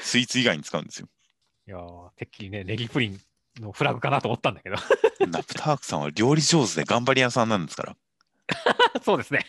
[0.00, 1.08] スイーツ以外に使うんですよ。
[1.68, 3.20] いやーてっきりね、ネギプリン
[3.60, 4.76] のフラグかなと思ったんだけど。
[5.28, 7.96] ナプタークさんは料理上手で頑張り屋さんなんですから。
[9.04, 9.46] そうですね。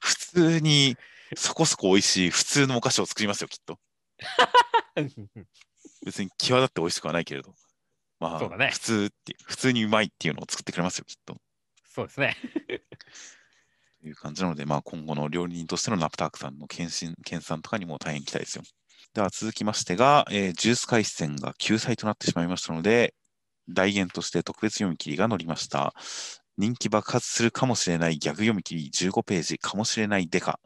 [0.00, 0.96] 普通に
[1.36, 3.78] そこそこ美味しい普通のお菓子を作りますよ、きっと。
[6.04, 7.54] 別に際立って美味しくはないけれど。
[8.20, 11.36] まあ、そうだね普通って、普通にうまいっていうのを作ってくれますよ、きっと。
[11.92, 12.36] そうですね。
[14.00, 18.64] という感じなので、まあ、今後の料理人としてのナプタークさんの検診研鑽とかにも大変期待ですよ。
[19.14, 23.14] では続きましてが、えージュース回線が救済となってしまいましたので、
[23.68, 25.94] 代言として特別読み切りが載りました。
[26.56, 30.60] 人気爆発するかもしれないギャグ読み切り15ページかもしれないデカ、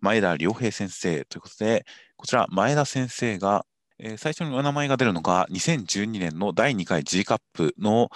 [0.00, 1.84] 前田良平先生ということで、
[2.16, 3.66] こちら前田先生が、
[3.98, 8.08] えー最初にお名前が出るのが2012年の第2回 G カップの、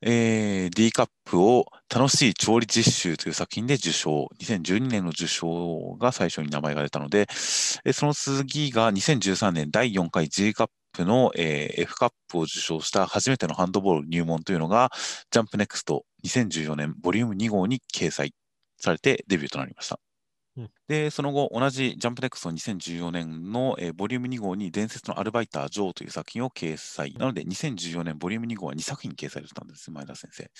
[0.00, 4.28] えー D カップを楽しい調理実習という作品で受賞。
[4.40, 7.26] 2012年の受賞が最初に名前が出たので、
[7.84, 14.90] えーその次が2013年第4回 G カップの、えー F カップを受賞した初めてのハンドボール入門というのが、
[15.30, 18.34] ジャンプネクスト2014年ボリューム2号に掲載
[18.78, 20.00] されてデビューとなりました。
[20.56, 27.14] うんで、その後、同じジャンプネクスト2014年の、えーボリューム2号に伝説のアルバイター・ジョーという作品を掲載。
[27.14, 30.50] なので、2014年ボリューム2号は2作品掲載されたんです、前田先生。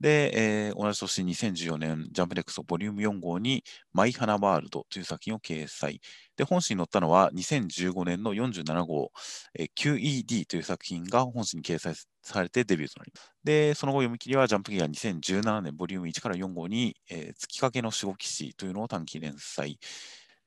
[0.00, 6.00] で、えー同じ年2014年ジャンプネクスボリューム4号にマイ・ハナ・ワールドという作品を掲載。
[6.36, 9.12] で、本誌に載ったのは2015年の47号、
[9.54, 13.32] えー QED という作品が本誌に掲載されてデビューとなります。
[13.44, 19.78] で、その後読み切りはジャンプギア2017年ボリューム1から4号に、えー月影の守護騎士というのを短期連載。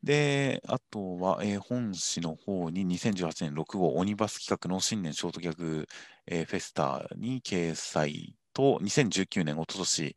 [0.03, 5.87] で、あとは、えー本誌の方に2018年6号オニバス企画の新年ショートギャグ、
[6.27, 10.15] えーフェスタに掲載と、2019年おととし、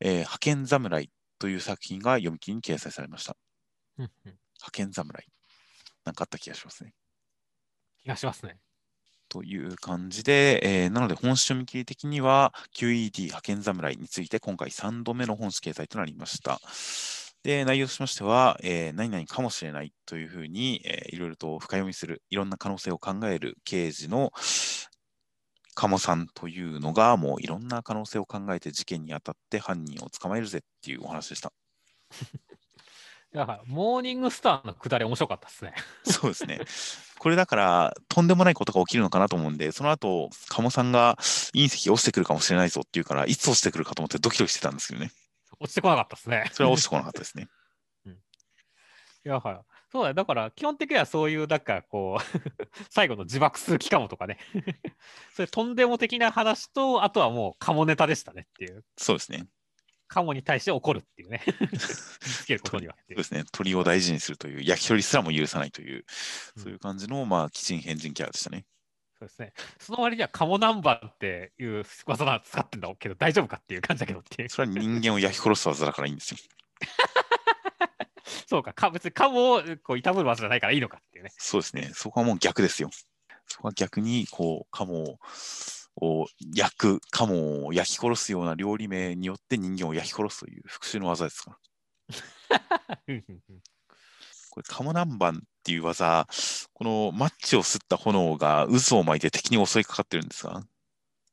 [0.00, 3.36] えー派遣侍という作品が読み切りに掲載されました。
[3.98, 5.26] うんうん派遣侍。
[6.04, 6.94] なんかあった気がしますね。
[8.02, 8.58] 気がしますね。
[9.28, 16.60] という感じで、えーなので本誌読み切り的には QED 派遣侍について今回3度目の本誌掲載となりました。
[17.42, 24.32] で、内容としましては、えー何々かもしれないというふうに、えーいろいろと深読みする、いろんな可能性を考える刑事の
[25.74, 31.52] 鴨さんというのが、もういろんな可能性を考えて事件に当たって犯人を捕まえるぜっていうお話でした。
[33.34, 35.74] だから、モーニングスターのくだり面白かったですね。
[36.04, 36.60] そうですね。
[37.18, 41.16] これだから、とんでもないことが起きるのかなと思うんで、その後、鴨さんが
[41.52, 45.10] 隕石落ちてくるかもしれないぞっていうから、いつ落ちてくるかと思ってドキドキしてたんですけどね。
[45.58, 46.48] 落ちてこなかったですね。
[46.52, 47.48] それは落ちてこなかったですね。
[48.06, 48.10] い
[49.28, 49.73] や、はい。
[49.94, 50.14] そうだよ。
[50.14, 52.52] だから、基本的にはそういう、なんか、こう、
[52.90, 54.38] 最後の自爆数機かもとかね。
[55.36, 58.84] それ、とんでも的な話と、あとはもう、カモネタでしたねっていう。
[58.98, 59.46] そうですね。
[60.08, 61.44] カモに対して怒るっていうね。
[61.70, 62.96] 見つけることには。
[63.06, 63.44] そうですね。
[63.52, 66.04] 鳥を大事にするという、焼き鳥すらも許さないという、
[66.56, 68.66] うんそういう感じの、まあ、基人変人キャラでしたね。
[69.16, 69.52] そうですね。
[69.78, 74.48] その割にはカモ南蛮っていう技な使ってんだけど大丈夫かっていう感じだけどっていう。
[74.48, 76.38] それは人間を焼き殺す技だからいいんですよ。
[78.48, 81.32] そうかか、 別にカモをこう痛む技じゃないからいいのかっていうね。
[81.36, 81.90] そうですね。
[81.94, 82.90] そこはもう逆ですよ。
[83.46, 85.18] そこは逆に、こう、カモ
[85.96, 91.58] を焼く、カモを焼き殺すような料理名によって人間を焼き殺すという復讐の技ですから。
[94.50, 96.26] これ、カモ南蛮っていう技、
[96.72, 100.62] このマッチを吸った炎が渦を巻いて敵に襲いかかってるんですが、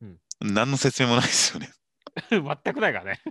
[0.01, 1.71] うん何の説明もないですよね。
[2.31, 3.21] 全くないからね。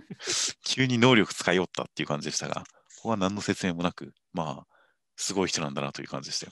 [0.63, 2.63] 急に能力使いよったっていう感じでしたが、
[3.01, 4.67] ここは何の説明もなく、まあ、
[5.15, 6.51] すごい人なんだなという感じでしたよ。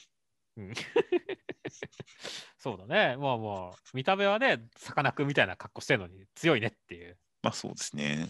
[0.57, 0.73] うん
[2.57, 3.17] そうだね。
[3.17, 7.19] まあまあ、見た目はね、さかなクンみたいな格好してるのに強いねっていう。
[7.43, 8.27] まあそうですね。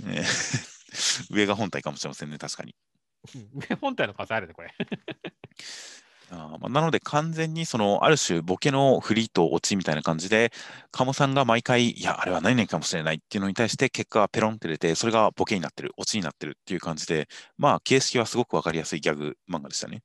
[1.31, 2.75] 上が本体かもしれませんね、確かに。
[3.35, 3.37] う
[3.73, 4.73] ん本体の数あるね、これ。
[6.31, 10.51] あーまあ、なので完全にそのある種ボケのフリーとオチみたいな感じで
[10.91, 17.27] 鴨さんが毎回いやあれは何々かもしれないっていうのに対して結果がペロンって出てそれがボケになってるオチになってるっていう感じで
[17.57, 20.01] まあ形式はすごくわかりやすいギャグ漫画でしたね。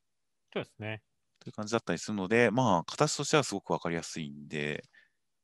[0.53, 1.03] そうですね。
[1.41, 4.85] という感じだったりするのでまあ形としてはすごくわかりやすいんで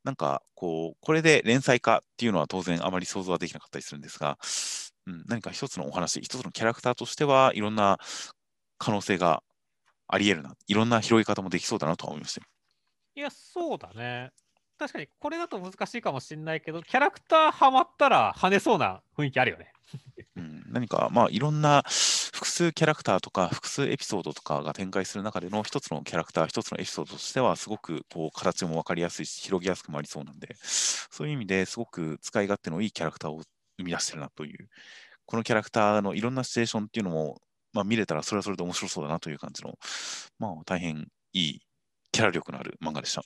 [0.03, 4.39] なんかこうこれで連載化っていうのは当然あまり想像はできなかったりするんですが、
[5.07, 7.99] うん、何か一つのお話一つのキャラクターとしてはいろんな
[8.79, 9.43] 可能性が
[10.15, 12.47] ありえるな、いろんな拾い方もできそうだなとは思いましたよ。
[13.17, 14.31] いや、そうだね。
[14.79, 19.73] 確かにこれだと難しいかもしれないけど、キャラクターハマったら跳ねそうな雰囲気あるよね。
[20.37, 21.83] うん、何か、まあ、いろんな
[22.33, 33.43] 複数キャラクターとか複数エピソードとかが展開する中での一つのキャラクター、一つのエピソードとしては、すごくこう形も分かりやすいし、広げやすくもありそうなんで、そういう意味ですごく使い勝手のいいキャラクターを
[33.77, 34.69] 生み出してるなという、
[35.27, 37.43] このキャラクターのいろんなシチュエーションっていうのも、
[37.73, 39.79] まあ、見れたらそれはそれで面白そうだなという感じの、
[40.39, 41.61] まあ、大変いい
[42.13, 43.23] キャラ力のある漫画でした。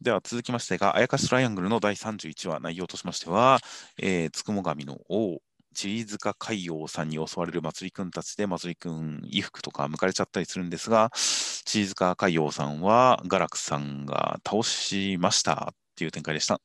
[0.00, 3.60] では続きましてが、あやかしトライアングルの第31話、内容としましては、
[3.98, 5.40] えーつくも神の王、
[5.74, 16.60] チリ塚海王さんに襲われるまつりくんたちで、まつりくん衣服とか剥かれちゃったりするんですが、チリ塚海王さんはガラクさんが倒しましたっていう展開でした。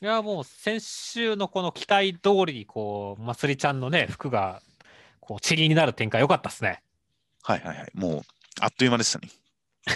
[0.00, 4.62] いや、もう先週のこの期待通りに、こう、まつりちゃんのね、服が、
[5.28, 6.82] こう、チリになる展開、良かったですね。
[7.42, 7.90] はいはいはい。
[7.92, 8.22] もう、
[8.60, 9.28] あっという間でしたね。
[9.28, 9.90] い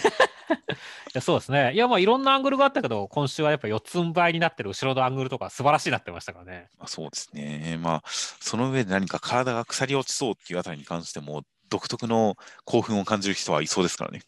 [1.14, 1.72] やそうですね。
[1.72, 6.68] いや、まあ、いろんなアングルがあったけど、今週はやっぱ四つん這いになってる後ろのアングルとか素晴らしいなってましたからね。
[6.78, 7.78] まあ、そうですね。
[7.80, 12.36] まあ、その上で何か体が腐り落ちそうっていうあたりに関しても、独特の
[12.66, 14.20] 興奮を感じる人はいそうですからね。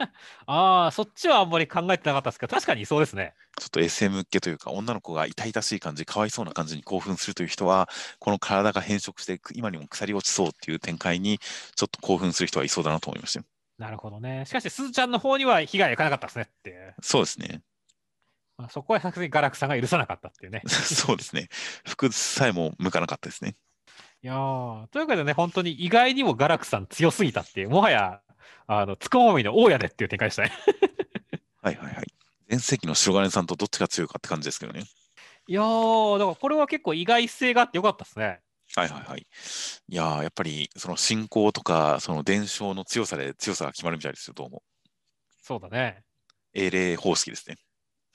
[0.46, 3.34] ああ、そっちはあんまり考えてなかったですけど、確かにそうですね。
[3.58, 13.46] ちょっと SM 向けというか、女の子が痛々しい感じ、かわいそうな感じに興奮するという人は、この体が変色して、今にも腐り落ちそうっていう展開に、ちょっと興奮する人はいそうだなと思いましたよ。
[13.78, 14.44] なるほどね。
[14.46, 16.94] しかし、すずちゃんの方には被害がいかなかったですねっていう。
[17.02, 17.62] そうですね。
[18.58, 20.60] まあ、そこはさすがにガラクさんが許さなかったっていうね。
[20.68, 21.48] そうですね。
[21.86, 23.56] 服さえも向かなかったですね。
[24.22, 28.20] いやー、というわけでね、本当に意外にもガラクさん強すぎたっていう、もはや、
[28.66, 30.52] あの、つくもみの大家でっていう展開でしたね。
[31.62, 32.06] はいはいはい。
[32.48, 34.84] 前世紀の白金さんとどっちが強いかって感じですけどね。
[35.46, 38.40] いやー、だからこれは結構意外性があってよかったですね。
[38.76, 39.26] はいはいはい。
[39.88, 44.62] いやーやっぱりその信仰とか、その伝承の強さで強さが決まるみたいですよ、どうも。
[45.42, 46.04] そうだね。
[46.52, 47.56] 英霊方式ですね。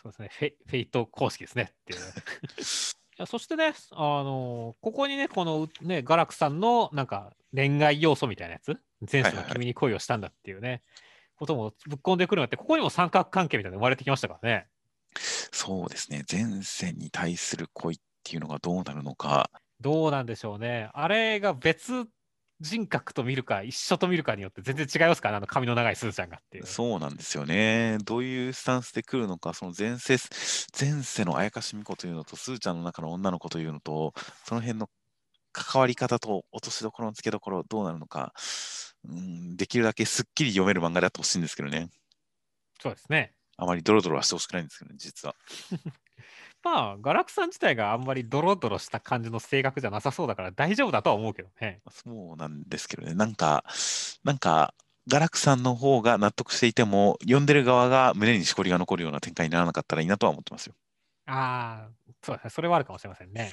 [0.02, 0.30] そうですね。
[0.32, 2.00] フェフェイト公式ですねっていう。
[3.18, 8.78] いやそしてね、あのここにね、このね、ガラクさんのなんか恋愛要素みたいなやつ、
[9.12, 10.82] 前世の君に恋をしたんだっていうね、
[11.36, 14.68] こともぶっ込んでくるのって、ここにも三角関係みたいなの生まれてきましたからね。
[15.52, 16.24] そうですね。
[16.30, 19.50] 前世に対する恋っていうのがどうなるのか。
[19.82, 20.90] どうなんでしょうね。
[20.94, 22.08] あれが別
[22.62, 26.66] 人格と見るか、一緒と見るかによって全然違いますからね、あの髪の長いすずちゃんがっていう。
[26.66, 27.98] そうなんですよね。
[28.06, 30.18] どういうスタンスで来るのか、その前世、
[30.80, 34.14] 前世のあやかしみこというのと、すーちゃんの中の女の子というのと、
[34.46, 34.90] その辺の
[35.52, 38.34] 関わり方と落としどころのつけどころ、どうなるのか、
[39.08, 41.90] うん、できるだけすっきり読める漫画であってほしいんですけどね。
[42.82, 43.34] そうですね。
[43.58, 45.36] あまりドロドロはしてほしくないんですけどね、実は。
[46.64, 51.80] まあ、ガラクさん自体があんまりドロドロした感じの性格じゃなさそうだから大丈夫だとは思うけどね。
[51.92, 53.64] そうなんですけどね、なんか、
[54.24, 54.74] なんか、
[55.08, 60.76] ガラクさんの方が納得していても、読んでる側が胸にしこりが残るような展開にならなかったらいいなとは思ってますよ。
[61.28, 61.90] ああ、
[62.24, 62.50] そうですね。
[62.50, 63.52] それはあるかもしれませんね。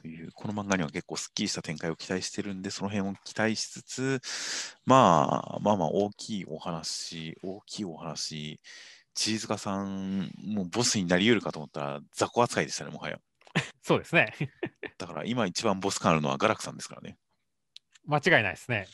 [0.00, 4.20] という、この漫画には結構すっきりした展開を期待してるんで、その辺を期待しつつ、
[4.86, 8.60] まあ、まあまあ、大きいお話、大きいお話、
[9.14, 13.18] チーズカさん、もうボスになり得るかと思ったら、雑魚扱いでしたね、もはや。
[13.82, 14.34] そうですね。
[14.96, 17.18] だから今一番ボス感あるのはガラクさんですからね。
[18.06, 18.88] 間違いないですね。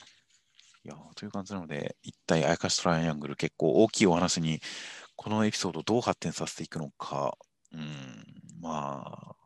[0.84, 4.60] いやーという感じなので、一体あやかしトライアングル、結構大きいお話に
[5.14, 7.36] このエピソードをどう発展させていくのか、
[7.72, 8.24] うん、
[8.60, 9.36] まあ、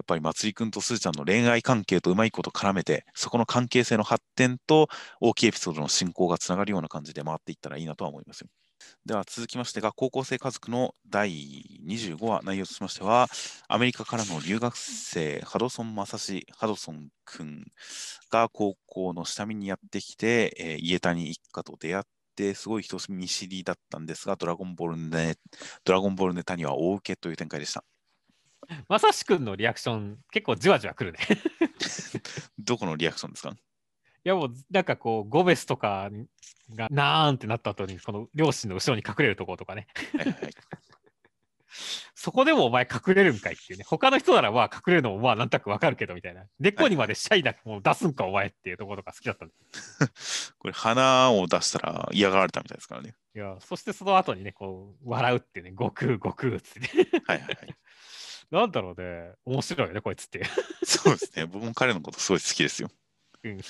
[0.00, 4.88] っぱりまつりくんとすーちゃんの恋愛関係とうまいこと絡めて、そこの関係性の発展と
[5.20, 8.48] 大きいエピソードの進行がつながるような感じで回っていったらいいなとは思いますよ。
[9.06, 11.30] では続きましてが、高校生家族の第
[11.86, 13.28] 25話、内容としましては、
[13.68, 17.64] アメリカからの留学生、ハドソン・マサシ、ハドソン君
[18.30, 22.04] が高校の下見にやってきて、えー、家谷一家と出会っ
[22.36, 25.36] て、すごい人見知りだったんですが、ドラゴンボールネ
[25.84, 27.84] ドラゴンボールネタには大受けという展開でした。
[28.88, 31.18] まさしくんのリアクション、結構じわじわくるね
[32.58, 33.50] どこのリアクションですか？
[33.50, 33.56] い
[34.28, 36.10] やもう、なんかこう、ゴベスとか
[36.74, 39.86] がなーんってなった後に、この両親の後ろに隠れるところとかね。
[40.14, 40.36] はいはい、
[42.14, 43.84] そこでもお前隠れるんかいっていうね。
[43.88, 46.44] 他の人ならまあ隠れるのもまあなんとなくわかるけどみたいな。
[46.58, 49.54] 根っこにまでシャイだもう出すんかお前っていうところとか好きだったんで
[50.58, 53.14] これ鼻を出したら嫌がられたみたいですからね。
[53.34, 56.88] いや、そしてその後にね、こう、笑うってね、悟空、悟空っつって、ね。
[57.24, 57.76] はいはいはい。
[58.50, 60.44] なんだろうね、面白いよね、こいつって。
[60.84, 62.90] そうですね、僕も彼のことすごい好きですよ。
[63.42, 63.62] うん、やっ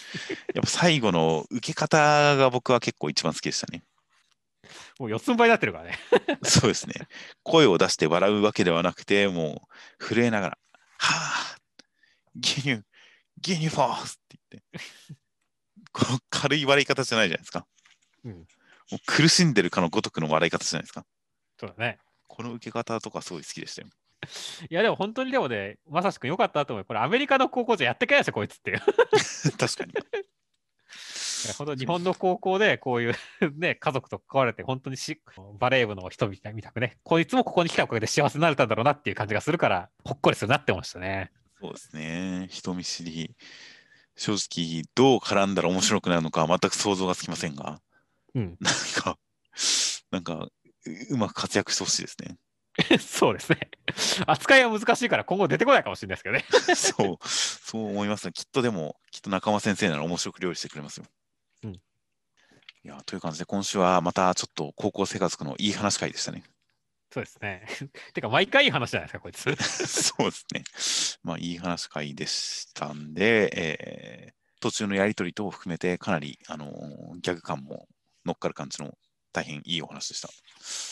[0.63, 3.85] ぱ最後の受け方が僕は結構一番好きでしたね。
[4.99, 5.99] もう四つん這いになってるからね。
[6.45, 6.95] そうですね。
[7.43, 10.59] 声を出して笑うわけではなくて、もう震えながら、
[10.99, 11.59] はあ、
[12.37, 12.83] 牛乳、
[13.43, 14.81] 牛乳フォースって言って、
[15.93, 17.67] この軽い笑い方じゃないじゃないですか。
[18.25, 18.45] うん、も
[18.93, 21.05] う苦しんでるかのごとくの笑い方じゃないですか。
[21.59, 21.99] そうだね。
[22.27, 23.89] この受け方とかすごい好きでしたよ。
[24.71, 26.85] いやでも本当にでもね、まさしくよかったと思う。
[26.85, 28.81] これアメリカの高校じゃやってけないですよ、こいつっていう。
[29.59, 29.93] 確かに。
[31.57, 33.15] 本当日本の高校でこういう
[33.57, 35.21] ね、家族と関われて、本当にし
[35.59, 41.33] バレー部の人みたくね、こいつもここに来たおかげで幸せになれたんだろうなっていう感じがするから、ほっこりするなってましたね。
[41.61, 42.47] そうですね。
[42.51, 43.35] 人見知り。
[44.17, 47.81] 正直、どう絡んだら面白くなるのか全く想像がつきませんが、
[48.35, 49.19] うん、なんか、
[50.11, 50.49] なんか、
[51.11, 52.37] うまく活躍してほしいですね。
[53.01, 53.71] そうですね。
[54.27, 56.45] 扱いは難しいから今後出てこないかもしれないですけどね。
[56.77, 61.07] そう、そう思います、きっとでも、きっと仲間先生なら面白く料理してくれますよ。
[61.65, 61.73] うん。
[61.75, 61.81] い
[62.85, 66.45] や、という感じで今週はまたちょっと高校生活のいい話会でしたね。
[67.13, 67.67] そうですね。
[68.15, 69.43] てか、毎回いい話じゃないですか、こいつ。
[69.87, 71.19] そうですね。
[71.23, 77.89] まあ、いい話会でしたんで、えー、途中のやりとり等を含めて、かなり、あのー、ギャグ感も
[78.25, 78.97] 乗っかる感じの
[79.33, 80.29] 大変いいお話でした。
[80.29, 80.35] は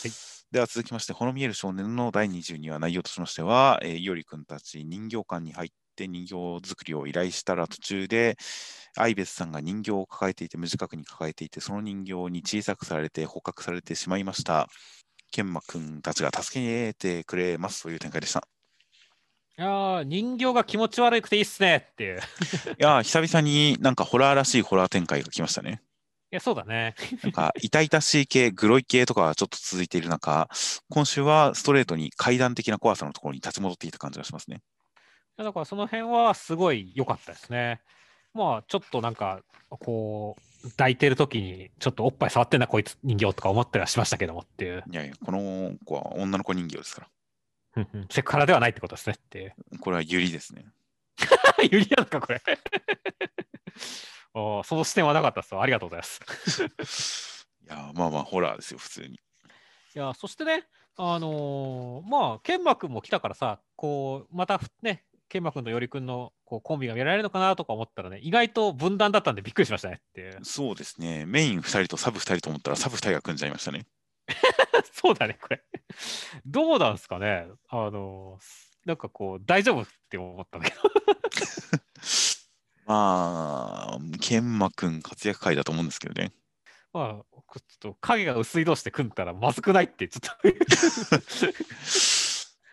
[0.05, 8.35] いでは続きまして、ほの見える少年の第22話内容としましては、えー、いおりくんたち人形館に入って人形作りを依頼したら途中で、
[8.97, 14.67] 愛別さんが人形を抱えていて、無自覚に抱えていて、その人形に小さくされて捕獲されてしまいました。
[15.31, 18.47] 研磨くんたちが助けてくれますという展開でした。
[19.55, 22.21] いや人形が気持ち悪くていいっすねっていう。
[22.79, 25.83] いや久々になんかホラーらしいホラー展開が来ましたね。
[26.31, 26.93] いや、そうだね。
[27.23, 30.47] なんか、痛々しい系、グロい系とかちょっと続いている中、
[30.89, 34.57] 今週はストレートに階段的な怖さのところに立ち戻っていた感じがしますね。
[34.57, 37.81] いやだからその辺はすごい良かったですね。
[38.33, 44.83] まあ、ちょっとなんか、こう、抱いてる時に、ちょっとおっぱい触ってんな、こいつ人形とか思ったりはしましたけどもっていう。
[44.89, 47.07] いやいや、この子は女の子人形ですか
[47.75, 47.87] ら。
[48.09, 49.53] セクハラではないってことですねっていう。
[49.79, 50.65] これはユリですね。
[51.71, 52.41] ユリなのか、これ。
[54.39, 57.47] おその視点はなかったですありがとうございます。
[57.63, 59.15] いや、まあまあ、ホラーですよ、普通に。
[59.15, 59.19] い
[59.93, 73.85] や、そしてね、あのー、まあ、研磨君も来たからさ、こう、またね、研磨君とより君のこうコンビが見られるのかなとか思ったらね、意外と分断だったんでびっくりしましたねってそうですね、メイン2人とサブ2人と思ったら、サブ2人が組んじゃいましたね。
[74.91, 75.63] そうだね、これ。
[76.45, 80.81] どうなんですかね、あのー、なんかこう、大丈夫って思ったんだけど。
[82.89, 86.31] まあ、研磨くん活躍会だと思うんですけどね。
[86.91, 91.53] まあ、ちょっと影が薄い同士で組んだらまずくないってちょっと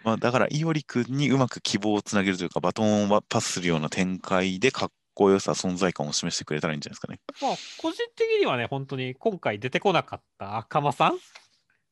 [0.05, 7.21] まあだからいおりくんにうまく希望をつなげるというかバトンをパスするような展開でかっこよさ存在感を示してくれたらいいんじゃないですかね。
[7.43, 11.19] まあ個人的にはね本当に今回出てこなかった赤間さん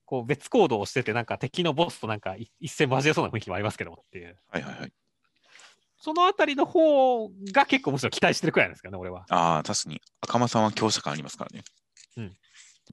[0.07, 4.39] こう別行動をしててなんか敵のボスとなんか一戦交えそうな雰囲気もありますけどもっていう。
[4.49, 4.93] はいはいはい。
[6.05, 9.25] そのあたりの方が結構むしろ期待してるくらいですかね、俺は。
[9.31, 10.03] ああ、確かに。
[10.21, 11.65] 赤間さんは強者感ありますからね。
[12.19, 12.37] うん。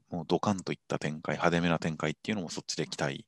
[0.10, 3.26] もうドカンといった展開、派手めな展開っていうのもそっちで期待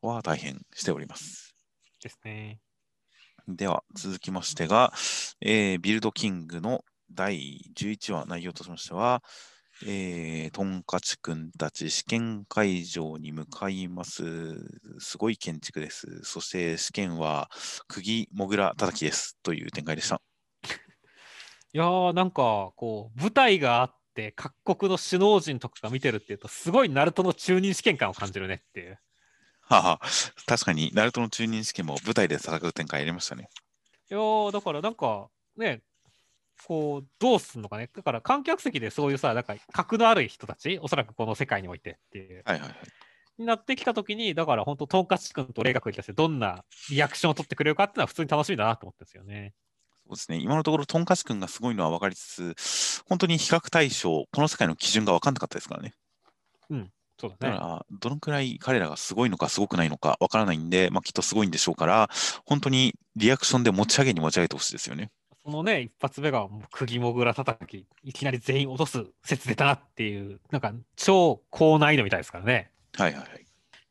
[0.00, 1.56] は大変しております。
[2.00, 2.60] ですね。
[3.48, 4.92] では、続きましてが、
[5.40, 9.24] えー、ビルドキングの第11話内容としましては、
[9.84, 14.24] えー、トンカチ君たち試験会場に向かいます。
[14.98, 16.22] すごい建築です。
[16.22, 17.50] そして試験は
[17.86, 20.22] 釘もぐら叩きですという展開でした。
[21.74, 28.98] いやーなんかこう舞台があって各国の首脳陣とかが見てるっていうとすごいナルトの中任試験感を感じるねっていう。
[29.68, 30.00] はは
[30.46, 33.48] 確かに、ナルトの中任試験も舞台で戦う展開やりましたね。
[34.10, 35.82] いやーだからなんかね、
[36.64, 37.88] こう、どうすんのかね？
[37.94, 42.78] だから観客席でそういうさ、なんか格のある人たち、おそらくこの世界においてっていう、はいはいはい。
[43.38, 49.52] になってきたときに、だから本当、トンカチ君と霊学に対してどんなリアクションを取ってくれるかっていうのは普通に楽しみだなと思ってるんですよね。
[50.06, 50.38] そうですね。
[50.38, 55.94] 今のところ、トンカチ君がすごいのは分かりつつ、本当に比較対象、この世界の基準が分かんなかったですからね。
[57.18, 57.54] そうだね。
[57.54, 62.08] だから、どのくらい彼らがすごいのか、すごくないのか分からないんで、まあ、きっとすごいんでしょうから、
[62.46, 65.10] 本当にリアクションで持ち上げに持ち上げてほしいですよね。
[65.46, 72.72] そのね、一発目が釘もぐら叩き、いきなり全員落とす説出たなっていう、なんか超高難易度みたいですからね。
[72.96, 73.46] はいはいはい。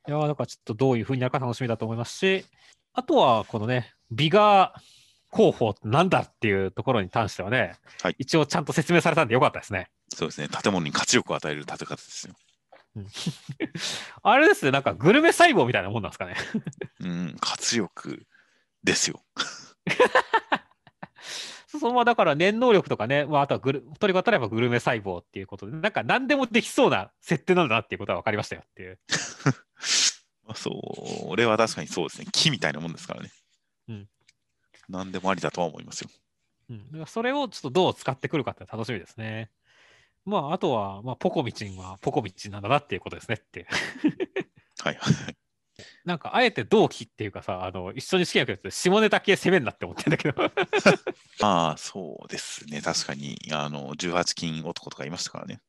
[0.08, 2.46] いやーだからちょっとどういう風になるか楽しみだと思いますし、
[2.92, 4.82] あとはこのね、ビガー
[5.32, 9.88] 候補なんだっていうところに関してはね、はい一応ちゃんと説明されたんでよかったですね。
[10.10, 10.50] そうですね。
[10.50, 12.36] 建物に活力を与える建て方ですよ。
[14.24, 16.36] あれですね、なんかグルメ細胞みたいなもんなんですかね。
[17.00, 18.26] うん、活力
[18.84, 19.24] ですよ。
[21.80, 29.00] そのままだから念能力とかね、まあ、あとはグルトリガーたらばグルメ細胞っていうことで、なんか何でもできそうな設定なんだなっていうことは分かりましたよっていう。
[30.46, 32.28] まあ、そう、俺は確かにそうですね。
[32.32, 33.32] 木みたいなもんですからね。
[33.90, 34.10] うん。
[34.90, 36.10] 何でもありだとは思いますよ。
[36.70, 39.52] うん、それをちょっとどう使ってくるかって楽しみですね。
[40.26, 43.68] まあ、あとは、まあ、ポコミチンはポコミチンなんだなっていうことですねって
[44.80, 45.45] はいはい。
[46.06, 50.52] なんか、あえて同期っていうかさ、あの、一緒に試験受けて下ネタ系攻めんなって思ってんだけど。
[51.42, 52.82] まあ、そうですね。
[52.82, 55.60] 確かに、あの、18金男とかいましたからね。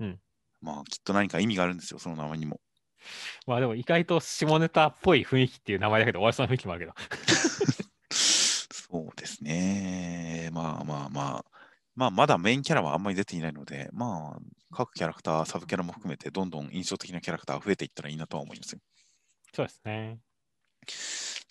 [0.00, 0.20] うん。
[0.60, 2.60] まあ、きっと何か意味があるんですよ、その名前にも。
[3.46, 6.94] まあでも意外と下ネタっぽい雰囲気っていう名前だけど、終わりそうな雰囲気もあるけど。
[8.10, 10.50] そうですね。
[10.52, 11.44] まあまあまあ。
[11.96, 14.40] まあ、まだメインキャラはあんまり出ていないので、まあ、
[14.74, 18.80] 各キャラクター、サブキャラも含めて、どんどん印象的なキャラクターが増えていったらいいなとは思いますよ。
[19.54, 20.20] そうですね。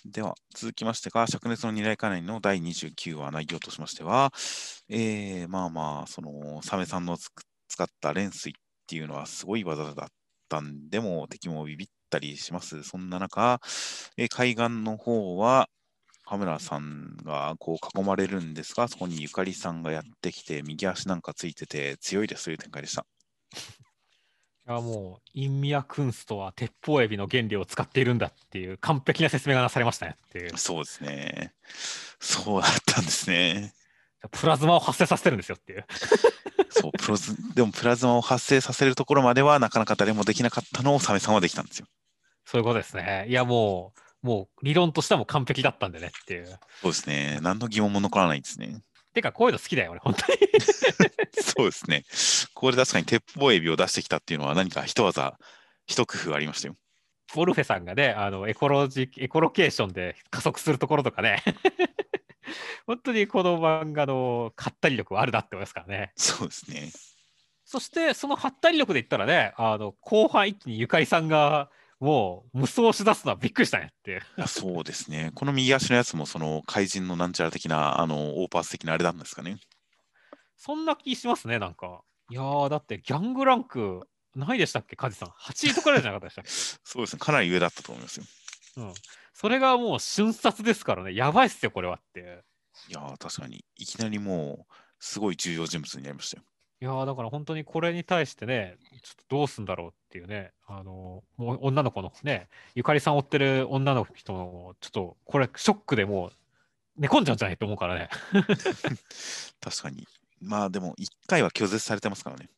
[0.06, 4.32] では、続きましてが、灼熱の二大家内の第29話内容としましては、
[4.90, 8.54] えー、まあまあ、その、サメさんの使った連水っ
[8.88, 10.08] ていうのはすごい技だっ
[10.50, 12.84] たんで、も敵もビビったりします。
[12.84, 13.62] そんな中、
[14.18, 15.70] えー海岸の方は、
[16.26, 23.06] カメラさんがこう囲まれるんですが、そこにゆかりさんがやってきて、右足なんかついてて強いですという展開でした。
[24.66, 30.58] いやもう、インミアクンストは鉄砲エビの原理を使っているんだっていう完璧な説明がなされましたねっていう。
[30.58, 31.54] そうですね。
[32.20, 33.74] そうだったんですね。
[34.32, 35.86] プラズマを発生させてるんですよっていう。
[36.70, 41.88] そう、プロズ、でもプラズマを発生させるところまではなかなか誰もできなかったのをサメさんはできたんですよ。
[42.46, 43.26] そういうことですね。
[43.28, 43.92] いやも
[44.24, 46.46] う、もう理論としてはもう完璧だったんでねっていう。
[46.82, 47.40] そうですね。
[47.42, 48.82] 何の疑問も残らないですね。
[49.14, 50.40] てか、こういうの好きだよ、俺、本当に。
[51.42, 52.04] そうですね。
[52.54, 55.38] これ確かに鉄砲エビを出してきたっていうのは何か一技、
[55.86, 56.76] 一工夫ありましたよ。
[57.36, 61.42] ボルフェさんがね、あのエコロジエコロケーションで加速するところとかね、
[62.86, 66.12] 本当にこの漫画のかったり力はあるなって思いますからね。
[66.16, 66.92] そうですね。
[67.66, 71.70] そして、そのはったり力で言ったらね、あの後半一気にゆかりさんが
[72.04, 75.32] もう無双し出すのはびっくりしたねってそうですね。
[75.36, 79.56] この右足のやつもその怪人のなんちゃら的な、あの、オーパース的なあれなんですかね。
[80.58, 82.02] そんな気しますね、なんか。
[82.30, 84.02] いやー、だってギャングランク、
[84.36, 85.30] ないでしたっけ、カジさん。
[85.30, 86.46] 8位とかじゃなかったでしたっ
[86.84, 87.20] そうですね。
[87.20, 88.26] かなり上だったと思いますよ。
[88.76, 88.82] け。
[88.82, 88.94] うん。
[89.32, 92.44] それがもう瞬殺ですからね、やばいっすよ、これはって。
[92.90, 96.44] いやー、確かに、いきなりもう、すごい重要人物になりましたよ。
[96.84, 106.32] いやーだから本当にこれに対してね、ちょっとどうすんだろうっていうね、あのもう女の子のね、ゆかりさん追ってる女の人の、ちょっとこれ、ショックでもう
[106.98, 108.10] 寝込んじゃうんじゃないと思うからね。
[109.64, 110.06] 確かに。
[110.42, 112.50] まあでも、1回は拒絶されてますからね。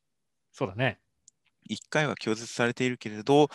[0.52, 0.98] そうだね。
[1.70, 3.52] 1回は拒絶されているけれど、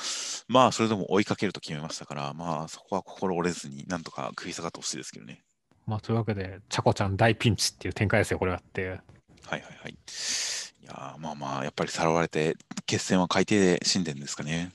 [0.46, 5.42] まあそれでも追いかけると決めましたから、まあそこは心折れずになんとか食い下がってほしいですけどね。
[5.88, 9.02] まあ、というわけで、ちゃこちゃん大ピンチっていう展開ですよ、これはっていう。
[9.46, 9.92] はいはいはい。
[9.92, 12.56] いやーまあまあ、やっぱりさらわれて、
[12.86, 14.72] 決戦は海底で死んでるんですかね。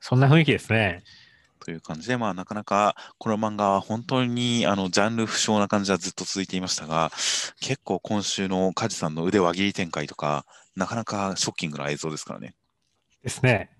[0.00, 1.02] そんな雰囲気ですね。
[1.60, 7.10] という感じで、まあなかなかこの漫画は本当にあのジャンル不詳な感じはずっと続いていましたが、
[7.60, 12.54] 結構今週の梶さんの腕輪切り展開とか、なかなかショッキングな映像ですからね。
[13.22, 13.70] ですね。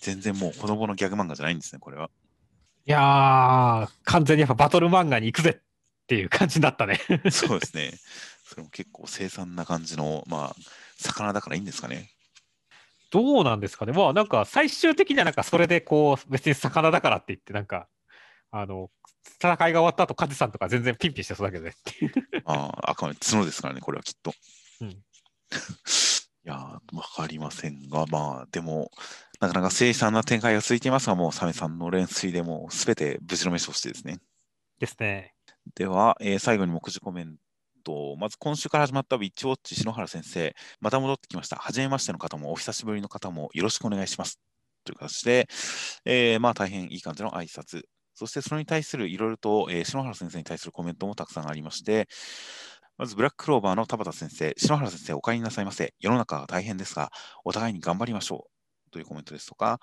[0.00, 2.10] 全然もう子供のギャグ漫画じゃないんですね、これは。
[2.86, 7.00] いやー、完全にやっぱバトル漫画に行くぜっていう感じになったね。
[7.30, 7.94] そうですね。
[8.44, 10.56] それも結構凄惨な感じの、まあ、
[10.98, 12.10] 魚だからいいんですかね。
[13.10, 13.92] どうなんですかね。
[13.92, 17.88] まあなんか最終的にはなんかそれでこう別に魚だからって言ってなんか
[18.50, 18.90] あの
[19.38, 21.74] 戦いが終わった後カジさんとか全然ピンピンしてそうだけどね。
[22.44, 24.34] ああ、あくまで角ですからね、これはきっと。
[24.80, 24.90] うん
[26.46, 28.90] いやー、わかりませんが、まあ、でも、
[29.40, 34.18] なかなか凄惨な展開が続いていますが、もうサメさんの連水でもうすべて無事の飯としてですね。
[34.78, 35.34] ですね。
[35.74, 37.36] では、えー最後に目次コメン
[37.84, 38.16] ト。
[38.16, 41.56] まず今週から始まったウィッチウォッチ篠原先生、また戻ってきました。
[41.56, 44.40] はじめましての方もお久しぶりの方もよろしくお願いします。
[44.84, 45.48] という形で、
[46.04, 47.82] えーまあ大変いい感じの挨拶。
[48.14, 52.08] そしてそれに対するいろいろと、えー篠原先生に対するコメントもたくさんありまして、
[52.96, 55.94] まずブラッククローバーの田畑先生、篠原先生お帰りなさいませ。
[56.00, 57.10] 世の中は大変ですが、
[57.44, 58.54] お互いに頑張りましょう。
[58.92, 59.80] というコメントですとか、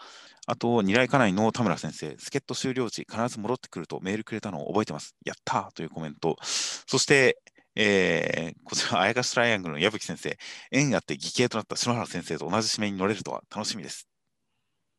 [0.47, 5.17] あと、二来家内の田村先生、助っ人終了時、必ず戻ってくるとメールくれたのを覚えてます。
[5.25, 6.37] やったというコメント。
[6.41, 7.37] そして、
[7.75, 10.37] えーこちら、あやかしトライアングルの矢吹先生、
[10.71, 14.07] 縁あって義兄となった篠原先生と同じ指名に乗れるとは楽しみです。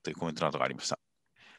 [0.03, 0.99] というコメントなどがありました。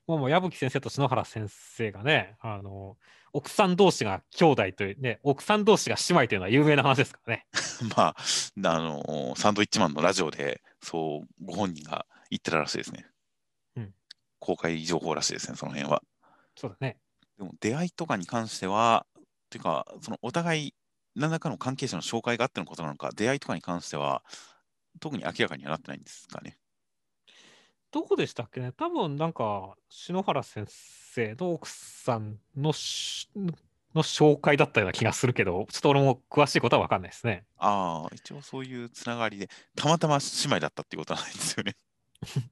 [0.06, 2.98] もうもう矢吹先生と篠原先生がね、あの、
[3.32, 7.48] 奥さん同士が兄弟という、ね、奥さん同士が姉妹というのは有名な話ですからね。
[7.96, 13.08] まあ、あのサンドイッチマンのラジオで、そう、ご本人が言ってたらしいですね。
[13.78, 13.94] うん
[14.40, 16.04] 公開情報らしいですね、その辺は。
[16.58, 16.98] そうだね。
[17.38, 19.08] でも、出会いとかに関しては、
[19.50, 20.76] というか、そのお互い、
[21.16, 24.24] 何らかの関係者の紹介があってのことなのか、出会いとかに関しては、
[25.00, 26.58] 特に明らかにはなってないんですかね。
[27.92, 33.30] どこでしたっけね多分なんか、篠原先生の奥さんのし
[33.94, 37.46] の紹介だったような気がするけど、ちょっと俺も詳しいことは分かんないですね。
[37.58, 41.76] ああ、一応そういうつながりで、たまたま姉妹だったっていうことはないんですよね。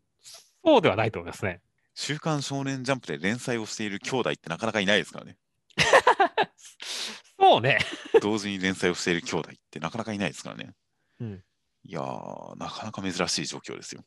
[0.63, 1.61] そうではないと思いますね。
[1.95, 5.38] 週刊少年ジャンプで連載をしている兄弟ってなかなかいないですからね。
[7.41, 7.80] そうね。
[8.22, 10.73] 同時に連載をしている兄弟ってなかなかいないですからね。
[11.19, 11.43] うん
[11.84, 14.05] いやー、なかなか珍しい状況ですよ。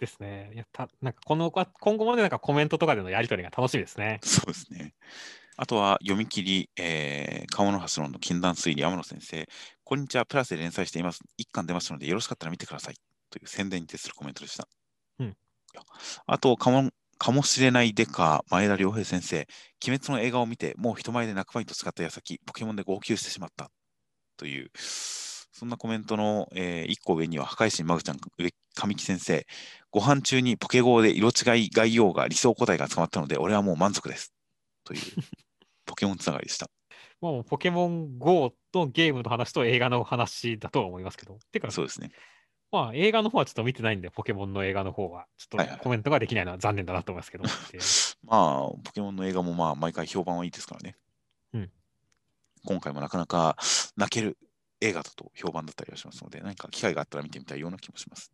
[0.00, 0.50] ですね。
[0.52, 4.18] いやたなんかこの今後までなんかコメントとかでのやり取りが楽しみですね。
[4.26, 4.94] そうですね。
[5.56, 9.48] あとは読み切り、えー、鴨の橋論の禁断推理、天野先生、
[9.84, 11.20] こんにちは、プラスで連載しています。
[11.36, 12.96] 一巻出ましたので、よろしかったら見てください。
[13.30, 14.66] という宣伝に徹するコメントでした。
[15.20, 15.36] うん
[16.26, 16.90] あと、かも
[17.22, 19.46] かもしれないデカ、前田良平先生、
[19.86, 23.70] 鬼滅の映画を見て、もう人前で泣く前と違った矢先、ポケモンで号泣してしまった。
[24.36, 29.46] という、そんなコメントの、え1個上には、破壊神マグちゃん、上神木先生、
[29.92, 34.34] ご飯中にポケゴーで色違い概要が理想答えが捕まったので、俺はもう満足です。
[34.82, 35.00] という、
[35.86, 36.68] ポケモンつながりでした。
[37.20, 41.38] もうポケモン GO とゲームの話と映画の話だとは思いますけど。
[41.52, 42.10] てか、そうですね。
[42.72, 47.44] まあ映画の方はちょっと見てないんで、ポケモンの映画の方は、ちょっとコメントができないのは残念だなと思いますけど。
[47.44, 47.50] で
[48.24, 50.96] まあ、ポケモンの映画もまあ毎回評判はいいですからね。
[51.52, 51.70] うん
[52.64, 53.56] 今回もなかなか
[53.96, 54.38] 泣ける
[54.80, 58.32] 映画だと評判だったりはしますので、何か機会があったら見てみたいような気もします。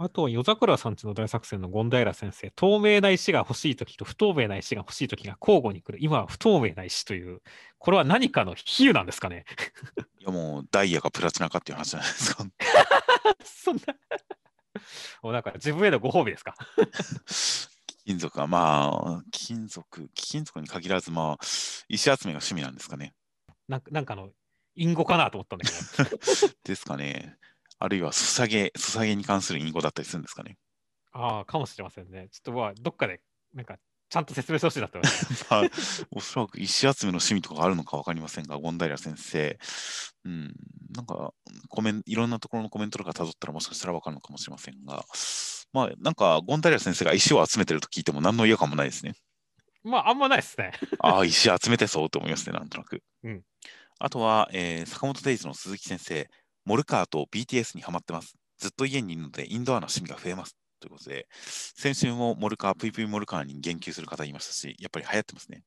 [0.00, 5.98] あと、夜桜さんちの大作戦の権平先生、透明な石が欲しいときと不透明な石が欲しいときが交互に来る。
[6.00, 7.40] 今は不透明な石という、
[7.78, 9.44] これは何かの比喩なんですかね。
[10.20, 12.46] いやもうダイヤかプラチナかっていう話じゃないですか。
[13.44, 13.82] そんな。
[15.22, 16.54] もうなんか自分へのご褒美ですか？
[17.86, 18.90] 貴金属はま
[19.20, 21.44] あ、貴金属、貴金属に限らずまあ、
[21.88, 23.14] 石集めが趣味なんですかね。
[23.68, 24.30] なんかなんかの
[24.74, 25.72] 隠語かなと思ったんだけ
[26.04, 26.54] ど。
[26.64, 27.36] ですかね。
[27.80, 30.56] あるいは、ソサゲ、ソサゲに関する隠語だったりするんですかね。
[31.12, 32.28] ああ、かもしれませんね。
[32.30, 33.20] ちょっとまあ、どっかで、
[33.54, 33.78] なんか、
[34.08, 35.46] ちゃんと説明してほしいなと思います。
[35.50, 35.62] まあ、
[36.12, 39.58] おそらく石集めの趣味とかあるのか分かりませんが、権平先生、
[40.24, 40.54] うん、
[40.94, 41.34] なんか
[41.68, 45.04] コメン、いろんなところのコメントとか辿ったらもしかしたら分かるのかもしれませんが、
[45.72, 49.14] まあ、なんか、権平先生が石を集めてると聞いても何の嫌感もないですね。
[49.84, 50.72] まあ、あんまないですね。
[51.00, 53.02] ああ、石集めてそうと思いますね、なんとなく。
[53.22, 53.42] うん
[54.00, 56.30] あとは、えー坂本デイズの鈴木先生、
[56.64, 58.36] モルカーと BTS にハマってます。
[58.58, 60.56] ずっと家にいるので、インドアな趣味が増えます。
[60.78, 65.62] ということで、先週もモルカー、ぷいぷいモルカーに言及する方いましたし、やっぱり流行ってますね。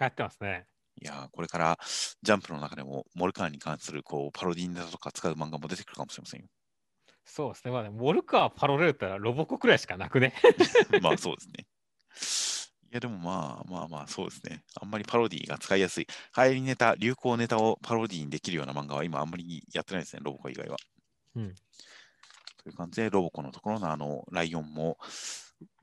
[0.00, 0.66] 流行ってますね。
[1.00, 1.78] いやーこれから
[2.22, 6.46] ジャンプの中でもモルカーに関するこうパロディネタとか使う漫画も出てくるかもしれませんよ。
[7.24, 7.72] そうですね。
[7.72, 10.34] まあ、ね、モルカー、パロレルタらロボコくらいしかなくね。
[11.02, 11.66] まあそうですね。
[12.92, 14.62] いやでもまあまあまあそうですね。
[14.80, 16.06] あんまりパロディが使いやすい。
[16.36, 20.76] 流行りネタ、流行ネタをパロディにできるような漫画は今あんまりやってないですね、ロボコ以外は。
[21.34, 21.54] うん
[22.64, 24.98] という感じで、ロボコのところのあのライオンも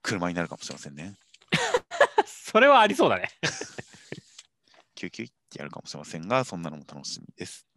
[0.02, 1.16] 車になるかもしれませんね。
[2.26, 3.30] それはありそうだね。
[4.96, 7.68] キュキュイってやるかもしれませんが、そんなのも楽しみです。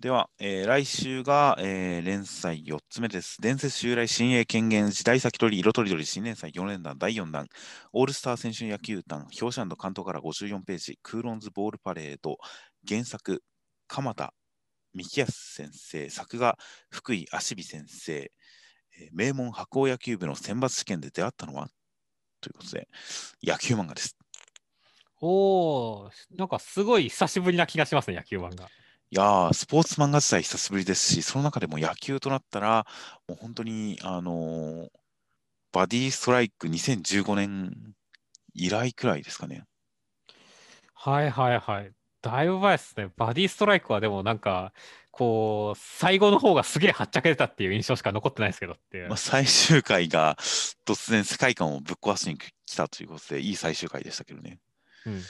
[0.00, 3.40] では、えー来週が、えー連載4つ目です。
[3.40, 7.46] 伝説襲来新鋭権限時代先取り色とりどり新連載4連弾第4弾
[7.92, 12.38] オールスター選手野球団表紙関東から54ページクーロンズボールパレード
[12.86, 13.42] 原作
[13.86, 14.34] 鎌田
[14.94, 16.58] 幹康先生作画
[16.90, 21.68] 福井芦美先生、えー名門白鴎野球部の選抜試験で出会ったのは？
[22.40, 22.88] ということで
[23.42, 24.16] 野球漫画です。
[25.20, 28.66] おお、なんかすごい久しぶりな気がしますね、野球漫画。
[28.66, 28.68] い
[29.10, 32.86] いやー、スポーツ漫画自体久しぶりですし、その中でも野球となったら、
[33.28, 34.88] もう本当に、あのー
[35.72, 37.94] バディストライク2015年
[38.54, 39.64] 以来くらいですかね。
[40.94, 41.92] はいはいはい。
[42.24, 43.10] だいぶ前ですね。
[43.18, 44.72] バディストライクはでもなんか、
[45.10, 49.16] こう、最後の方がすげえはっちゃけてたっていう印象しか残ってないですけどっていうまあ、。
[49.18, 50.36] 最終回が
[50.86, 54.58] 突然世界観をぶっ壊しに来たということで、いい最終回でしたけどね。
[55.06, 55.22] うん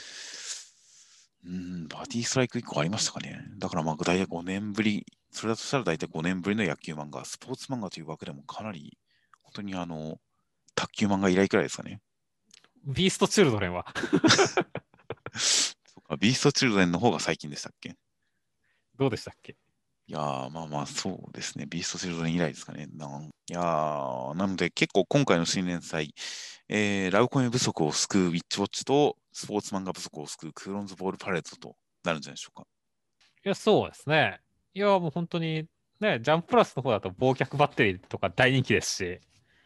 [1.47, 3.43] うん、バディストライク1個ありましたかね。
[3.59, 8.97] だからまあ大体5年ぶり、それだとしたら大体5年ぶりの野球漫画、スポーツ漫画という枠でもかなり、
[9.43, 10.17] 本当にあの、
[10.73, 12.01] 卓球漫画以来くらいですかね。
[12.85, 13.85] ビーストチルドレンは。
[16.05, 17.95] か、ビーストチルドレンの方が最近でしたっけ？
[18.97, 19.55] どうでしたっけ？
[20.07, 21.65] いやー、まあまあ、そうですね。
[21.67, 22.87] ビーストチルドレン以来ですかね。
[22.93, 26.13] なんいやー、なので結構今回の新連載、
[26.69, 32.67] えーラブコメ不足を救うウィッチウォッチと、スポーツ漫画不足を救うクーロンズボールパレードとなるんじゃないでしょうか。
[33.43, 34.39] いや、そうですね。
[34.73, 35.65] いや、もう本当に、
[35.99, 39.03] ね、ジャンププラスの方だと忘却バッテリーとか大人気ですし、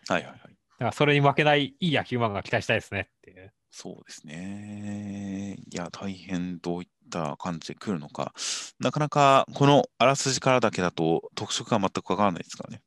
[0.07, 0.38] はいはいはい。
[0.38, 3.52] だからそれに負けないいい野球漫画期待したいですねっていう。
[3.72, 5.58] そうですね。
[5.72, 8.34] いや、大変どういった感じで来るのか。
[8.80, 12.82] なかなかこのあらすじからだけだと特色が全くわからないですからね。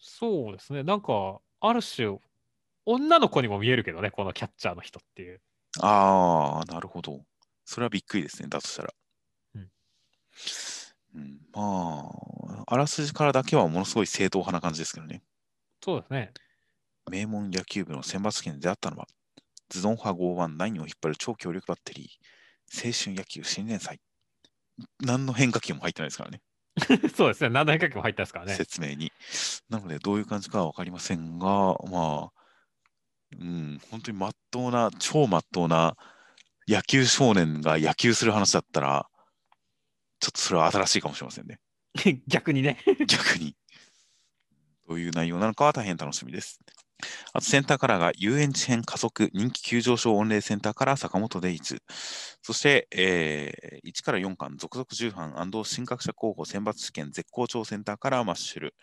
[0.00, 0.82] そうですね。
[0.82, 2.18] なんか、ある種、
[2.86, 5.40] 女の子にも見えるけどね、このキャッチャーの人っていう。
[5.80, 7.24] ああ、なるほど。
[7.64, 8.48] それはびっくりですね。
[8.48, 8.94] だとしたら。
[9.54, 9.70] うん
[11.14, 12.10] うんま
[12.58, 15.22] あ、あらすじからだけはものすごい正統派な感じですけどね。
[15.82, 16.32] そうですね。
[17.10, 19.06] 名門野球部の選抜権で出会ったのは、
[19.70, 24.00] ズドン派剛腕9を引っ張る超強力バッテリー、青春野球新連載。
[25.00, 26.40] 何の変化球も入ってないですからね。
[27.14, 27.50] そうですね。
[27.50, 28.54] 何の変化球も入ったですからね。
[28.54, 29.12] 説明に。
[29.68, 32.32] なので、どういう感じかは分かりませんが、まあ、
[33.38, 35.96] うん、本当にまっとうな、超まっとうな
[36.66, 39.06] 野球少年が野球する話だったら、
[40.18, 41.58] ちょっとそれは新しいかもしれませんね。
[42.26, 42.78] 逆にね。
[43.06, 43.56] 逆に。
[44.88, 46.58] どういう内容なのかは大変楽しみです。
[47.32, 51.82] あと、センターカラーが遊園地編加速人気急上昇御礼センターカラー坂本デイズ。
[52.42, 58.74] そして、えー1から4巻続々重版新格者候補選抜試験絶好調センターカラーマッシュル。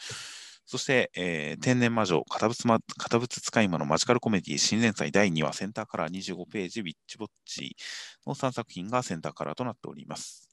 [0.66, 7.76] そして、えー天然魔女堅物ま堅物使い魔のマジカルコメディ新連載第2話センターカラー25ページウィッチウォッチ
[8.26, 10.47] の3作品がセンターカラーとなっております。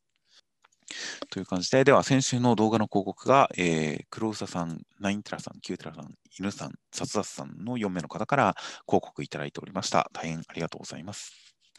[1.31, 8.55] という感じで、では先週の動画の広告が、えー、黒うささん、ナインテラさん、キューテラさん、犬さん、サツダスさんの4名の方から
[8.87, 10.11] 広告いただいておりました。
[10.13, 11.33] 大変ありがとうございます。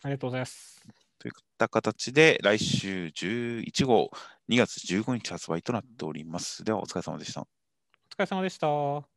[0.04, 0.82] ありがとうございます。
[1.20, 4.12] といった形で、来週11号、
[4.50, 6.64] 2月15日発売となっております。
[6.64, 7.42] では、お疲れ様でした。
[7.42, 7.46] お
[8.14, 9.15] 疲れ様でした。